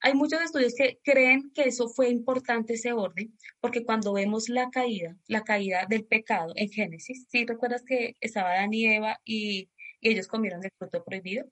Hay 0.00 0.14
muchos 0.14 0.40
estudios 0.40 0.74
que 0.76 1.00
creen 1.02 1.50
que 1.52 1.64
eso 1.64 1.88
fue 1.88 2.08
importante, 2.08 2.74
ese 2.74 2.92
orden, 2.92 3.36
porque 3.60 3.84
cuando 3.84 4.12
vemos 4.12 4.48
la 4.48 4.70
caída, 4.70 5.16
la 5.26 5.42
caída 5.42 5.86
del 5.88 6.04
pecado 6.04 6.52
en 6.54 6.70
Génesis, 6.70 7.26
¿sí 7.28 7.44
recuerdas 7.44 7.82
que 7.84 8.16
estaba 8.20 8.52
Adán 8.52 8.72
y 8.72 8.86
Eva 8.86 9.20
y, 9.24 9.70
ellos 10.00 10.28
comieron 10.28 10.60
del 10.60 10.70
fruto 10.78 11.02
prohibido? 11.02 11.44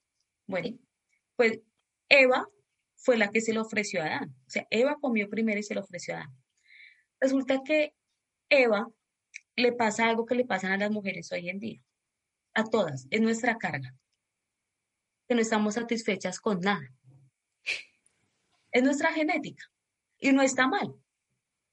Bueno, 0.47 0.79
pues 1.35 1.59
Eva 2.09 2.47
fue 2.95 3.17
la 3.17 3.31
que 3.31 3.41
se 3.41 3.53
lo 3.53 3.63
ofreció 3.63 4.03
a 4.03 4.07
Adán. 4.07 4.37
O 4.47 4.51
sea, 4.51 4.67
Eva 4.71 4.97
comió 5.01 5.29
primero 5.29 5.59
y 5.59 5.65
se 5.65 5.75
lo 5.75 5.81
ofreció 5.81 6.15
a 6.15 6.19
Adán. 6.19 6.37
Resulta 7.21 7.63
que 7.65 7.95
Eva 8.49 8.89
le 9.57 9.73
pasa 9.73 10.09
algo 10.09 10.27
que 10.27 10.37
le 10.37 10.45
pasan 10.45 10.73
a 10.73 10.77
las 10.77 10.91
mujeres 10.93 11.33
hoy 11.33 11.49
en 11.49 11.59
día. 11.59 11.83
A 12.55 12.65
todas. 12.65 13.07
Es 13.11 13.21
nuestra 13.21 13.57
carga. 13.59 13.95
Que 15.29 15.35
no 15.35 15.41
estamos 15.41 15.75
satisfechas 15.75 16.39
con 16.39 16.61
nada. 16.61 16.96
Es 18.77 18.83
nuestra 18.83 19.11
genética 19.11 19.64
y 20.18 20.33
no 20.33 20.43
está 20.43 20.68
mal. 20.68 20.95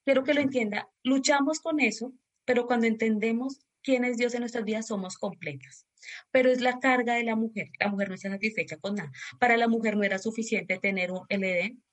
Quiero 0.06 0.24
que 0.24 0.32
lo 0.32 0.40
entienda. 0.40 0.88
Luchamos 1.02 1.60
con 1.60 1.78
eso, 1.78 2.14
pero 2.46 2.66
cuando 2.66 2.86
entendemos 2.86 3.60
quién 3.82 4.06
es 4.06 4.16
Dios 4.16 4.32
en 4.32 4.40
nuestras 4.40 4.64
vidas, 4.64 4.86
somos 4.86 5.18
completas. 5.18 5.86
Pero 6.30 6.50
es 6.50 6.62
la 6.62 6.78
carga 6.78 7.12
de 7.12 7.24
la 7.24 7.36
mujer. 7.36 7.68
La 7.78 7.88
mujer 7.88 8.08
no 8.08 8.14
está 8.14 8.30
satisfecha 8.30 8.78
con 8.78 8.94
nada. 8.94 9.12
Para 9.38 9.58
la 9.58 9.68
mujer 9.68 9.98
no 9.98 10.02
era 10.02 10.18
suficiente 10.18 10.78
tener 10.78 11.12
un, 11.12 11.26
Edén, 11.28 11.84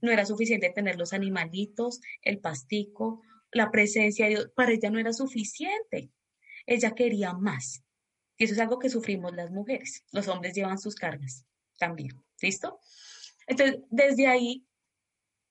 no 0.00 0.10
era 0.10 0.24
suficiente 0.24 0.70
tener 0.70 0.96
los 0.96 1.12
animalitos, 1.12 2.00
el 2.22 2.38
pastico, 2.38 3.20
la 3.52 3.70
presencia 3.70 4.24
de 4.24 4.30
Dios. 4.30 4.50
Para 4.56 4.72
ella 4.72 4.88
no 4.88 4.98
era 4.98 5.12
suficiente. 5.12 6.10
Ella 6.64 6.94
quería 6.94 7.34
más. 7.34 7.84
Y 8.38 8.44
eso 8.44 8.54
es 8.54 8.60
algo 8.60 8.78
que 8.78 8.88
sufrimos 8.88 9.34
las 9.34 9.50
mujeres. 9.50 10.06
Los 10.10 10.26
hombres 10.28 10.54
llevan 10.54 10.78
sus 10.78 10.94
cargas 10.94 11.44
también. 11.78 12.24
¿Listo? 12.40 12.80
Entonces, 13.46 13.80
desde 13.90 14.26
ahí, 14.26 14.66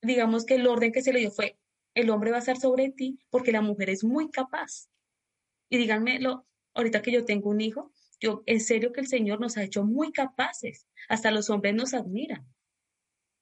digamos 0.02 0.46
que 0.46 0.56
el 0.56 0.68
orden 0.68 0.92
que 0.92 1.02
se 1.02 1.14
le 1.14 1.20
dio 1.20 1.32
fue, 1.32 1.58
el 1.94 2.10
hombre 2.10 2.32
va 2.32 2.38
a 2.38 2.40
estar 2.40 2.58
sobre 2.58 2.90
ti 2.92 3.20
porque 3.30 3.52
la 3.52 3.62
mujer 3.62 3.90
es 3.90 4.04
muy 4.04 4.30
capaz. 4.30 4.90
Y 5.70 5.78
díganmelo, 5.78 6.46
ahorita 6.74 7.02
que 7.02 7.12
yo 7.12 7.26
tengo 7.26 7.50
un 7.50 7.62
hijo, 7.62 7.92
yo 8.20 8.44
en 8.46 8.60
serio 8.60 8.92
que 8.92 9.02
el 9.02 9.08
Señor 9.08 9.40
nos 9.40 9.58
ha 9.58 9.64
hecho 9.64 9.84
muy 9.84 10.12
capaces. 10.12 10.88
Hasta 11.10 11.32
los 11.32 11.50
hombres 11.50 11.76
nos 11.76 11.94
admiran. 11.94 12.48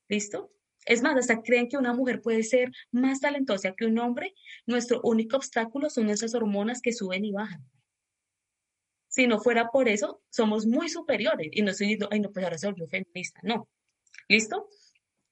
¿Listo? 0.09 0.51
Es 0.85 1.03
más, 1.03 1.15
hasta 1.15 1.41
creen 1.41 1.69
que 1.69 1.77
una 1.77 1.93
mujer 1.93 2.21
puede 2.21 2.43
ser 2.43 2.71
más 2.91 3.19
talentosa 3.19 3.73
que 3.73 3.85
un 3.85 3.99
hombre. 3.99 4.33
Nuestro 4.65 4.99
único 5.03 5.37
obstáculo 5.37 5.89
son 5.89 6.09
esas 6.09 6.33
hormonas 6.33 6.81
que 6.81 6.93
suben 6.93 7.23
y 7.23 7.31
bajan. 7.31 7.63
Si 9.07 9.27
no 9.27 9.39
fuera 9.39 9.69
por 9.69 9.87
eso, 9.89 10.21
somos 10.29 10.65
muy 10.65 10.89
superiores. 10.89 11.49
Y 11.51 11.61
no 11.61 11.71
estoy 11.71 11.87
diciendo, 11.87 12.09
ay, 12.11 12.21
no, 12.21 12.31
pues 12.31 12.43
ahora 12.43 12.57
se 12.57 12.67
volvió 12.67 12.87
feminista. 12.87 13.39
No, 13.43 13.69
¿Listo? 14.27 14.69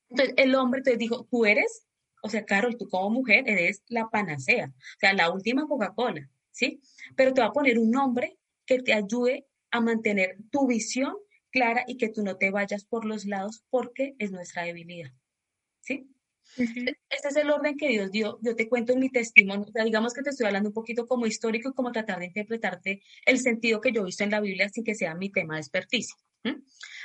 Entonces 0.10 0.36
el 0.38 0.56
hombre 0.56 0.82
te 0.82 0.98
dijo, 0.98 1.26
tú 1.30 1.46
eres, 1.46 1.86
o 2.22 2.30
sea, 2.30 2.46
Carol, 2.46 2.78
tú 2.78 2.88
como 2.90 3.10
mujer 3.10 3.44
eres 3.48 3.84
la 3.88 4.10
panacea, 4.10 4.74
o 4.76 5.00
sea, 5.00 5.14
la 5.14 5.32
última 5.32 5.68
Coca-Cola, 5.68 6.30
¿sí? 6.52 6.82
Pero 7.16 7.34
te 7.34 7.42
va 7.42 7.48
a 7.48 7.54
poner 7.54 7.80
un 7.80 7.96
hombre 7.96 8.38
que 8.66 8.82
te 8.82 8.94
ayude 8.94 9.48
a 9.72 9.82
mantener 9.82 10.38
tu 10.52 10.68
visión 10.68 11.16
clara 11.52 11.84
y 11.88 11.98
que 11.98 12.10
tú 12.10 12.24
no 12.24 12.38
te 12.38 12.52
vayas 12.52 12.86
por 12.86 13.06
los 13.06 13.26
lados 13.26 13.64
porque 13.70 14.16
es 14.20 14.32
nuestra 14.32 14.64
debilidad, 14.64 15.12
¿sí? 15.82 16.10
Este 16.58 17.28
es 17.30 17.36
el 17.36 17.52
orden 17.52 17.78
que 17.78 17.90
Dios 17.90 18.12
dio. 18.12 18.40
Yo 18.42 18.56
te 18.56 18.68
cuento 18.68 18.94
en 18.94 19.00
mi 19.00 19.10
testimonio, 19.10 19.66
o 19.68 19.72
sea, 19.72 19.84
digamos 19.84 20.14
que 20.14 20.24
te 20.24 20.32
estoy 20.32 20.48
hablando 20.48 20.70
un 20.70 20.74
poquito 20.74 21.08
como 21.08 21.26
histórico 21.26 21.70
y 21.70 21.74
como 21.74 21.92
tratar 21.92 22.20
de 22.20 22.26
interpretarte 22.26 23.04
el 23.26 23.40
sentido 23.40 23.82
que 23.82 23.92
yo 23.92 24.02
he 24.02 24.06
visto 24.06 24.24
en 24.24 24.32
la 24.32 24.42
Biblia 24.42 24.68
sin 24.70 24.84
que 24.84 24.96
sea 24.96 25.14
mi 25.14 25.32
tema 25.32 25.56
de 25.56 25.62
experticia. 25.62 26.16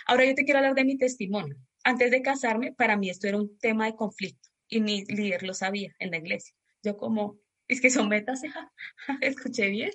Ahora 0.06 0.24
yo 0.24 0.34
te 0.34 0.44
quiero 0.44 0.58
hablar 0.58 0.74
de 0.74 0.84
mi 0.84 0.96
testimonio 0.96 1.56
antes 1.84 2.10
de 2.10 2.22
casarme, 2.22 2.72
para 2.72 2.96
mí 2.96 3.10
esto 3.10 3.28
era 3.28 3.36
un 3.36 3.58
tema 3.58 3.84
de 3.84 3.94
conflicto 3.94 4.48
y 4.68 4.80
mi 4.80 5.04
líder 5.04 5.42
lo 5.42 5.54
sabía 5.54 5.94
en 5.98 6.10
la 6.10 6.16
iglesia. 6.16 6.56
Yo 6.82 6.96
como, 6.96 7.38
es 7.68 7.80
que 7.80 7.90
son 7.90 8.08
metas, 8.08 8.42
escuché 9.20 9.68
bien, 9.68 9.90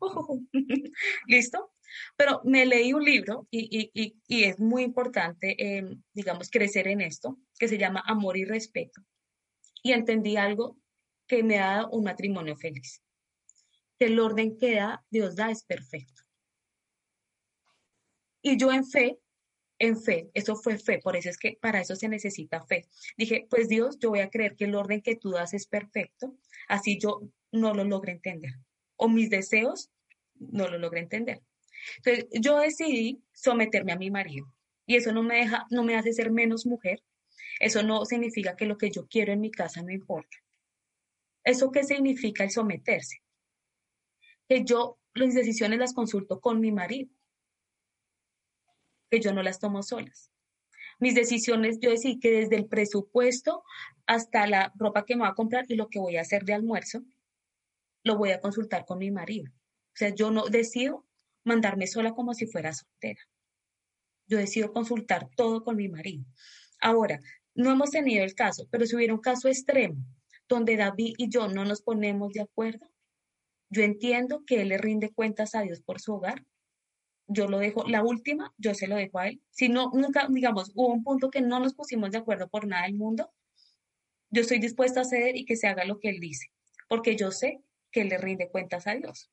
listo. 1.26 1.72
Pero 2.16 2.40
me 2.44 2.66
leí 2.66 2.92
un 2.92 3.02
libro 3.02 3.48
y, 3.50 3.90
es 4.28 4.60
muy 4.60 4.84
importante, 4.84 5.56
em, 5.58 6.00
digamos, 6.12 6.48
crecer 6.48 6.86
en 6.86 7.00
esto, 7.00 7.36
que 7.58 7.66
se 7.66 7.78
llama 7.78 8.04
Amor 8.06 8.36
y 8.36 8.44
Respeto. 8.44 9.02
Y 9.82 9.90
entendí 9.90 10.36
algo 10.36 10.78
que 11.26 11.42
me 11.42 11.58
ha 11.58 11.78
dado 11.78 11.90
un 11.90 12.04
matrimonio 12.04 12.56
feliz. 12.56 13.02
Que 13.98 14.06
el 14.06 14.20
orden 14.20 14.56
que 14.56 14.76
da, 14.76 15.04
Dios 15.10 15.34
da 15.34 15.50
es 15.50 15.64
perfecto. 15.64 16.22
Y 18.40 18.56
yo 18.56 18.70
en 18.70 18.86
fe 18.86 19.18
en 19.80 20.00
fe, 20.00 20.30
eso 20.34 20.54
fue 20.56 20.78
fe, 20.78 20.98
por 20.98 21.16
eso 21.16 21.30
es 21.30 21.38
que 21.38 21.58
para 21.60 21.80
eso 21.80 21.96
se 21.96 22.08
necesita 22.08 22.64
fe. 22.64 22.86
Dije, 23.16 23.46
pues 23.48 23.68
Dios, 23.68 23.98
yo 23.98 24.10
voy 24.10 24.20
a 24.20 24.28
creer 24.28 24.54
que 24.54 24.66
el 24.66 24.74
orden 24.74 25.00
que 25.00 25.16
tú 25.16 25.30
das 25.30 25.54
es 25.54 25.66
perfecto, 25.66 26.36
así 26.68 26.98
yo 26.98 27.22
no 27.50 27.74
lo 27.74 27.82
logro 27.82 28.12
entender, 28.12 28.52
o 28.96 29.08
mis 29.08 29.30
deseos 29.30 29.90
no 30.34 30.68
lo 30.68 30.78
logro 30.78 31.00
entender. 31.00 31.40
Entonces, 31.96 32.26
yo 32.40 32.58
decidí 32.58 33.22
someterme 33.32 33.92
a 33.92 33.96
mi 33.96 34.10
marido 34.10 34.46
y 34.84 34.96
eso 34.96 35.12
no 35.12 35.22
me 35.22 35.36
deja, 35.36 35.66
no 35.70 35.82
me 35.82 35.96
hace 35.96 36.12
ser 36.12 36.30
menos 36.30 36.66
mujer, 36.66 37.02
eso 37.58 37.82
no 37.82 38.04
significa 38.04 38.56
que 38.56 38.66
lo 38.66 38.76
que 38.76 38.90
yo 38.90 39.06
quiero 39.08 39.32
en 39.32 39.40
mi 39.40 39.50
casa 39.50 39.82
no 39.82 39.90
importa. 39.90 40.36
¿Eso 41.42 41.72
qué 41.72 41.84
significa 41.84 42.44
el 42.44 42.50
someterse? 42.50 43.22
Que 44.46 44.62
yo 44.62 44.98
las 45.14 45.32
decisiones 45.32 45.78
las 45.78 45.94
consulto 45.94 46.38
con 46.38 46.60
mi 46.60 46.70
marido, 46.70 47.10
que 49.10 49.20
yo 49.20 49.32
no 49.32 49.42
las 49.42 49.58
tomo 49.58 49.82
solas. 49.82 50.30
Mis 50.98 51.14
decisiones, 51.14 51.78
yo 51.80 51.90
decidí 51.90 52.18
que 52.18 52.30
desde 52.30 52.56
el 52.56 52.66
presupuesto 52.66 53.62
hasta 54.06 54.46
la 54.46 54.72
ropa 54.76 55.04
que 55.04 55.16
me 55.16 55.22
voy 55.22 55.30
a 55.30 55.34
comprar 55.34 55.64
y 55.68 55.74
lo 55.74 55.88
que 55.88 55.98
voy 55.98 56.16
a 56.16 56.20
hacer 56.20 56.44
de 56.44 56.54
almuerzo, 56.54 57.02
lo 58.04 58.16
voy 58.16 58.30
a 58.30 58.40
consultar 58.40 58.84
con 58.84 58.98
mi 58.98 59.10
marido. 59.10 59.50
O 59.50 59.96
sea, 59.96 60.10
yo 60.14 60.30
no 60.30 60.46
decido 60.46 61.06
mandarme 61.44 61.86
sola 61.86 62.12
como 62.12 62.34
si 62.34 62.46
fuera 62.46 62.72
soltera. 62.72 63.20
Yo 64.26 64.38
decido 64.38 64.72
consultar 64.72 65.28
todo 65.36 65.64
con 65.64 65.76
mi 65.76 65.88
marido. 65.88 66.24
Ahora, 66.80 67.20
no 67.54 67.70
hemos 67.70 67.90
tenido 67.90 68.24
el 68.24 68.34
caso, 68.34 68.66
pero 68.70 68.86
si 68.86 68.94
hubiera 68.96 69.14
un 69.14 69.20
caso 69.20 69.48
extremo 69.48 69.96
donde 70.48 70.76
David 70.76 71.14
y 71.16 71.28
yo 71.28 71.48
no 71.48 71.64
nos 71.64 71.82
ponemos 71.82 72.32
de 72.32 72.42
acuerdo, 72.42 72.90
yo 73.70 73.82
entiendo 73.82 74.44
que 74.46 74.62
él 74.62 74.68
le 74.68 74.78
rinde 74.78 75.12
cuentas 75.12 75.54
a 75.54 75.62
Dios 75.62 75.80
por 75.80 76.00
su 76.00 76.14
hogar. 76.14 76.44
Yo 77.32 77.46
lo 77.46 77.58
dejo, 77.58 77.86
la 77.86 78.02
última, 78.02 78.52
yo 78.58 78.74
se 78.74 78.88
lo 78.88 78.96
dejo 78.96 79.20
a 79.20 79.28
él. 79.28 79.40
Si 79.50 79.68
no, 79.68 79.92
nunca, 79.94 80.26
digamos, 80.28 80.72
hubo 80.74 80.92
un 80.92 81.04
punto 81.04 81.30
que 81.30 81.40
no 81.40 81.60
nos 81.60 81.74
pusimos 81.74 82.10
de 82.10 82.18
acuerdo 82.18 82.48
por 82.48 82.66
nada 82.66 82.86
del 82.86 82.94
mundo, 82.94 83.32
yo 84.30 84.42
estoy 84.42 84.58
dispuesta 84.58 85.02
a 85.02 85.04
ceder 85.04 85.36
y 85.36 85.44
que 85.44 85.56
se 85.56 85.68
haga 85.68 85.84
lo 85.84 86.00
que 86.00 86.08
él 86.08 86.18
dice, 86.18 86.50
porque 86.88 87.14
yo 87.14 87.30
sé 87.30 87.62
que 87.92 88.00
él 88.00 88.08
le 88.08 88.18
rinde 88.18 88.50
cuentas 88.50 88.88
a 88.88 88.94
Dios. 88.94 89.30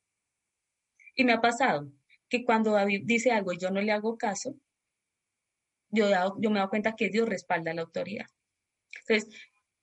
Y 1.16 1.24
me 1.24 1.34
ha 1.34 1.42
pasado 1.42 1.92
que 2.30 2.46
cuando 2.46 2.72
David 2.72 3.02
dice 3.06 3.32
algo 3.32 3.52
y 3.52 3.58
yo 3.58 3.72
no 3.72 3.82
le 3.82 3.92
hago 3.92 4.18
caso, 4.18 4.56
yo, 5.90 6.08
yo 6.40 6.52
me 6.52 6.60
doy 6.60 6.70
cuenta 6.70 6.96
que 6.96 7.10
Dios 7.10 7.28
respalda 7.28 7.74
la 7.74 7.82
autoridad. 7.82 8.28
Entonces, 9.08 9.34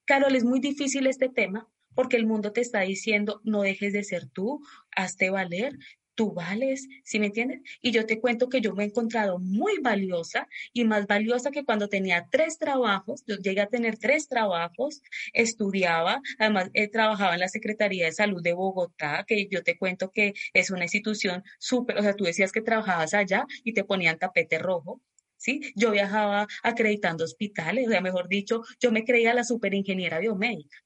Carol, 0.05 0.37
es 0.37 0.45
muy 0.45 0.61
difícil 0.61 1.09
este 1.09 1.29
tema 1.29 1.69
porque 1.95 2.17
el 2.17 2.27
mundo 2.27 2.53
te 2.53 2.61
está 2.61 2.81
diciendo, 2.81 3.41
no 3.45 3.63
dejes 3.63 3.93
de 3.93 4.05
ser 4.05 4.29
tú, 4.29 4.61
hazte 4.95 5.31
valer, 5.31 5.73
tú 6.15 6.33
vales, 6.33 6.89
¿sí 7.05 7.19
me 7.19 7.27
entiendes? 7.27 7.61
Y 7.81 7.91
yo 7.91 8.07
te 8.07 8.21
cuento 8.21 8.49
que 8.49 8.61
yo 8.61 8.75
me 8.75 8.85
he 8.85 8.87
encontrado 8.87 9.39
muy 9.39 9.79
valiosa 9.81 10.49
y 10.73 10.85
más 10.85 11.07
valiosa 11.07 11.51
que 11.51 11.65
cuando 11.65 11.89
tenía 11.89 12.29
tres 12.31 12.59
trabajos, 12.59 13.25
llegué 13.27 13.61
a 13.61 13.69
tener 13.69 13.99
tres 13.99 14.29
trabajos, 14.29 15.03
estudiaba, 15.33 16.21
además 16.39 16.71
he 16.75 16.89
trabajaba 16.89 17.35
en 17.35 17.41
la 17.41 17.49
Secretaría 17.49 18.07
de 18.07 18.13
Salud 18.13 18.43
de 18.43 18.53
Bogotá, 18.53 19.25
que 19.27 19.49
yo 19.51 19.63
te 19.63 19.77
cuento 19.79 20.11
que 20.11 20.35
es 20.53 20.71
una 20.71 20.85
institución 20.85 21.43
súper, 21.59 21.99
o 21.99 22.03
sea, 22.03 22.15
tú 22.15 22.25
decías 22.25 22.53
que 22.53 22.63
trabajabas 22.63 23.15
allá 23.15 23.47
y 23.65 23.73
te 23.75 23.85
ponían 23.85 24.19
tapete 24.19 24.59
rojo, 24.59 25.01
¿Sí? 25.37 25.61
Yo 25.77 25.91
viajaba 25.91 26.47
acreditando 26.63 27.23
hospitales, 27.25 27.87
o 27.87 27.91
sea, 27.91 28.01
mejor 28.01 28.29
dicho, 28.29 28.63
yo 28.81 28.91
me 28.91 29.05
creía 29.05 29.35
la 29.35 29.45
superingeniera 29.45 30.19
biomédica. 30.19 30.79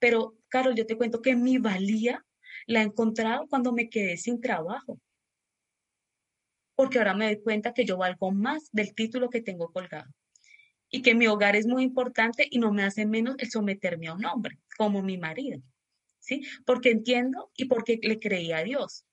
Pero, 0.00 0.34
Carol, 0.48 0.74
yo 0.74 0.84
te 0.84 0.96
cuento 0.96 1.22
que 1.22 1.36
mi 1.36 1.58
valía 1.58 2.24
la 2.66 2.80
he 2.80 2.84
encontrado 2.84 3.46
cuando 3.48 3.72
me 3.72 3.88
quedé 3.88 4.16
sin 4.16 4.40
trabajo. 4.40 4.98
Porque 6.74 6.98
ahora 6.98 7.14
me 7.14 7.26
doy 7.26 7.42
cuenta 7.42 7.74
que 7.74 7.84
yo 7.84 7.96
valgo 7.96 8.30
más 8.30 8.68
del 8.72 8.94
título 8.94 9.28
que 9.30 9.42
tengo 9.42 9.72
colgado. 9.72 10.10
Y 10.90 11.02
que 11.02 11.14
mi 11.14 11.26
hogar 11.26 11.56
es 11.56 11.66
muy 11.66 11.82
importante 11.82 12.46
y 12.50 12.58
no 12.58 12.72
me 12.72 12.82
hace 12.82 13.06
menos 13.06 13.36
el 13.38 13.50
someterme 13.50 14.08
a 14.08 14.14
un 14.14 14.24
hombre, 14.24 14.58
como 14.76 15.02
mi 15.02 15.18
marido. 15.18 15.60
¿Sí? 16.18 16.42
Porque 16.64 16.90
entiendo 16.90 17.50
y 17.54 17.66
porque 17.66 17.98
le 18.02 18.18
creí 18.18 18.52
a 18.52 18.62
Dios. 18.62 19.04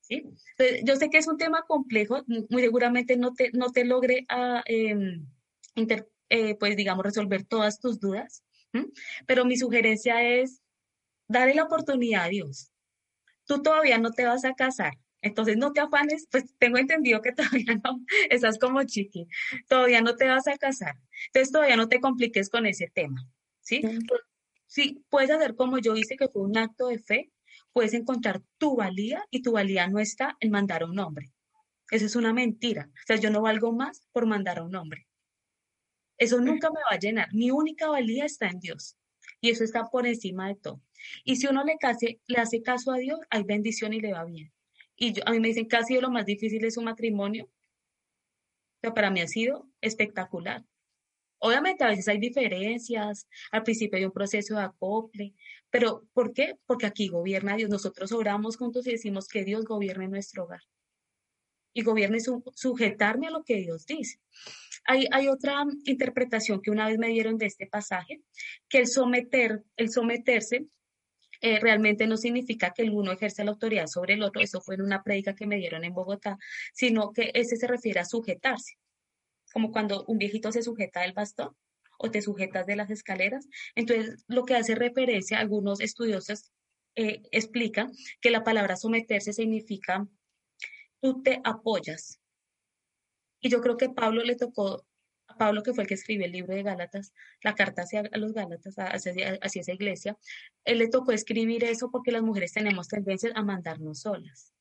¿Sí? 0.00 0.24
yo 0.84 0.96
sé 0.96 1.10
que 1.10 1.18
es 1.18 1.28
un 1.28 1.36
tema 1.36 1.64
complejo, 1.68 2.24
muy 2.48 2.62
seguramente 2.62 3.18
no 3.18 3.34
te, 3.34 3.50
no 3.52 3.70
te 3.72 3.84
logre 3.84 4.24
ah, 4.30 4.62
em, 4.64 5.26
eh, 6.30 6.54
pues 6.56 6.76
digamos, 6.76 7.04
resolver 7.04 7.44
todas 7.44 7.78
tus 7.78 8.00
dudas, 8.00 8.42
pero 9.26 9.44
mi 9.44 9.56
sugerencia 9.56 10.22
es 10.22 10.62
darle 11.28 11.54
la 11.54 11.64
oportunidad 11.64 12.24
a 12.24 12.28
Dios. 12.28 12.72
Tú 13.44 13.62
todavía 13.62 13.98
no 13.98 14.10
te 14.10 14.24
vas 14.24 14.44
a 14.44 14.54
casar, 14.54 14.92
entonces 15.20 15.56
no 15.56 15.72
te 15.72 15.80
afanes, 15.80 16.26
pues 16.30 16.54
tengo 16.58 16.78
entendido 16.78 17.22
que 17.22 17.32
todavía 17.62 17.80
no, 17.84 18.04
estás 18.30 18.58
como 18.58 18.82
chiqui, 18.82 19.26
todavía 19.68 20.00
no 20.00 20.16
te 20.16 20.26
vas 20.26 20.48
a 20.48 20.56
casar, 20.56 20.96
entonces 21.26 21.52
todavía 21.52 21.76
no 21.76 21.88
te 21.88 22.00
compliques 22.00 22.50
con 22.50 22.66
ese 22.66 22.90
tema, 22.92 23.26
¿sí? 23.60 23.82
Sí, 24.66 25.02
puedes 25.08 25.30
hacer 25.30 25.54
como 25.54 25.78
yo 25.78 25.96
hice, 25.96 26.16
que 26.16 26.28
fue 26.28 26.42
un 26.42 26.58
acto 26.58 26.88
de 26.88 26.98
fe, 26.98 27.32
puedes 27.72 27.94
encontrar 27.94 28.42
tu 28.58 28.76
valía 28.76 29.24
y 29.30 29.40
tu 29.40 29.52
valía 29.52 29.86
no 29.86 29.98
está 29.98 30.36
en 30.40 30.50
mandar 30.50 30.82
a 30.82 30.86
un 30.86 30.98
hombre. 30.98 31.32
Eso 31.90 32.04
es 32.04 32.16
una 32.16 32.34
mentira. 32.34 32.90
O 32.92 33.06
sea, 33.06 33.16
yo 33.16 33.30
no 33.30 33.40
valgo 33.40 33.72
más 33.72 34.02
por 34.12 34.26
mandar 34.26 34.58
a 34.58 34.64
un 34.64 34.76
hombre. 34.76 35.06
Eso 36.18 36.40
nunca 36.40 36.68
me 36.70 36.80
va 36.80 36.96
a 36.96 36.98
llenar. 36.98 37.32
Mi 37.32 37.50
única 37.50 37.88
valía 37.88 38.26
está 38.26 38.48
en 38.48 38.60
Dios. 38.60 38.98
Y 39.40 39.50
eso 39.50 39.64
está 39.64 39.84
por 39.88 40.06
encima 40.06 40.48
de 40.48 40.56
todo. 40.56 40.80
Y 41.24 41.36
si 41.36 41.46
uno 41.46 41.64
le, 41.64 41.76
le 42.26 42.38
hace 42.38 42.62
caso 42.62 42.92
a 42.92 42.98
Dios, 42.98 43.20
hay 43.30 43.44
bendición 43.44 43.92
y 43.92 44.00
le 44.00 44.12
va 44.12 44.24
bien. 44.24 44.52
Y 44.96 45.12
yo, 45.12 45.22
a 45.26 45.30
mí 45.30 45.40
me 45.40 45.48
dicen 45.48 45.68
que 45.68 45.76
ha 45.76 45.84
sido 45.84 46.02
lo 46.02 46.10
más 46.10 46.26
difícil 46.26 46.60
de 46.60 46.70
su 46.70 46.82
matrimonio. 46.82 47.48
Pero 48.80 48.94
para 48.94 49.10
mí 49.10 49.20
ha 49.20 49.28
sido 49.28 49.68
espectacular. 49.80 50.64
Obviamente 51.40 51.84
a 51.84 51.88
veces 51.88 52.08
hay 52.08 52.18
diferencias, 52.18 53.28
al 53.52 53.62
principio 53.62 53.96
hay 53.96 54.04
un 54.04 54.12
proceso 54.12 54.56
de 54.56 54.62
acople, 54.62 55.34
pero 55.70 56.04
¿por 56.12 56.32
qué? 56.32 56.58
Porque 56.66 56.86
aquí 56.86 57.08
gobierna 57.08 57.56
Dios. 57.56 57.70
Nosotros 57.70 58.10
oramos 58.10 58.56
juntos 58.56 58.86
y 58.86 58.92
decimos 58.92 59.28
que 59.28 59.44
Dios 59.44 59.64
gobierne 59.64 60.08
nuestro 60.08 60.44
hogar 60.44 60.62
y 61.72 61.82
gobierne 61.82 62.18
sujetarme 62.54 63.28
a 63.28 63.30
lo 63.30 63.44
que 63.44 63.56
Dios 63.56 63.86
dice. 63.86 64.20
Hay, 64.84 65.28
otra 65.28 65.64
interpretación 65.84 66.60
que 66.62 66.70
una 66.70 66.86
vez 66.86 66.98
me 66.98 67.08
dieron 67.08 67.36
de 67.36 67.46
este 67.46 67.66
pasaje, 67.66 68.22
que 68.68 68.78
el, 68.78 68.86
someter, 68.86 69.62
el 69.76 69.90
someterse 69.90 70.66
eh, 71.40 71.60
realmente 71.60 72.06
no 72.06 72.16
significa 72.16 72.72
que 72.74 72.82
el 72.82 72.90
uno 72.90 73.12
ejerce 73.12 73.44
la 73.44 73.52
autoridad 73.52 73.86
sobre 73.86 74.14
el 74.14 74.22
otro, 74.22 74.40
eso 74.40 74.60
fue 74.60 74.74
en 74.74 74.82
una 74.82 75.02
prédica 75.02 75.34
que 75.34 75.46
me 75.46 75.56
dieron 75.56 75.84
en 75.84 75.94
Bogotá, 75.94 76.38
sino 76.72 77.12
que 77.12 77.30
ese 77.34 77.56
se 77.56 77.66
refiere 77.66 78.00
a 78.00 78.04
sujetarse, 78.04 78.78
como 79.52 79.70
cuando 79.70 80.04
un 80.06 80.18
viejito 80.18 80.50
se 80.52 80.62
sujeta 80.62 81.02
del 81.02 81.12
bastón 81.12 81.54
o 81.98 82.10
te 82.10 82.22
sujetas 82.22 82.66
de 82.66 82.76
las 82.76 82.90
escaleras. 82.90 83.46
Entonces, 83.74 84.24
lo 84.28 84.44
que 84.44 84.54
hace 84.54 84.74
referencia, 84.74 85.38
algunos 85.38 85.80
estudiosos 85.80 86.52
eh, 86.94 87.22
explican 87.30 87.92
que 88.20 88.30
la 88.30 88.44
palabra 88.44 88.76
someterse 88.76 89.32
significa 89.32 90.06
tú 91.00 91.22
te 91.22 91.40
apoyas. 91.44 92.20
Y 93.40 93.50
yo 93.50 93.60
creo 93.60 93.76
que 93.76 93.90
Pablo 93.90 94.22
le 94.22 94.36
tocó, 94.36 94.84
a 95.28 95.36
Pablo 95.36 95.62
que 95.62 95.74
fue 95.74 95.84
el 95.84 95.88
que 95.88 95.94
escribió 95.94 96.26
el 96.26 96.32
libro 96.32 96.54
de 96.54 96.62
Gálatas, 96.62 97.12
la 97.42 97.54
carta 97.54 97.82
hacia 97.82 98.02
los 98.12 98.32
Gálatas, 98.32 98.74
hacia, 98.78 99.38
hacia 99.40 99.60
esa 99.60 99.72
iglesia, 99.72 100.18
él 100.64 100.78
le 100.78 100.88
tocó 100.88 101.12
escribir 101.12 101.64
eso 101.64 101.90
porque 101.90 102.12
las 102.12 102.22
mujeres 102.22 102.52
tenemos 102.52 102.88
tendencias 102.88 103.32
a 103.36 103.42
mandarnos 103.42 104.00
solas. 104.00 104.52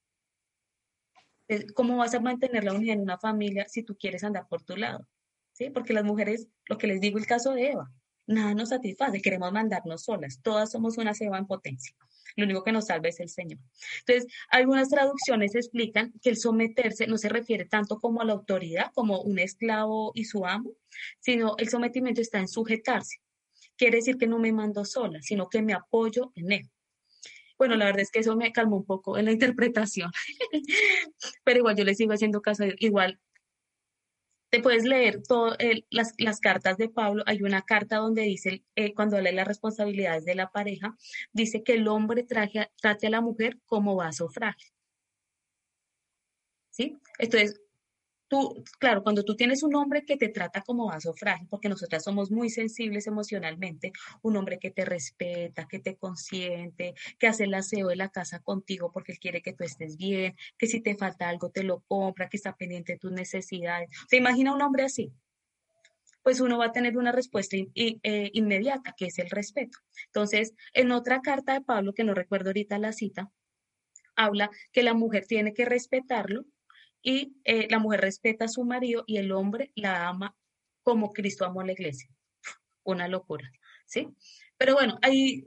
¿Cómo 1.73 1.97
vas 1.97 2.13
a 2.13 2.19
mantener 2.19 2.65
la 2.65 2.73
unidad 2.73 2.95
en 2.95 3.01
una 3.01 3.17
familia 3.17 3.67
si 3.69 3.83
tú 3.83 3.95
quieres 3.97 4.23
andar 4.23 4.47
por 4.47 4.63
tu 4.63 4.75
lado? 4.75 5.07
¿Sí? 5.53 5.69
Porque 5.69 5.93
las 5.93 6.03
mujeres, 6.03 6.49
lo 6.65 6.77
que 6.77 6.87
les 6.87 6.99
digo, 6.99 7.17
el 7.17 7.25
caso 7.25 7.53
de 7.53 7.71
Eva, 7.71 7.89
nada 8.27 8.53
nos 8.53 8.69
satisface, 8.69 9.21
queremos 9.21 9.51
mandarnos 9.53 10.03
solas, 10.03 10.41
todas 10.43 10.71
somos 10.71 10.97
una 10.97 11.13
ceba 11.13 11.37
en 11.37 11.47
potencia. 11.47 11.95
Lo 12.37 12.45
único 12.45 12.63
que 12.63 12.71
nos 12.71 12.85
salva 12.85 13.09
es 13.09 13.19
el 13.19 13.29
Señor. 13.29 13.59
Entonces, 14.05 14.31
algunas 14.49 14.89
traducciones 14.89 15.55
explican 15.55 16.13
que 16.21 16.29
el 16.29 16.37
someterse 16.37 17.07
no 17.07 17.17
se 17.17 17.29
refiere 17.29 17.65
tanto 17.65 17.97
como 17.97 18.21
a 18.21 18.25
la 18.25 18.33
autoridad, 18.33 18.91
como 18.93 19.21
un 19.21 19.39
esclavo 19.39 20.11
y 20.13 20.25
su 20.25 20.45
amo, 20.45 20.71
sino 21.19 21.55
el 21.57 21.67
sometimiento 21.67 22.21
está 22.21 22.39
en 22.39 22.47
sujetarse. 22.47 23.17
Quiere 23.75 23.97
decir 23.97 24.17
que 24.17 24.27
no 24.27 24.37
me 24.37 24.51
mando 24.51 24.85
sola, 24.85 25.19
sino 25.21 25.49
que 25.49 25.63
me 25.63 25.73
apoyo 25.73 26.31
en 26.35 26.51
él. 26.51 26.69
Bueno, 27.57 27.75
la 27.75 27.85
verdad 27.85 28.01
es 28.01 28.11
que 28.11 28.19
eso 28.19 28.35
me 28.35 28.51
calmó 28.51 28.77
un 28.77 28.85
poco 28.85 29.17
en 29.17 29.25
la 29.25 29.31
interpretación, 29.71 30.11
pero 31.43 31.57
igual 31.57 31.75
yo 31.75 31.83
le 31.83 31.95
sigo 31.95 32.13
haciendo 32.13 32.41
caso. 32.41 32.65
Igual 32.77 33.19
te 34.49 34.61
puedes 34.61 34.83
leer 34.85 35.21
todas 35.23 35.57
las, 35.89 36.39
cartas 36.39 36.77
de 36.77 36.89
Pablo. 36.89 37.23
Hay 37.25 37.43
una 37.43 37.63
carta 37.63 37.97
donde 37.97 38.23
dice, 38.23 38.63
eh, 38.75 38.93
cuando 38.93 39.19
lee 39.19 39.33
las 39.33 39.47
responsabilidades 39.47 40.25
de 40.25 40.35
la 40.35 40.51
pareja, 40.51 40.95
dice 41.33 41.63
que 41.63 41.73
el 41.73 41.87
hombre 41.87 42.23
trate 42.23 43.07
a 43.07 43.09
la 43.09 43.21
mujer 43.21 43.59
como 43.65 43.95
vaso 43.95 44.29
frágil. 44.29 44.71
¿Sí? 46.69 46.97
Entonces, 47.17 47.59
tú, 48.27 48.63
claro, 48.79 49.03
cuando 49.03 49.23
tú 49.23 49.35
tienes 49.35 49.63
un 49.63 49.75
hombre 49.75 50.05
que 50.05 50.17
te 50.17 50.29
trata 50.29 50.61
como 50.61 50.87
vaso 50.87 51.13
frágil, 51.13 51.47
porque 51.49 51.69
nosotras 51.69 52.03
somos 52.03 52.31
muy 52.31 52.49
sensibles 52.49 53.07
emocionalmente, 53.07 53.91
un 54.21 54.37
hombre 54.37 54.59
que 54.59 54.71
te 54.71 54.85
respeta, 54.85 55.67
que 55.67 55.79
te 55.79 55.95
consiente, 55.95 56.93
que 57.19 57.27
hace 57.27 57.45
el 57.45 57.53
aseo 57.53 57.87
de 57.87 57.95
la 57.95 58.09
casa 58.09 58.39
contigo 58.39 58.91
porque 58.91 59.13
él 59.13 59.19
quiere 59.19 59.41
que 59.41 59.53
tú 59.53 59.63
estés 59.63 59.97
bien, 59.97 60.35
que 60.57 60.67
si 60.67 60.81
te 60.81 60.95
falta 60.95 61.29
algo 61.29 61.49
te 61.49 61.63
lo 61.63 61.81
compra, 61.81 62.29
que 62.29 62.37
está 62.37 62.55
pendiente 62.55 62.93
de 62.93 62.99
tus 62.99 63.11
necesidades. 63.11 63.89
¿Se 64.09 64.17
imagina 64.17 64.53
un 64.53 64.61
hombre 64.61 64.83
así? 64.83 65.11
Pues 66.23 66.41
uno 66.41 66.57
va 66.57 66.65
a 66.65 66.71
tener 66.73 66.97
una 66.97 67.13
respuesta 67.13 67.55
eh, 67.55 68.29
inmediata, 68.33 68.93
que 68.97 69.05
es 69.05 69.17
el 69.19 69.29
respeto. 69.29 69.77
Entonces, 70.07 70.53
en 70.73 70.91
otra 70.91 71.21
carta 71.21 71.53
de 71.53 71.61
Pablo, 71.61 71.93
que 71.93 72.03
no 72.03 72.13
recuerdo 72.13 72.49
ahorita 72.49 72.77
la 72.79 72.91
cita, 72.91 73.31
habla 74.15 74.49
que 74.73 74.83
la 74.83 74.93
mujer 74.93 75.25
tiene 75.25 75.53
que 75.53 75.63
respetarlo 75.63 76.43
y 77.01 77.37
eh, 77.43 77.67
la 77.69 77.79
mujer 77.79 78.01
respeta 78.01 78.45
a 78.45 78.49
su 78.49 78.63
marido 78.63 79.03
y 79.07 79.17
el 79.17 79.31
hombre 79.31 79.71
la 79.75 80.07
ama 80.07 80.35
como 80.83 81.11
Cristo 81.11 81.45
amó 81.45 81.61
a 81.61 81.65
la 81.65 81.73
iglesia. 81.73 82.09
Una 82.83 83.07
locura, 83.07 83.51
¿sí? 83.85 84.09
Pero 84.57 84.73
bueno, 84.73 84.97
ahí 85.01 85.45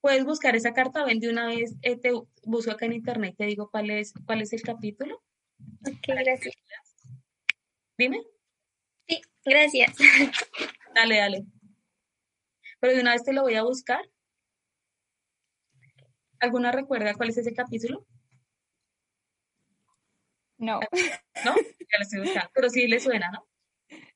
puedes 0.00 0.24
buscar 0.24 0.56
esa 0.56 0.72
carta, 0.72 1.04
ven 1.04 1.20
de 1.20 1.28
una 1.28 1.46
vez, 1.46 1.76
eh, 1.82 1.96
te 1.96 2.12
busco 2.44 2.70
acá 2.70 2.86
en 2.86 2.92
internet 2.92 3.34
y 3.34 3.36
te 3.36 3.46
digo 3.46 3.70
cuál 3.70 3.90
es, 3.90 4.12
cuál 4.26 4.42
es 4.42 4.52
el 4.52 4.62
capítulo. 4.62 5.22
Ok, 5.86 6.06
gracias. 6.06 6.54
Dime. 7.96 8.22
Sí, 9.08 9.20
gracias. 9.44 9.96
Dale, 10.94 11.16
dale. 11.16 11.46
Pero 12.80 12.94
de 12.94 13.00
una 13.00 13.12
vez 13.12 13.24
te 13.24 13.32
lo 13.32 13.42
voy 13.42 13.54
a 13.54 13.62
buscar. 13.62 14.04
¿Alguna 16.40 16.72
recuerda 16.72 17.14
cuál 17.14 17.30
es 17.30 17.38
ese 17.38 17.54
capítulo? 17.54 18.04
No. 20.62 20.80
¿No? 21.44 21.54
Ya 21.92 21.98
lo 21.98 22.02
estoy 22.04 22.20
buscando. 22.20 22.50
Pero 22.54 22.70
sí 22.70 22.88
le 22.88 23.00
suena, 23.00 23.30
¿no? 23.30 23.46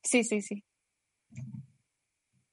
Sí, 0.01 0.23
sí, 0.23 0.41
sí. 0.41 0.63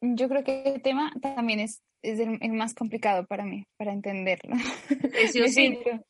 Yo 0.03 0.29
creo 0.29 0.45
que 0.45 0.65
el 0.65 0.83
tema 0.83 1.11
también 1.23 1.61
es, 1.61 1.83
es 2.03 2.19
el, 2.19 2.39
más 2.53 2.75
complicado 2.75 3.25
para 3.27 3.47
mí, 3.47 3.65
para 3.79 3.95
entenderlo. 3.95 4.55
Efesios 4.91 5.55
5. 5.55 6.05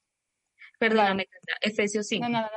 Perdóname, 0.80 1.28
Efesios 1.61 2.09
5. 2.09 2.24
No, 2.24 2.28
no, 2.28 2.41
no. 2.41 2.49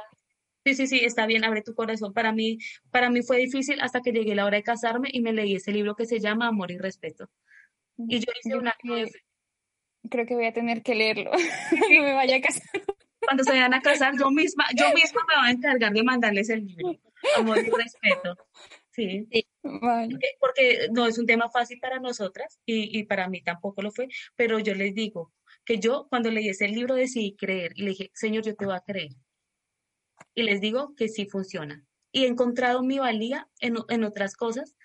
Sí, 0.65 0.73
sí, 0.73 0.87
sí, 0.87 1.05
está 1.05 1.27
bien, 1.27 1.45
abre 1.45 1.61
tu 1.61 1.75
corazón. 1.75 2.11
Para 2.11 2.31
mí, 2.31 2.57
para 2.89 3.11
mí 3.11 3.21
fue 3.21 3.37
difícil 3.37 3.79
hasta 3.81 4.01
que 4.01 4.11
llegué 4.11 4.33
la 4.33 4.45
hora 4.45 4.57
de 4.57 4.63
casarme 4.63 5.09
y 5.11 5.21
me 5.21 5.31
leí 5.31 5.55
ese 5.55 5.71
libro 5.71 5.95
que 5.95 6.07
se 6.07 6.19
llama 6.19 6.47
Amor 6.47 6.71
y 6.71 6.77
Respeto. 6.79 7.29
Y 7.97 8.19
yo 8.19 8.31
hice 8.43 8.57
una... 8.57 8.75
Creo 10.09 10.25
que 10.25 10.35
voy 10.35 10.45
a 10.45 10.53
tener 10.53 10.81
que 10.81 10.95
leerlo. 10.95 11.31
no 11.31 12.03
me 12.03 12.13
vaya 12.13 12.37
a 12.37 12.41
casar 12.41 12.81
cuando 13.19 13.43
se 13.43 13.51
vayan 13.51 13.73
a 13.73 13.81
casar, 13.81 14.13
yo 14.17 14.29
misma, 14.31 14.65
yo 14.75 14.93
misma 14.93 15.21
me 15.27 15.35
voy 15.35 15.47
a 15.47 15.51
encargar 15.51 15.93
de 15.93 16.03
mandarles 16.03 16.49
el 16.49 16.65
libro. 16.65 16.99
Amor 17.37 17.57
y 17.59 17.69
respeto. 17.69 18.35
Sí. 18.91 19.27
Porque, 20.39 20.87
no 20.91 21.05
es 21.05 21.17
un 21.17 21.25
tema 21.25 21.49
fácil 21.49 21.79
para 21.79 21.99
nosotras 21.99 22.59
y, 22.65 22.97
y, 22.97 23.03
para 23.03 23.27
mí 23.27 23.41
tampoco 23.41 23.81
lo 23.81 23.91
fue, 23.91 24.07
pero 24.35 24.59
yo 24.59 24.73
les 24.73 24.93
digo 24.95 25.33
que 25.65 25.79
yo 25.79 26.07
cuando 26.09 26.31
leí 26.31 26.49
ese 26.49 26.67
libro 26.67 26.95
decidí 26.95 27.35
creer 27.35 27.73
y 27.75 27.83
le 27.83 27.89
dije, 27.89 28.11
Señor, 28.13 28.43
yo 28.43 28.55
te 28.55 28.65
voy 28.65 28.75
a 28.75 28.79
creer. 28.79 29.11
Y 30.33 30.43
les 30.43 30.61
digo 30.61 30.95
que 30.95 31.09
sí 31.09 31.27
funciona. 31.27 31.83
Y 32.11 32.23
he 32.23 32.27
encontrado 32.27 32.81
mi 32.83 32.99
valía 32.99 33.49
en, 33.59 33.75
en 33.89 34.03
otras 34.03 34.35
cosas. 34.35 34.75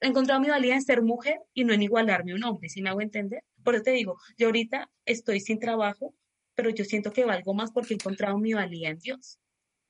He 0.00 0.06
encontrado 0.06 0.40
mi 0.40 0.48
valía 0.48 0.74
en 0.74 0.82
ser 0.82 1.02
mujer 1.02 1.40
y 1.52 1.64
no 1.64 1.72
en 1.72 1.82
igualarme 1.82 2.32
a 2.32 2.34
un 2.36 2.44
hombre, 2.44 2.68
si 2.68 2.82
me 2.82 2.90
hago 2.90 3.00
entender. 3.00 3.42
Por 3.62 3.74
eso 3.74 3.84
te 3.84 3.90
digo, 3.90 4.16
yo 4.38 4.46
ahorita 4.46 4.90
estoy 5.04 5.40
sin 5.40 5.58
trabajo, 5.58 6.14
pero 6.54 6.70
yo 6.70 6.84
siento 6.84 7.12
que 7.12 7.24
valgo 7.24 7.54
más 7.54 7.72
porque 7.72 7.94
he 7.94 7.96
encontrado 7.96 8.38
mi 8.38 8.52
valía 8.52 8.90
en 8.90 8.98
Dios. 8.98 9.38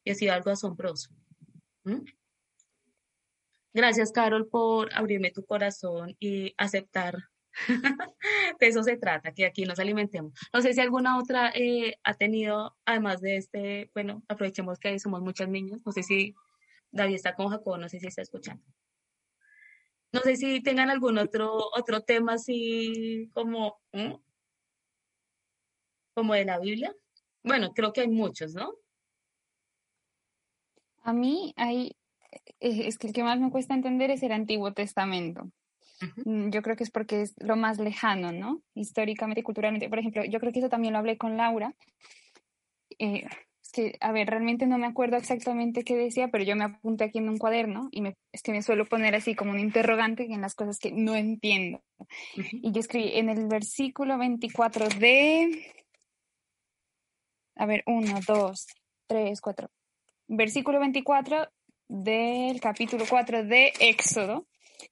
Y 0.04 0.10
ha 0.10 0.14
sido 0.14 0.34
algo 0.34 0.50
asombroso. 0.50 1.10
Gracias, 3.72 4.12
Carol, 4.12 4.48
por 4.48 4.94
abrirme 4.94 5.30
tu 5.30 5.44
corazón 5.44 6.16
y 6.20 6.54
aceptar. 6.56 7.16
de 8.60 8.66
eso 8.66 8.82
se 8.82 8.96
trata, 8.96 9.32
que 9.32 9.46
aquí 9.46 9.64
nos 9.64 9.78
alimentemos. 9.78 10.32
No 10.52 10.60
sé 10.60 10.74
si 10.74 10.80
alguna 10.80 11.18
otra 11.18 11.52
eh, 11.54 11.96
ha 12.02 12.14
tenido, 12.14 12.76
además 12.84 13.20
de 13.20 13.36
este, 13.36 13.90
bueno, 13.94 14.22
aprovechemos 14.28 14.78
que 14.78 14.98
somos 14.98 15.20
muchos 15.22 15.48
niños. 15.48 15.80
No 15.84 15.92
sé 15.92 16.02
si 16.02 16.34
David 16.90 17.16
está 17.16 17.34
con 17.34 17.48
Jacob, 17.48 17.78
no 17.78 17.88
sé 17.88 18.00
si 18.00 18.06
está 18.06 18.22
escuchando. 18.22 18.64
No 20.12 20.20
sé 20.20 20.36
si 20.36 20.62
tengan 20.62 20.90
algún 20.90 21.18
otro, 21.18 21.58
otro 21.76 22.02
tema 22.02 22.34
así 22.34 23.30
como, 23.34 23.80
como 26.14 26.34
de 26.34 26.44
la 26.44 26.58
Biblia? 26.58 26.94
Bueno, 27.42 27.72
creo 27.74 27.92
que 27.92 28.02
hay 28.02 28.08
muchos, 28.08 28.54
¿no? 28.54 28.74
A 31.02 31.12
mí 31.12 31.52
hay, 31.56 31.96
es 32.60 32.96
que 32.96 33.08
el 33.08 33.12
que 33.12 33.22
más 33.22 33.38
me 33.38 33.50
cuesta 33.50 33.74
entender 33.74 34.10
es 34.10 34.22
el 34.22 34.32
Antiguo 34.32 34.72
Testamento. 34.72 35.50
Mm, 36.24 36.50
yo 36.50 36.62
creo 36.62 36.76
que 36.76 36.84
es 36.84 36.90
porque 36.90 37.22
es 37.22 37.34
lo 37.38 37.56
más 37.56 37.78
lejano, 37.78 38.32
¿no? 38.32 38.62
Históricamente 38.74 39.42
culturalmente. 39.42 39.88
Por 39.88 39.98
ejemplo, 39.98 40.24
yo 40.24 40.40
creo 40.40 40.52
que 40.52 40.58
eso 40.60 40.68
también 40.68 40.92
lo 40.92 40.98
hablé 40.98 41.16
con 41.18 41.36
Laura. 41.36 41.74
Eh, 42.98 43.24
es 43.62 43.72
que, 43.72 43.96
a 44.00 44.12
ver, 44.12 44.28
realmente 44.28 44.66
no 44.66 44.78
me 44.78 44.86
acuerdo 44.86 45.16
exactamente 45.16 45.84
qué 45.84 45.96
decía, 45.96 46.28
pero 46.28 46.44
yo 46.44 46.56
me 46.56 46.64
apunté 46.64 47.04
aquí 47.04 47.18
en 47.18 47.28
un 47.28 47.38
cuaderno 47.38 47.88
y 47.90 48.02
me, 48.02 48.16
es 48.32 48.42
que 48.42 48.52
me 48.52 48.62
suelo 48.62 48.84
poner 48.84 49.14
así 49.14 49.34
como 49.34 49.52
un 49.52 49.58
interrogante 49.58 50.24
en 50.24 50.40
las 50.40 50.54
cosas 50.54 50.78
que 50.78 50.92
no 50.92 51.16
entiendo. 51.16 51.82
Y 52.34 52.72
yo 52.72 52.80
escribí 52.80 53.12
en 53.14 53.28
el 53.28 53.46
versículo 53.46 54.18
24 54.18 54.88
de 55.00 55.73
a 57.56 57.66
ver, 57.66 57.82
uno, 57.86 58.18
dos, 58.26 58.66
tres, 59.06 59.40
cuatro. 59.40 59.70
Versículo 60.28 60.80
24 60.80 61.48
del 61.88 62.60
capítulo 62.60 63.04
4 63.08 63.44
de 63.44 63.72
Éxodo 63.80 64.46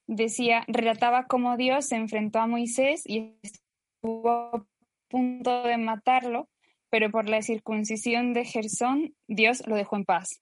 decía, 0.07 0.63
relataba 0.67 1.25
cómo 1.25 1.57
Dios 1.57 1.87
se 1.87 1.95
enfrentó 1.95 2.39
a 2.39 2.47
Moisés 2.47 3.03
y 3.05 3.37
estuvo 3.41 4.29
a 4.29 4.65
punto 5.09 5.63
de 5.63 5.77
matarlo, 5.77 6.49
pero 6.89 7.09
por 7.11 7.29
la 7.29 7.41
circuncisión 7.41 8.33
de 8.33 8.45
Gersón, 8.45 9.15
Dios 9.27 9.65
lo 9.67 9.75
dejó 9.75 9.95
en 9.95 10.05
paz. 10.05 10.41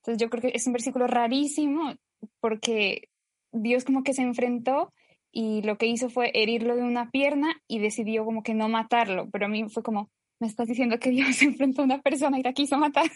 Entonces 0.00 0.20
yo 0.20 0.30
creo 0.30 0.42
que 0.42 0.56
es 0.56 0.66
un 0.66 0.72
versículo 0.72 1.06
rarísimo 1.06 1.94
porque 2.40 3.08
Dios 3.52 3.84
como 3.84 4.02
que 4.02 4.14
se 4.14 4.22
enfrentó 4.22 4.92
y 5.30 5.62
lo 5.62 5.78
que 5.78 5.86
hizo 5.86 6.10
fue 6.10 6.30
herirlo 6.34 6.76
de 6.76 6.82
una 6.82 7.10
pierna 7.10 7.60
y 7.66 7.78
decidió 7.78 8.24
como 8.24 8.42
que 8.42 8.54
no 8.54 8.68
matarlo, 8.68 9.28
pero 9.30 9.46
a 9.46 9.48
mí 9.48 9.68
fue 9.68 9.82
como, 9.82 10.10
me 10.42 10.48
estás 10.48 10.66
diciendo 10.66 10.98
que 10.98 11.10
Dios 11.10 11.36
se 11.36 11.44
enfrentó 11.46 11.82
a 11.82 11.84
una 11.84 12.02
persona 12.02 12.38
y 12.38 12.42
la 12.42 12.52
quiso 12.52 12.76
matar. 12.76 13.08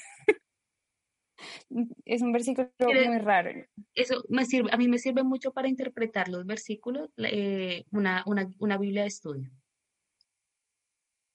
es 2.04 2.22
un 2.22 2.32
versículo 2.32 2.70
muy 2.78 3.18
raro. 3.18 3.50
Eso 3.94 4.22
me 4.28 4.44
sirve, 4.44 4.70
a 4.72 4.76
mí 4.76 4.86
me 4.86 4.98
sirve 4.98 5.24
mucho 5.24 5.52
para 5.52 5.68
interpretar 5.68 6.28
los 6.28 6.46
versículos, 6.46 7.10
eh, 7.16 7.84
una, 7.90 8.22
una, 8.26 8.48
una 8.60 8.78
Biblia 8.78 9.02
de 9.02 9.08
estudio. 9.08 9.50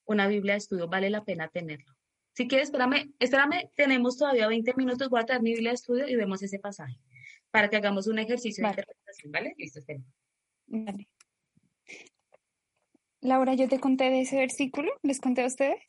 Una 0.06 0.28
Biblia 0.28 0.54
de 0.54 0.60
estudio, 0.60 0.88
vale 0.88 1.10
la 1.10 1.26
pena 1.26 1.50
tenerlo. 1.50 1.94
Si 2.34 2.48
quieres, 2.48 2.70
espérame, 2.70 3.14
espérame, 3.20 3.70
tenemos 3.76 4.18
todavía 4.18 4.48
20 4.48 4.74
minutos, 4.76 5.10
voy 5.10 5.20
a 5.20 5.26
traer 5.26 5.42
mi 5.42 5.52
Biblia 5.52 5.72
de 5.72 5.76
estudio 5.76 6.08
y 6.08 6.16
vemos 6.16 6.42
ese 6.42 6.60
pasaje 6.60 6.98
para 7.52 7.70
que 7.70 7.76
hagamos 7.76 8.08
un 8.08 8.18
ejercicio 8.18 8.64
de 8.64 8.70
interpretación, 8.70 9.32
¿vale? 9.34 9.54
Listo, 9.58 9.80
espera. 9.80 10.00
Vale. 10.68 11.10
Laura, 13.22 13.54
yo 13.54 13.68
te 13.68 13.80
conté 13.80 14.10
de 14.10 14.22
ese 14.22 14.36
versículo, 14.38 14.92
¿les 15.04 15.20
conté 15.20 15.44
a 15.44 15.48
ustedes? 15.48 15.80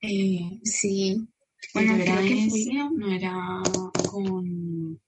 Eh, 0.00 0.60
sí, 0.62 1.16
bueno, 1.74 1.94
creo 1.94 2.20
que 2.20 2.88
no 2.94 3.10
era 3.10 3.62
con 4.08 5.00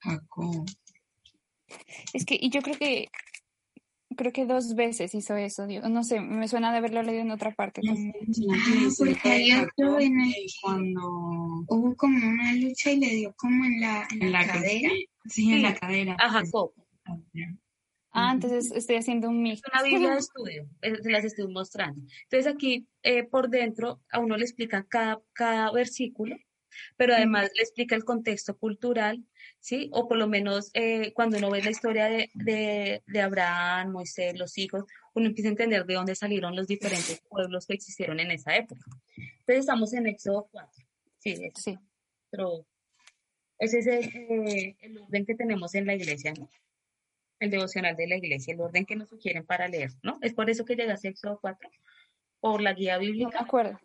Jacob. 0.00 0.66
Es 2.12 2.24
que, 2.24 2.36
y 2.40 2.50
yo 2.50 2.60
creo 2.62 2.76
que, 2.76 3.08
creo 4.16 4.32
que 4.32 4.46
dos 4.46 4.74
veces 4.74 5.14
hizo 5.14 5.36
eso, 5.36 5.66
no 5.66 6.04
sé, 6.04 6.20
me 6.20 6.48
suena 6.48 6.72
de 6.72 6.78
haberlo 6.78 7.02
leído 7.02 7.22
en 7.22 7.30
otra 7.30 7.52
parte. 7.54 7.80
porque 8.98 9.28
hay 9.28 9.52
otro 9.52 10.00
en 10.00 10.20
el 10.20 10.34
cuando 10.60 11.64
hubo 11.68 11.94
como 11.96 12.28
una 12.28 12.54
lucha 12.54 12.90
y 12.90 13.00
le 13.00 13.08
dio 13.08 13.34
como 13.36 13.64
en 13.64 13.80
la, 13.80 14.06
en 14.10 14.32
la 14.32 14.46
cadera. 14.46 14.90
Sí, 15.26 15.52
en 15.52 15.62
la 15.62 15.74
cadera. 15.74 16.16
A 16.18 16.28
Jacob. 16.30 16.72
Ah, 18.14 18.32
entonces 18.34 18.70
estoy 18.72 18.96
haciendo 18.96 19.30
un 19.30 19.42
mix. 19.42 19.62
Es 19.64 19.72
una 19.72 19.82
Biblia 19.82 20.10
de 20.10 20.18
estudio, 20.18 20.68
se 20.80 21.10
las 21.10 21.24
estoy 21.24 21.48
mostrando. 21.48 22.02
Entonces 22.24 22.52
aquí 22.52 22.86
eh, 23.02 23.24
por 23.24 23.48
dentro 23.48 24.02
a 24.10 24.18
uno 24.18 24.36
le 24.36 24.44
explica 24.44 24.84
cada, 24.84 25.20
cada 25.32 25.72
versículo, 25.72 26.36
pero 26.96 27.14
además 27.14 27.50
le 27.54 27.62
explica 27.62 27.94
el 27.94 28.04
contexto 28.04 28.56
cultural, 28.56 29.24
¿sí? 29.62 29.88
O 29.92 30.06
por 30.06 30.18
lo 30.18 30.28
menos 30.28 30.70
eh, 30.74 31.14
cuando 31.14 31.38
uno 31.38 31.50
ve 31.50 31.62
la 31.62 31.70
historia 31.70 32.04
de, 32.04 32.30
de, 32.34 33.02
de, 33.06 33.20
Abraham, 33.22 33.92
Moisés, 33.92 34.38
los 34.38 34.58
hijos, 34.58 34.84
uno 35.14 35.28
empieza 35.28 35.48
a 35.48 35.52
entender 35.52 35.86
de 35.86 35.94
dónde 35.94 36.14
salieron 36.14 36.54
los 36.54 36.66
diferentes 36.66 37.22
pueblos 37.30 37.66
que 37.66 37.72
existieron 37.72 38.20
en 38.20 38.30
esa 38.30 38.54
época. 38.54 38.84
Entonces 39.16 39.60
estamos 39.60 39.94
en 39.94 40.08
Éxodo 40.08 40.48
4. 40.50 40.70
Sí, 41.18 41.50
sí. 41.54 41.78
Pero 42.28 42.66
ese 43.58 43.78
es 43.78 43.86
el, 43.86 44.76
el 44.78 44.98
orden 44.98 45.24
que 45.24 45.34
tenemos 45.34 45.74
en 45.74 45.86
la 45.86 45.94
iglesia, 45.94 46.34
¿no? 46.34 46.50
el 47.42 47.50
devocional 47.50 47.96
de 47.96 48.06
la 48.06 48.16
iglesia, 48.16 48.54
el 48.54 48.60
orden 48.60 48.86
que 48.86 48.94
nos 48.94 49.08
sugieren 49.08 49.44
para 49.44 49.66
leer, 49.66 49.90
¿no? 50.02 50.18
Es 50.22 50.32
por 50.32 50.48
eso 50.48 50.64
que 50.64 50.76
llegaste 50.76 51.08
a 51.08 51.10
Éxodo 51.10 51.38
4. 51.40 51.68
por 52.40 52.60
la 52.60 52.72
guía 52.72 52.98
bíblica. 52.98 53.30
No 53.30 53.32
me 53.32 53.44
acuerdo. 53.44 53.80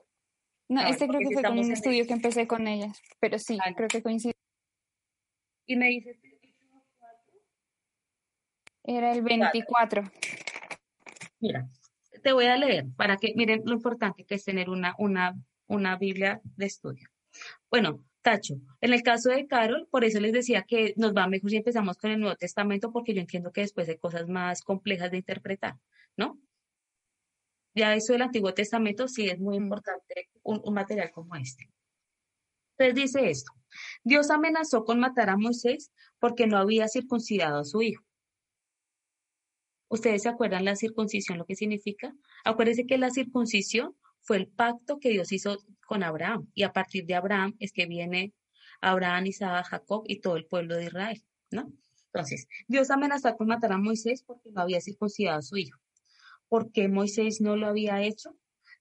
No, 0.69 0.81
este 0.81 1.07
creo 1.07 1.21
que 1.21 1.33
fue 1.33 1.43
con 1.43 1.57
un 1.57 1.71
estudio 1.71 2.05
que 2.05 2.13
empecé 2.13 2.45
con 2.45 2.67
ellas, 2.67 3.01
pero 3.19 3.39
sí, 3.39 3.57
creo 3.75 3.87
que 3.87 4.03
coincide. 4.03 4.36
Y 5.67 5.75
me 5.75 5.87
dices 5.89 6.17
era 8.87 9.11
el 9.11 9.21
24. 9.21 10.09
Mira, 11.41 11.67
te 12.23 12.31
voy 12.31 12.45
a 12.45 12.55
leer 12.55 12.85
para 12.95 13.17
que 13.17 13.33
miren 13.35 13.61
lo 13.65 13.73
importante 13.73 14.23
que 14.23 14.35
es 14.35 14.45
tener 14.45 14.69
una, 14.69 14.95
una, 14.97 15.35
una 15.67 15.97
Biblia 15.97 16.39
de 16.55 16.65
estudio. 16.65 17.09
Bueno, 17.69 18.01
Tacho, 18.21 18.55
en 18.79 18.93
el 18.93 19.03
caso 19.03 19.29
de 19.29 19.45
Carol, 19.45 19.87
por 19.91 20.05
eso 20.05 20.21
les 20.21 20.31
decía 20.31 20.63
que 20.63 20.93
nos 20.95 21.13
va 21.13 21.27
mejor 21.27 21.49
si 21.49 21.57
empezamos 21.57 21.97
con 21.97 22.11
el 22.11 22.19
Nuevo 22.21 22.37
Testamento, 22.37 22.91
porque 22.91 23.13
yo 23.13 23.19
entiendo 23.19 23.51
que 23.51 23.61
después 23.61 23.89
hay 23.89 23.97
cosas 23.97 24.27
más 24.29 24.61
complejas 24.61 25.11
de 25.11 25.17
interpretar, 25.17 25.75
¿no? 26.15 26.39
Ya 27.75 27.93
eso 27.93 28.13
del 28.13 28.21
Antiguo 28.23 28.53
Testamento 28.53 29.07
sí 29.09 29.27
es 29.29 29.37
muy 29.37 29.59
mm. 29.59 29.63
importante 29.63 30.29
un, 30.43 30.61
un 30.63 30.73
material 30.73 31.11
como 31.11 31.35
este. 31.35 31.69
Entonces 32.77 33.11
dice 33.13 33.29
esto, 33.29 33.51
Dios 34.03 34.29
amenazó 34.29 34.83
con 34.85 34.99
matar 34.99 35.29
a 35.29 35.37
Moisés 35.37 35.91
porque 36.19 36.47
no 36.47 36.57
había 36.57 36.87
circuncidado 36.87 37.59
a 37.59 37.63
su 37.63 37.81
hijo. 37.81 38.03
¿Ustedes 39.89 40.23
se 40.23 40.29
acuerdan 40.29 40.65
la 40.65 40.75
circuncisión, 40.75 41.37
lo 41.37 41.45
que 41.45 41.55
significa? 41.55 42.13
Acuérdense 42.43 42.85
que 42.85 42.97
la 42.97 43.09
circuncisión 43.09 43.95
fue 44.21 44.37
el 44.37 44.47
pacto 44.47 44.99
que 44.99 45.09
Dios 45.09 45.31
hizo 45.31 45.57
con 45.85 46.03
Abraham 46.03 46.49
y 46.53 46.63
a 46.63 46.73
partir 46.73 47.05
de 47.05 47.15
Abraham 47.15 47.55
es 47.59 47.71
que 47.71 47.85
viene 47.85 48.33
Abraham, 48.81 49.27
Isaac, 49.27 49.67
Jacob 49.69 50.03
y 50.05 50.19
todo 50.19 50.35
el 50.35 50.45
pueblo 50.45 50.75
de 50.75 50.85
Israel, 50.85 51.23
¿no? 51.51 51.71
Entonces, 52.07 52.47
Dios 52.67 52.89
amenazó 52.91 53.35
con 53.37 53.47
matar 53.47 53.71
a 53.71 53.77
Moisés 53.77 54.23
porque 54.23 54.51
no 54.51 54.61
había 54.61 54.81
circuncidado 54.81 55.39
a 55.39 55.41
su 55.41 55.57
hijo. 55.57 55.79
¿Por 56.49 56.71
qué 56.71 56.89
Moisés 56.89 57.41
no 57.41 57.55
lo 57.55 57.67
había 57.67 58.01
hecho? 58.03 58.35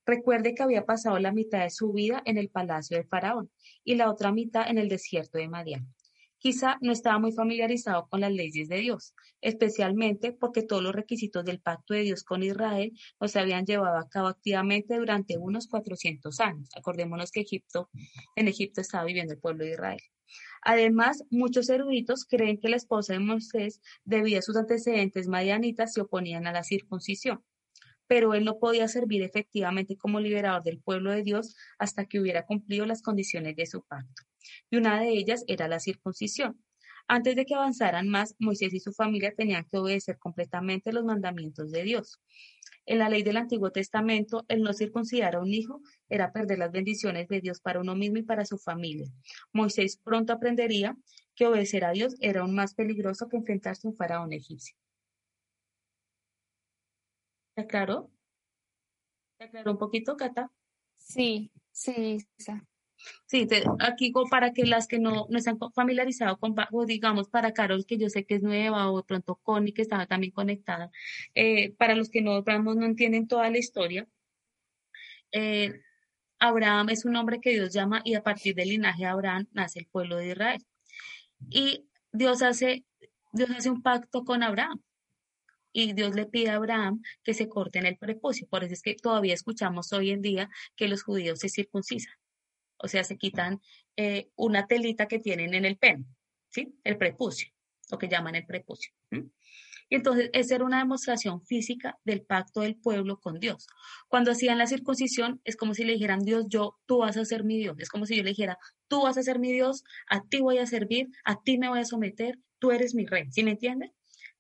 Recuerde 0.07 0.55
que 0.55 0.63
había 0.63 0.87
pasado 0.87 1.19
la 1.19 1.33
mitad 1.33 1.65
de 1.65 1.71
su 1.71 1.93
vida 1.93 2.23
en 2.25 2.39
el 2.39 2.49
palacio 2.49 2.97
de 2.97 3.05
Faraón 3.05 3.51
y 3.83 3.97
la 3.97 4.09
otra 4.09 4.31
mitad 4.31 4.71
en 4.71 4.79
el 4.79 4.89
desierto 4.89 5.37
de 5.37 5.49
Madián. 5.49 5.93
Quizá 6.39 6.77
no 6.81 6.93
estaba 6.93 7.19
muy 7.19 7.33
familiarizado 7.33 8.07
con 8.09 8.21
las 8.21 8.31
leyes 8.31 8.69
de 8.69 8.77
Dios, 8.77 9.15
especialmente 9.41 10.31
porque 10.31 10.63
todos 10.63 10.81
los 10.81 10.95
requisitos 10.95 11.45
del 11.45 11.61
pacto 11.61 11.93
de 11.93 12.03
Dios 12.03 12.23
con 12.23 12.45
Israel 12.45 12.93
no 13.21 13.27
se 13.27 13.41
habían 13.41 13.67
llevado 13.67 13.99
a 13.99 14.09
cabo 14.09 14.29
activamente 14.29 14.97
durante 14.97 15.39
unos 15.39 15.67
400 15.67 16.39
años. 16.39 16.69
Acordémonos 16.77 17.33
que 17.33 17.41
Egipto, 17.41 17.91
en 18.37 18.47
Egipto 18.47 18.81
estaba 18.81 19.05
viviendo 19.05 19.33
el 19.33 19.41
pueblo 19.41 19.65
de 19.65 19.73
Israel. 19.73 20.01
Además, 20.63 21.25
muchos 21.31 21.69
eruditos 21.69 22.25
creen 22.25 22.61
que 22.61 22.69
la 22.69 22.77
esposa 22.77 23.15
de 23.15 23.21
Moisés, 23.21 23.81
debido 24.05 24.39
a 24.39 24.43
sus 24.43 24.57
antecedentes 24.57 25.27
madianitas, 25.27 25.95
se 25.95 26.03
oponían 26.03 26.47
a 26.47 26.53
la 26.53 26.63
circuncisión 26.63 27.43
pero 28.07 28.35
él 28.35 28.45
no 28.45 28.59
podía 28.59 28.89
servir 28.89 29.23
efectivamente 29.23 29.97
como 29.97 30.21
liberador 30.21 30.63
del 30.63 30.81
pueblo 30.81 31.11
de 31.13 31.23
Dios 31.23 31.57
hasta 31.79 32.07
que 32.07 32.21
hubiera 32.21 32.47
cumplido 32.47 32.87
las 32.87 33.03
condiciones 33.03 33.57
de 33.57 33.67
su 33.67 33.83
pacto 33.83 34.23
y 34.71 34.77
una 34.77 35.01
de 35.01 35.11
ellas 35.11 35.45
era 35.47 35.69
la 35.69 35.81
circuncisión. 35.81 36.61
Antes 37.09 37.37
de 37.37 37.45
que 37.47 37.55
avanzaran 37.55 38.09
más, 38.09 38.35
Moisés 38.41 38.75
y 38.75 38.81
su 38.81 38.93
familia 38.93 39.33
tenían 39.37 39.65
que 39.71 39.79
obedecer 39.79 40.19
completamente 40.19 40.93
los 40.93 41.05
mandamientos 41.05 41.71
de 41.71 41.85
Dios. 41.85 42.21
En 42.85 42.99
la 42.99 43.09
ley 43.09 43.23
del 43.23 43.37
Antiguo 43.37 43.71
Testamento, 43.71 44.45
el 44.49 44.63
no 44.63 44.73
circuncidar 44.73 45.37
a 45.37 45.41
un 45.41 45.53
hijo 45.53 45.81
era 46.09 46.33
perder 46.33 46.59
las 46.59 46.73
bendiciones 46.73 47.29
de 47.29 47.41
Dios 47.41 47.61
para 47.61 47.81
uno 47.81 47.95
mismo 47.95 48.19
y 48.19 48.23
para 48.23 48.45
su 48.45 48.59
familia. 48.59 49.09
Moisés 49.53 50.01
pronto 50.03 50.33
aprendería 50.33 50.97
que 51.37 51.47
obedecer 51.47 51.85
a 51.85 51.93
Dios 51.93 52.17
era 52.21 52.41
aún 52.41 52.55
más 52.55 52.75
peligroso 52.75 53.29
que 53.29 53.37
enfrentarse 53.37 53.87
a 53.87 53.91
un 53.91 53.97
faraón 53.97 54.33
egipcio. 54.33 54.77
¿Te 57.57 57.63
aclaró? 57.63 58.11
¿Te 59.39 59.45
aclaró 59.45 59.73
un 59.73 59.79
poquito, 59.79 60.15
Cata? 60.15 60.53
Sí, 60.95 61.51
sí, 61.73 62.19
Sí, 63.25 63.49
aquí 63.81 64.13
para 64.31 64.53
que 64.53 64.67
las 64.67 64.87
que 64.87 64.99
no, 64.99 65.27
no 65.31 65.39
están 65.39 65.59
familiarizados 65.75 66.39
con, 66.39 66.55
o 66.73 66.85
digamos 66.85 67.31
para 67.31 67.53
Carol, 67.53 67.87
que 67.87 67.97
yo 67.97 68.11
sé 68.11 68.27
que 68.27 68.35
es 68.37 68.43
nueva, 68.43 68.91
o 68.91 68.99
de 68.99 69.05
pronto 69.05 69.37
Connie, 69.37 69.73
que 69.73 69.83
estaba 69.83 70.07
también 70.07 70.33
conectada, 70.33 70.91
eh, 71.35 71.73
para 71.79 71.95
los 71.95 72.11
que 72.11 72.21
no, 72.21 72.43
no 72.43 72.85
entienden 72.85 73.27
toda 73.27 73.49
la 73.49 73.59
historia, 73.59 74.07
eh, 75.33 75.81
Abraham 76.39 76.91
es 76.91 77.07
un 77.07 77.17
hombre 77.17 77.41
que 77.41 77.53
Dios 77.53 77.73
llama 77.73 78.03
y 78.05 78.15
a 78.15 78.23
partir 78.23 78.55
del 78.55 78.69
linaje 78.69 79.05
de 79.05 79.09
Abraham 79.09 79.49
nace 79.53 79.79
el 79.79 79.87
pueblo 79.87 80.17
de 80.17 80.29
Israel. 80.29 80.63
Y 81.49 81.89
Dios 82.13 82.43
hace, 82.43 82.85
Dios 83.33 83.51
hace 83.51 83.71
un 83.71 83.81
pacto 83.83 84.25
con 84.25 84.43
Abraham 84.43 84.83
y 85.85 85.93
Dios 85.93 86.15
le 86.15 86.27
pide 86.27 86.51
a 86.51 86.57
Abraham 86.57 87.03
que 87.23 87.35
se 87.35 87.49
corte 87.49 87.79
en 87.79 87.87
el 87.87 87.99
prepucio. 87.99 88.47
Por 88.49 88.65
eso 88.65 88.75
es 88.75 88.83
que 88.83 88.95
todavía 88.95 89.35
escuchamos 89.35 89.93
hoy 89.93 90.11
en 90.11 90.23
día 90.23 90.49
que 90.77 90.89
los 90.89 91.03
judíos 91.03 91.41
se 91.41 91.49
circuncisan 91.49 92.15
o 92.79 92.89
sea, 92.89 93.05
se 93.05 93.17
quitan 93.17 93.61
eh, 93.97 94.31
una 94.37 94.67
telita 94.67 95.07
que 95.09 95.19
tienen 95.19 95.55
en 95.55 95.65
el 95.65 95.77
pene, 95.77 96.05
¿sí? 96.51 96.75
El 96.85 96.97
prepucio, 96.99 97.51
lo 97.91 97.99
que 97.99 98.09
llaman 98.09 98.35
el 98.35 98.47
prepucio. 98.47 98.93
Y 99.89 99.95
entonces, 99.95 100.31
esa 100.33 100.57
era 100.57 100.65
una 100.65 100.79
demostración 100.79 101.43
física 101.43 101.99
del 102.05 102.23
pacto 102.23 102.61
del 102.61 102.77
pueblo 102.77 103.21
con 103.21 103.39
Dios. 103.39 103.69
Cuando 104.09 104.33
hacían 104.33 104.59
la 104.59 104.67
circuncisión, 104.67 105.41
es 105.45 105.57
como 105.57 105.75
si 105.75 105.85
le 105.85 105.93
dijeran, 105.93 106.25
Dios, 106.25 106.47
yo, 106.49 106.77
tú 106.87 106.99
vas 106.99 107.17
a 107.17 107.25
ser 107.25 107.45
mi 107.45 107.57
Dios. 107.57 107.77
Es 107.79 107.89
como 107.89 108.05
si 108.05 108.17
yo 108.17 108.25
le 108.25 108.31
dijera, 108.31 108.59
tú 108.89 109.03
vas 109.03 109.17
a 109.17 109.23
ser 109.23 109.39
mi 109.39 109.53
Dios, 109.53 109.85
a 110.09 110.23
ti 110.23 110.41
voy 110.41 110.59
a 110.59 110.67
servir, 110.67 111.09
a 111.25 111.41
ti 111.41 111.57
me 111.59 111.69
voy 111.69 111.79
a 111.79 111.85
someter, 111.85 112.39
tú 112.59 112.73
eres 112.73 112.95
mi 112.95 113.07
rey. 113.07 113.31
¿Sí 113.31 113.45
me 113.45 113.53
entienden? 113.53 113.93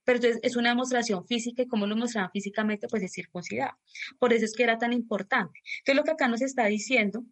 Pero 0.06 0.16
entonces 0.16 0.40
es 0.42 0.56
una 0.56 0.70
demostración 0.70 1.26
física 1.26 1.62
y 1.62 1.66
como 1.66 1.86
lo 1.86 1.96
mostraban 1.96 2.30
físicamente, 2.30 2.88
pues 2.88 3.02
es 3.02 3.12
circuncidado. 3.12 3.76
Por 4.18 4.32
eso 4.32 4.46
es 4.46 4.54
que 4.54 4.62
era 4.62 4.78
tan 4.78 4.94
importante. 4.94 5.60
Entonces, 5.80 5.96
lo 5.96 6.04
que 6.04 6.12
acá 6.12 6.28
nos 6.28 6.40
está 6.40 6.64
diciendo 6.66 7.24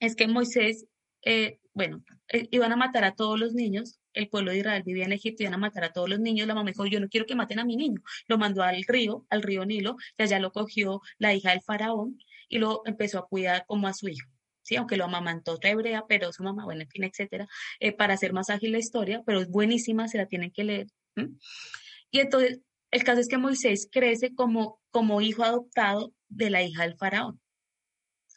es 0.00 0.14
que 0.14 0.28
Moisés, 0.28 0.86
eh, 1.22 1.58
bueno, 1.74 2.02
eh, 2.28 2.48
iban 2.52 2.72
a 2.72 2.76
matar 2.76 3.04
a 3.04 3.14
todos 3.14 3.38
los 3.38 3.54
niños, 3.54 3.98
el 4.12 4.28
pueblo 4.28 4.52
de 4.52 4.58
Israel 4.58 4.82
vivía 4.84 5.04
en 5.04 5.12
Egipto, 5.12 5.42
iban 5.42 5.54
a 5.54 5.58
matar 5.58 5.84
a 5.84 5.92
todos 5.92 6.08
los 6.08 6.20
niños, 6.20 6.46
la 6.46 6.54
mamá 6.54 6.70
dijo, 6.70 6.86
yo 6.86 7.00
no 7.00 7.08
quiero 7.08 7.26
que 7.26 7.34
maten 7.34 7.58
a 7.58 7.64
mi 7.64 7.76
niño, 7.76 8.00
lo 8.28 8.38
mandó 8.38 8.62
al 8.62 8.82
río, 8.86 9.26
al 9.28 9.42
río 9.42 9.66
Nilo, 9.66 9.96
y 10.16 10.22
allá 10.22 10.38
lo 10.38 10.52
cogió 10.52 11.00
la 11.18 11.34
hija 11.34 11.50
del 11.50 11.60
faraón 11.60 12.18
y 12.48 12.58
lo 12.58 12.82
empezó 12.86 13.18
a 13.18 13.26
cuidar 13.26 13.64
como 13.66 13.88
a 13.88 13.92
su 13.92 14.08
hijo. 14.08 14.28
Sí, 14.62 14.76
aunque 14.76 14.96
lo 14.96 15.04
amamantó 15.04 15.52
otra 15.52 15.70
hebrea, 15.70 16.04
pero 16.08 16.32
su 16.32 16.42
mamá, 16.42 16.64
bueno, 16.64 16.82
en 16.82 16.88
fin, 16.88 17.04
etcétera, 17.04 17.46
eh, 17.78 17.92
para 17.92 18.14
hacer 18.14 18.32
más 18.32 18.50
ágil 18.50 18.72
la 18.72 18.78
historia, 18.78 19.22
pero 19.24 19.40
es 19.40 19.48
buenísima, 19.48 20.08
se 20.08 20.18
la 20.18 20.26
tienen 20.26 20.50
que 20.50 20.64
leer. 20.64 20.86
Y 22.10 22.20
entonces, 22.20 22.60
el 22.90 23.04
caso 23.04 23.20
es 23.20 23.28
que 23.28 23.38
Moisés 23.38 23.88
crece 23.90 24.34
como, 24.34 24.80
como 24.90 25.20
hijo 25.20 25.44
adoptado 25.44 26.12
de 26.28 26.50
la 26.50 26.62
hija 26.62 26.82
del 26.82 26.96
faraón. 26.96 27.40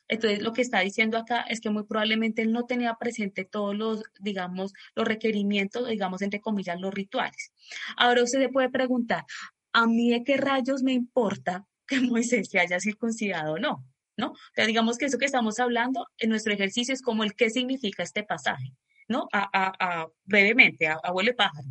Entonces, 0.10 0.42
lo 0.42 0.54
que 0.54 0.64
está 0.64 0.80
diciendo 0.80 1.18
acá 1.18 1.42
es 1.42 1.62
que 1.62 1.70
muy 1.70 1.84
probablemente 1.84 2.42
él 2.42 2.52
no 2.52 2.66
tenía 2.66 2.96
presente 2.96 3.46
todos 3.46 3.78
los, 3.78 4.04
digamos, 4.20 4.74
los 4.96 5.08
requerimientos, 5.08 5.88
digamos, 5.88 6.24
entre 6.24 6.42
comillas, 6.42 6.82
los 6.82 6.94
rituales. 6.94 7.54
Ahora 7.96 8.24
usted 8.24 8.40
se 8.40 8.50
puede 8.50 8.70
preguntar, 8.70 9.24
¿a 9.72 9.86
mí 9.86 10.10
de 10.10 10.24
qué 10.24 10.38
rayos 10.38 10.82
me 10.82 10.94
importa 10.94 11.68
que 11.88 12.02
Moisés 12.02 12.50
se 12.50 12.60
haya 12.60 12.80
circuncidado 12.80 13.54
o 13.54 13.60
no? 13.60 13.86
¿No? 14.18 14.32
O 14.32 14.54
sea, 14.54 14.66
digamos 14.66 14.98
que 14.98 15.06
eso 15.06 15.18
que 15.18 15.26
estamos 15.26 15.60
hablando 15.60 16.08
en 16.18 16.30
nuestro 16.30 16.52
ejercicio 16.52 16.94
es 16.94 17.02
como 17.02 17.24
el 17.24 17.36
qué 17.36 17.50
significa 17.50 18.04
este 18.04 18.24
pasaje, 18.24 18.74
¿no? 19.10 19.28
A, 19.34 20.08
brevemente, 20.24 20.88
a, 20.88 21.00
abuelo 21.04 21.36
pájaro. 21.36 21.68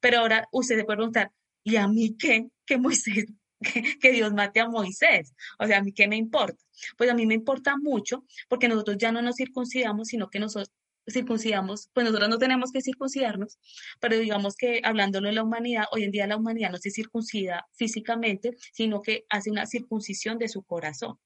Pero 0.00 0.18
ahora 0.18 0.46
usted 0.52 0.76
se 0.76 0.84
puede 0.84 0.98
preguntar, 0.98 1.32
¿y 1.64 1.76
a 1.76 1.88
mí 1.88 2.16
qué? 2.18 2.48
Que 2.66 2.76
Moisés 2.76 3.26
que, 4.00 4.12
Dios 4.12 4.32
mate 4.32 4.60
a 4.60 4.68
Moisés. 4.68 5.34
O 5.58 5.66
sea, 5.66 5.78
¿a 5.78 5.82
mí 5.82 5.92
qué 5.92 6.08
me 6.08 6.16
importa? 6.16 6.62
Pues 6.96 7.10
a 7.10 7.14
mí 7.14 7.26
me 7.26 7.34
importa 7.34 7.76
mucho 7.76 8.24
porque 8.48 8.68
nosotros 8.68 8.98
ya 8.98 9.12
no 9.12 9.22
nos 9.22 9.36
circuncidamos, 9.36 10.08
sino 10.08 10.28
que 10.28 10.38
nosotros 10.38 10.72
circuncidamos, 11.10 11.88
pues 11.94 12.04
nosotros 12.04 12.28
no 12.28 12.38
tenemos 12.38 12.70
que 12.70 12.82
circuncidarnos, 12.82 13.58
pero 13.98 14.18
digamos 14.18 14.56
que 14.56 14.82
hablándolo 14.84 15.28
de 15.28 15.34
la 15.34 15.42
humanidad, 15.42 15.84
hoy 15.90 16.04
en 16.04 16.10
día 16.10 16.26
la 16.26 16.36
humanidad 16.36 16.70
no 16.70 16.76
se 16.76 16.90
circuncida 16.90 17.66
físicamente, 17.72 18.56
sino 18.72 19.00
que 19.00 19.24
hace 19.30 19.50
una 19.50 19.64
circuncisión 19.64 20.36
de 20.36 20.48
su 20.48 20.62
corazón. 20.62 21.18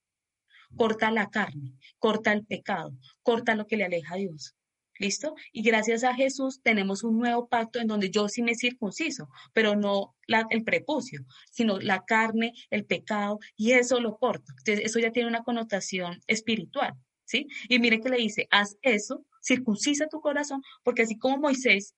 Corta 0.76 1.10
la 1.10 1.30
carne, 1.30 1.74
corta 1.98 2.32
el 2.32 2.46
pecado, 2.46 2.96
corta 3.22 3.56
lo 3.56 3.66
que 3.66 3.76
le 3.76 3.84
aleja 3.84 4.14
a 4.14 4.18
Dios. 4.18 4.54
¿Listo? 4.99 5.34
Y 5.53 5.62
gracias 5.62 6.05
a 6.05 6.14
Jesús 6.14 6.61
tenemos 6.62 7.03
un 7.03 7.18
nuevo 7.18 7.49
pacto 7.49 7.80
en 7.80 7.86
donde 7.86 8.11
yo 8.11 8.28
sí 8.28 8.43
me 8.43 8.55
circunciso, 8.55 9.28
pero 9.53 9.74
no 9.74 10.14
el 10.51 10.64
prepucio, 10.64 11.24
sino 11.51 11.78
la 11.78 12.05
carne, 12.05 12.53
el 12.70 12.84
pecado, 12.84 13.38
y 13.57 13.72
eso 13.72 14.01
lo 14.01 14.16
corto. 14.16 14.53
Entonces, 14.59 14.84
eso 14.84 14.99
ya 14.99 15.11
tiene 15.11 15.28
una 15.28 15.43
connotación 15.43 16.20
espiritual, 16.26 16.95
¿sí? 17.24 17.47
Y 17.68 17.78
mire 17.78 18.01
que 18.01 18.09
le 18.09 18.18
dice, 18.18 18.47
haz 18.51 18.76
eso, 18.82 19.24
circuncisa 19.43 20.09
tu 20.09 20.20
corazón, 20.20 20.62
porque 20.82 21.03
así 21.03 21.18
como 21.18 21.38
Moisés 21.38 21.95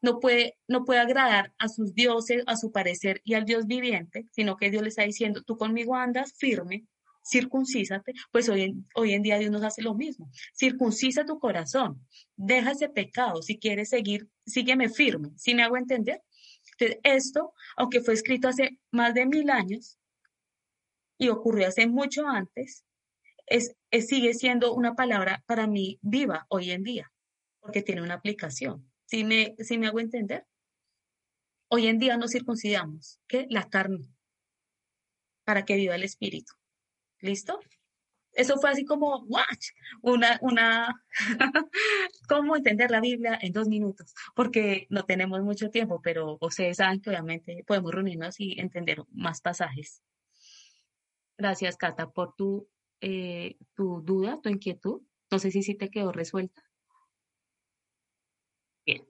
no 0.00 0.20
puede, 0.20 0.56
no 0.68 0.84
puede 0.84 1.00
agradar 1.00 1.52
a 1.58 1.68
sus 1.68 1.94
dioses, 1.94 2.42
a 2.46 2.56
su 2.56 2.70
parecer 2.70 3.20
y 3.24 3.34
al 3.34 3.44
Dios 3.44 3.66
viviente, 3.66 4.26
sino 4.30 4.56
que 4.56 4.70
Dios 4.70 4.82
le 4.82 4.88
está 4.88 5.02
diciendo, 5.02 5.42
tú 5.42 5.56
conmigo 5.56 5.96
andas 5.96 6.32
firme, 6.36 6.84
circuncísate, 7.28 8.12
pues 8.32 8.48
hoy 8.48 8.62
en, 8.62 8.86
hoy 8.94 9.12
en 9.12 9.22
día 9.22 9.38
Dios 9.38 9.50
nos 9.50 9.62
hace 9.62 9.82
lo 9.82 9.94
mismo. 9.94 10.30
Circuncisa 10.54 11.24
tu 11.24 11.38
corazón, 11.38 12.06
deja 12.36 12.72
ese 12.72 12.88
pecado, 12.88 13.42
si 13.42 13.58
quieres 13.58 13.90
seguir, 13.90 14.28
sígueme 14.46 14.88
firme, 14.88 15.30
si 15.36 15.54
me 15.54 15.62
hago 15.62 15.76
entender. 15.76 16.22
Entonces, 16.72 16.98
esto, 17.02 17.52
aunque 17.76 18.00
fue 18.00 18.14
escrito 18.14 18.48
hace 18.48 18.78
más 18.90 19.14
de 19.14 19.26
mil 19.26 19.50
años, 19.50 19.98
y 21.18 21.28
ocurrió 21.28 21.66
hace 21.66 21.86
mucho 21.86 22.26
antes, 22.26 22.84
es, 23.46 23.74
sigue 24.06 24.34
siendo 24.34 24.72
una 24.74 24.94
palabra 24.94 25.42
para 25.46 25.66
mí 25.66 25.98
viva 26.00 26.46
hoy 26.48 26.70
en 26.70 26.84
día, 26.84 27.12
porque 27.60 27.82
tiene 27.82 28.02
una 28.02 28.14
aplicación. 28.14 28.90
¿Sí 29.06 29.24
me, 29.24 29.56
me 29.78 29.86
hago 29.86 30.00
entender? 30.00 30.46
Hoy 31.68 31.86
en 31.86 31.98
día 31.98 32.16
nos 32.16 32.30
circuncidamos, 32.30 33.20
que 33.26 33.46
la 33.50 33.68
carne, 33.68 34.06
para 35.44 35.64
que 35.64 35.76
viva 35.76 35.96
el 35.96 36.04
espíritu. 36.04 36.54
¿Listo? 37.20 37.58
Eso 38.32 38.56
fue 38.58 38.70
así 38.70 38.84
como, 38.84 39.24
watch, 39.24 39.70
una, 40.02 40.38
una, 40.42 41.02
cómo 42.28 42.56
entender 42.56 42.90
la 42.90 43.00
Biblia 43.00 43.38
en 43.40 43.52
dos 43.52 43.68
minutos, 43.68 44.14
porque 44.34 44.86
no 44.90 45.04
tenemos 45.04 45.42
mucho 45.42 45.70
tiempo, 45.70 46.00
pero 46.02 46.38
ustedes 46.40 46.76
saben 46.76 47.00
que 47.00 47.10
obviamente 47.10 47.64
podemos 47.66 47.92
reunirnos 47.92 48.38
y 48.38 48.60
entender 48.60 49.02
más 49.10 49.40
pasajes. 49.40 50.02
Gracias, 51.36 51.76
Cata, 51.76 52.10
por 52.10 52.34
tu, 52.36 52.68
eh, 53.00 53.56
tu 53.74 54.02
duda, 54.02 54.40
tu 54.42 54.50
inquietud. 54.50 55.02
No 55.30 55.38
sé 55.38 55.50
si 55.50 55.62
sí 55.62 55.74
te 55.74 55.90
quedó 55.90 56.12
resuelta. 56.12 56.62
Bien. 58.84 59.06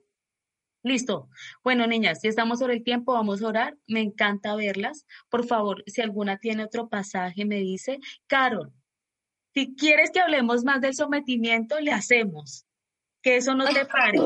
Listo. 0.83 1.29
Bueno, 1.63 1.87
niñas, 1.87 2.21
ya 2.23 2.29
estamos 2.29 2.59
sobre 2.59 2.75
el 2.75 2.83
tiempo, 2.83 3.13
vamos 3.13 3.41
a 3.41 3.47
orar. 3.47 3.77
Me 3.87 4.01
encanta 4.01 4.55
verlas. 4.55 5.05
Por 5.29 5.45
favor, 5.45 5.83
si 5.87 6.01
alguna 6.01 6.37
tiene 6.37 6.63
otro 6.63 6.87
pasaje, 6.87 7.45
me 7.45 7.57
dice. 7.57 7.99
Carol, 8.27 8.71
si 9.53 9.75
quieres 9.75 10.11
que 10.11 10.21
hablemos 10.21 10.63
más 10.63 10.79
del 10.81 10.95
sometimiento, 10.95 11.79
le 11.79 11.91
hacemos. 11.91 12.65
Que 13.21 13.37
eso 13.37 13.55
no 13.55 13.65
te 13.65 13.85
pare. 13.85 14.19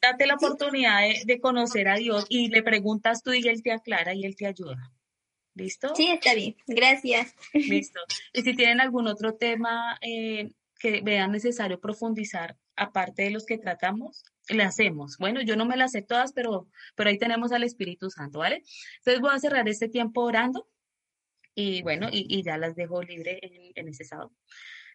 Date 0.00 0.26
la 0.26 0.34
oportunidad 0.34 1.00
de, 1.24 1.40
conocer 1.40 1.88
a 1.88 1.96
Dios 1.96 2.26
y 2.28 2.48
le 2.48 2.62
preguntas 2.62 3.22
tú 3.22 3.32
y 3.32 3.48
Él 3.48 3.62
te 3.62 3.72
aclara 3.72 4.14
y 4.14 4.24
Él 4.24 4.36
te 4.36 4.46
ayuda. 4.46 4.92
¿Listo? 5.54 5.94
Sí, 5.94 6.10
está 6.10 6.34
bien. 6.34 6.56
Gracias. 6.66 7.34
Listo. 7.52 8.00
Y 8.32 8.42
si 8.42 8.54
tienen 8.54 8.80
algún 8.80 9.08
otro 9.08 9.34
tema 9.34 9.98
eh, 10.02 10.52
que 10.78 11.00
vean 11.00 11.32
necesario 11.32 11.80
profundizar, 11.80 12.56
aparte 12.76 13.22
de 13.22 13.30
los 13.30 13.46
que 13.46 13.58
tratamos, 13.58 14.24
le 14.48 14.62
hacemos. 14.62 15.16
Bueno, 15.18 15.40
yo 15.42 15.56
no 15.56 15.66
me 15.66 15.76
las 15.76 15.92
sé 15.92 16.02
todas, 16.02 16.32
pero, 16.32 16.68
pero 16.94 17.10
ahí 17.10 17.18
tenemos 17.18 17.52
al 17.52 17.64
Espíritu 17.64 18.10
Santo, 18.10 18.40
¿vale? 18.40 18.62
Entonces 18.98 19.20
voy 19.20 19.34
a 19.34 19.38
cerrar 19.38 19.68
este 19.68 19.88
tiempo 19.88 20.22
orando 20.22 20.68
y 21.54 21.82
bueno, 21.82 22.08
y, 22.10 22.42
ya 22.42 22.58
las 22.58 22.74
dejo 22.74 23.02
libre 23.02 23.38
en, 23.74 23.88
ese 23.88 24.04
sábado. 24.04 24.32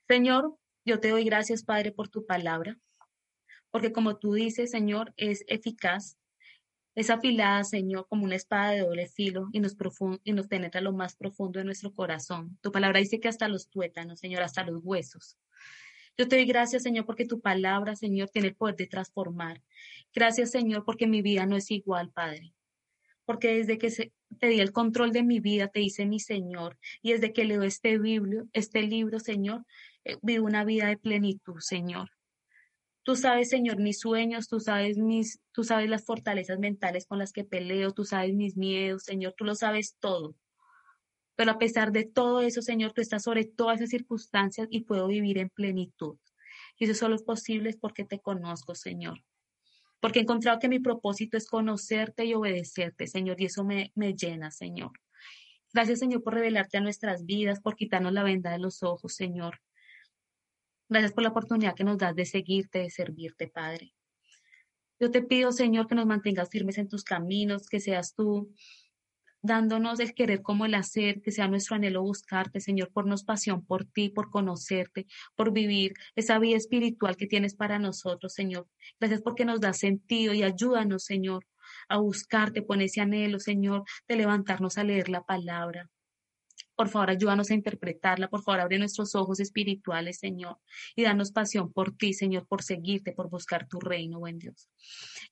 Señor, 0.07 0.57
yo 0.85 0.99
te 0.99 1.09
doy 1.09 1.23
gracias, 1.23 1.63
Padre, 1.63 1.91
por 1.91 2.09
tu 2.09 2.25
palabra, 2.25 2.77
porque 3.71 3.93
como 3.93 4.17
tú 4.17 4.33
dices, 4.33 4.71
Señor, 4.71 5.13
es 5.15 5.45
eficaz, 5.47 6.17
es 6.95 7.09
afilada, 7.09 7.63
Señor, 7.63 8.07
como 8.09 8.25
una 8.25 8.35
espada 8.35 8.71
de 8.71 8.81
doble 8.81 9.07
filo 9.07 9.47
y 9.53 9.61
nos, 9.61 9.77
y 10.23 10.33
nos 10.33 10.47
penetra 10.47 10.81
lo 10.81 10.91
más 10.91 11.15
profundo 11.15 11.59
de 11.59 11.65
nuestro 11.65 11.93
corazón. 11.93 12.57
Tu 12.61 12.71
palabra 12.71 12.99
dice 12.99 13.21
que 13.21 13.29
hasta 13.29 13.47
los 13.47 13.69
tuétanos, 13.69 14.19
Señor, 14.19 14.43
hasta 14.43 14.63
los 14.63 14.81
huesos. 14.83 15.37
Yo 16.19 16.27
te 16.27 16.35
doy 16.35 16.45
gracias, 16.45 16.83
Señor, 16.83 17.07
porque 17.07 17.25
tu 17.25 17.41
palabra, 17.41 17.95
Señor, 17.95 18.29
tiene 18.29 18.49
el 18.49 18.55
poder 18.55 18.75
de 18.75 18.85
transformar. 18.85 19.63
Gracias, 20.13 20.51
Señor, 20.51 20.85
porque 20.85 21.07
mi 21.07 21.23
vida 21.23 21.47
no 21.47 21.55
es 21.55 21.71
igual, 21.71 22.11
Padre 22.11 22.53
porque 23.29 23.57
desde 23.57 23.77
que 23.77 24.11
te 24.39 24.47
di 24.47 24.59
el 24.59 24.71
control 24.71 25.11
de 25.11 25.21
mi 25.21 25.39
vida, 25.39 25.67
te 25.67 25.81
hice 25.81 26.07
mi 26.07 26.19
Señor, 26.19 26.79
y 27.03 27.11
desde 27.11 27.31
que 27.31 27.45
leo 27.45 27.61
este, 27.61 27.99
biblio, 27.99 28.47
este 28.53 28.81
libro, 28.81 29.19
Señor, 29.19 29.67
eh, 30.03 30.17
vivo 30.23 30.47
una 30.47 30.63
vida 30.63 30.87
de 30.87 30.97
plenitud, 30.97 31.59
Señor. 31.59 32.09
Tú 33.03 33.15
sabes, 33.15 33.49
Señor, 33.49 33.77
mis 33.77 33.99
sueños, 33.99 34.47
tú 34.47 34.59
sabes 34.59 34.97
mis, 34.97 35.41
tú 35.51 35.63
sabes 35.63 35.91
las 35.91 36.05
fortalezas 36.05 36.57
mentales 36.57 37.05
con 37.05 37.19
las 37.19 37.31
que 37.31 37.43
peleo, 37.43 37.91
tú 37.91 38.03
sabes 38.03 38.33
mis 38.33 38.57
miedos, 38.57 39.03
Señor, 39.03 39.35
tú 39.37 39.45
lo 39.45 39.53
sabes 39.53 39.95
todo. 39.99 40.33
Pero 41.39 41.51
a 41.51 41.57
pesar 41.57 41.93
de 41.93 42.03
todo 42.03 42.41
eso, 42.41 42.61
Señor, 42.61 42.91
tú 42.91 42.99
estás 42.99 43.23
sobre 43.23 43.45
todas 43.45 43.77
esas 43.77 43.91
circunstancias 43.91 44.67
y 44.69 44.81
puedo 44.81 45.07
vivir 45.07 45.37
en 45.37 45.47
plenitud. 45.47 46.17
Y 46.77 46.83
eso 46.83 46.93
solo 46.93 47.15
es 47.15 47.23
posible 47.23 47.73
porque 47.79 48.03
te 48.03 48.19
conozco, 48.19 48.75
Señor 48.75 49.23
porque 50.01 50.19
he 50.19 50.21
encontrado 50.21 50.59
que 50.59 50.69
mi 50.69 50.79
propósito 50.79 51.35
es 51.37 51.47
conocerte 51.47 52.23
y 52.25 52.33
obedecerte, 52.33 53.05
Señor, 53.07 53.39
y 53.41 53.45
eso 53.45 53.65
me, 53.65 53.91
me 53.95 54.13
llena, 54.13 54.49
Señor. 54.49 54.91
Gracias, 55.73 55.99
Señor, 55.99 56.23
por 56.23 56.35
revelarte 56.35 56.77
a 56.77 56.81
nuestras 56.81 57.25
vidas, 57.25 57.59
por 57.59 57.75
quitarnos 57.75 58.13
la 58.13 58.23
venda 58.23 58.51
de 58.51 58.59
los 58.59 58.81
ojos, 58.81 59.13
Señor. 59.13 59.59
Gracias 60.87 61.11
por 61.11 61.23
la 61.23 61.29
oportunidad 61.31 61.75
que 61.75 61.83
nos 61.83 61.97
das 61.97 62.15
de 62.15 62.25
seguirte, 62.25 62.79
de 62.79 62.89
servirte, 62.89 63.47
Padre. 63.47 63.93
Yo 65.01 65.11
te 65.11 65.21
pido, 65.21 65.51
Señor, 65.51 65.87
que 65.87 65.95
nos 65.95 66.05
mantengas 66.05 66.49
firmes 66.49 66.77
en 66.77 66.87
tus 66.87 67.03
caminos, 67.03 67.67
que 67.67 67.81
seas 67.81 68.13
tú 68.15 68.53
dándonos 69.41 69.99
el 69.99 70.13
querer 70.13 70.41
como 70.41 70.65
el 70.65 70.75
hacer, 70.75 71.21
que 71.21 71.31
sea 71.31 71.47
nuestro 71.47 71.75
anhelo 71.75 72.01
buscarte, 72.01 72.59
Señor, 72.59 72.91
pornos 72.91 73.23
pasión 73.23 73.65
por 73.65 73.85
ti, 73.85 74.09
por 74.09 74.29
conocerte, 74.29 75.07
por 75.35 75.51
vivir 75.51 75.93
esa 76.15 76.39
vida 76.39 76.57
espiritual 76.57 77.15
que 77.15 77.27
tienes 77.27 77.55
para 77.55 77.79
nosotros, 77.79 78.33
Señor. 78.33 78.67
Gracias 78.99 79.21
porque 79.21 79.45
nos 79.45 79.61
da 79.61 79.73
sentido 79.73 80.33
y 80.33 80.43
ayúdanos, 80.43 81.03
Señor, 81.03 81.45
a 81.87 81.97
buscarte 81.97 82.65
con 82.65 82.81
ese 82.81 83.01
anhelo, 83.01 83.39
Señor, 83.39 83.83
de 84.07 84.15
levantarnos 84.15 84.77
a 84.77 84.83
leer 84.83 85.09
la 85.09 85.23
palabra. 85.23 85.89
Por 86.79 86.87
favor, 86.87 87.09
ayúdanos 87.09 87.51
a 87.51 87.55
interpretarla. 87.55 88.29
Por 88.29 88.41
favor, 88.41 88.61
abre 88.61 88.79
nuestros 88.79 89.13
ojos 89.13 89.41
espirituales, 89.41 90.17
Señor, 90.17 90.59
y 90.95 91.03
danos 91.03 91.33
pasión 91.33 91.73
por 91.73 91.91
ti, 91.91 92.13
Señor, 92.13 92.47
por 92.47 92.63
seguirte, 92.63 93.11
por 93.11 93.29
buscar 93.29 93.67
tu 93.67 93.81
reino, 93.81 94.17
buen 94.17 94.39
Dios. 94.39 94.69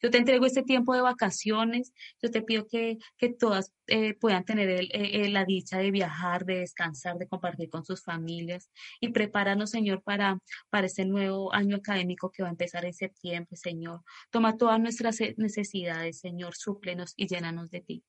Yo 0.04 0.12
te 0.12 0.18
entrego 0.18 0.46
este 0.46 0.62
tiempo 0.64 0.94
de 0.94 1.00
vacaciones. 1.00 1.94
Yo 2.22 2.32
te 2.32 2.42
pido 2.42 2.68
que, 2.68 2.98
que 3.18 3.30
todas 3.30 3.72
eh, 3.88 4.14
puedan 4.16 4.44
tener 4.44 4.70
eh, 4.70 4.90
eh, 4.92 5.30
la 5.30 5.46
dicha 5.46 5.78
de 5.78 5.90
viajar, 5.90 6.44
de 6.44 6.60
descansar, 6.60 7.18
de 7.18 7.30
compartir 7.30 7.70
con 7.70 7.86
sus 7.86 8.04
familias 8.04 8.70
y 9.00 9.14
prepararnos, 9.14 9.70
Señor, 9.70 10.04
para, 10.04 10.40
para 10.70 10.88
este 10.88 11.06
nuevo 11.06 11.54
año 11.54 11.78
académico 11.78 12.30
que 12.30 12.44
va 12.44 12.50
a 12.50 12.52
empezar 12.52 12.84
en 12.84 12.94
septiembre, 12.94 13.56
Señor. 13.56 14.02
Toma 14.32 14.58
todas 14.58 14.82
nuestras 14.82 15.18
necesidades, 15.38 16.20
Señor, 16.20 16.58
súplenos 16.58 17.14
y 17.16 17.28
llénanos 17.28 17.72
de 17.72 17.80
ti. 17.80 18.04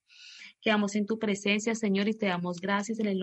Quedamos 0.61 0.97
en 0.97 1.07
tu 1.07 1.21
presencia, 1.21 1.77
Señor, 1.77 2.09
y 2.09 2.15
te 2.15 2.27
damos 2.27 2.61
gracias 2.61 2.99
en 2.99 3.07
el 3.07 3.23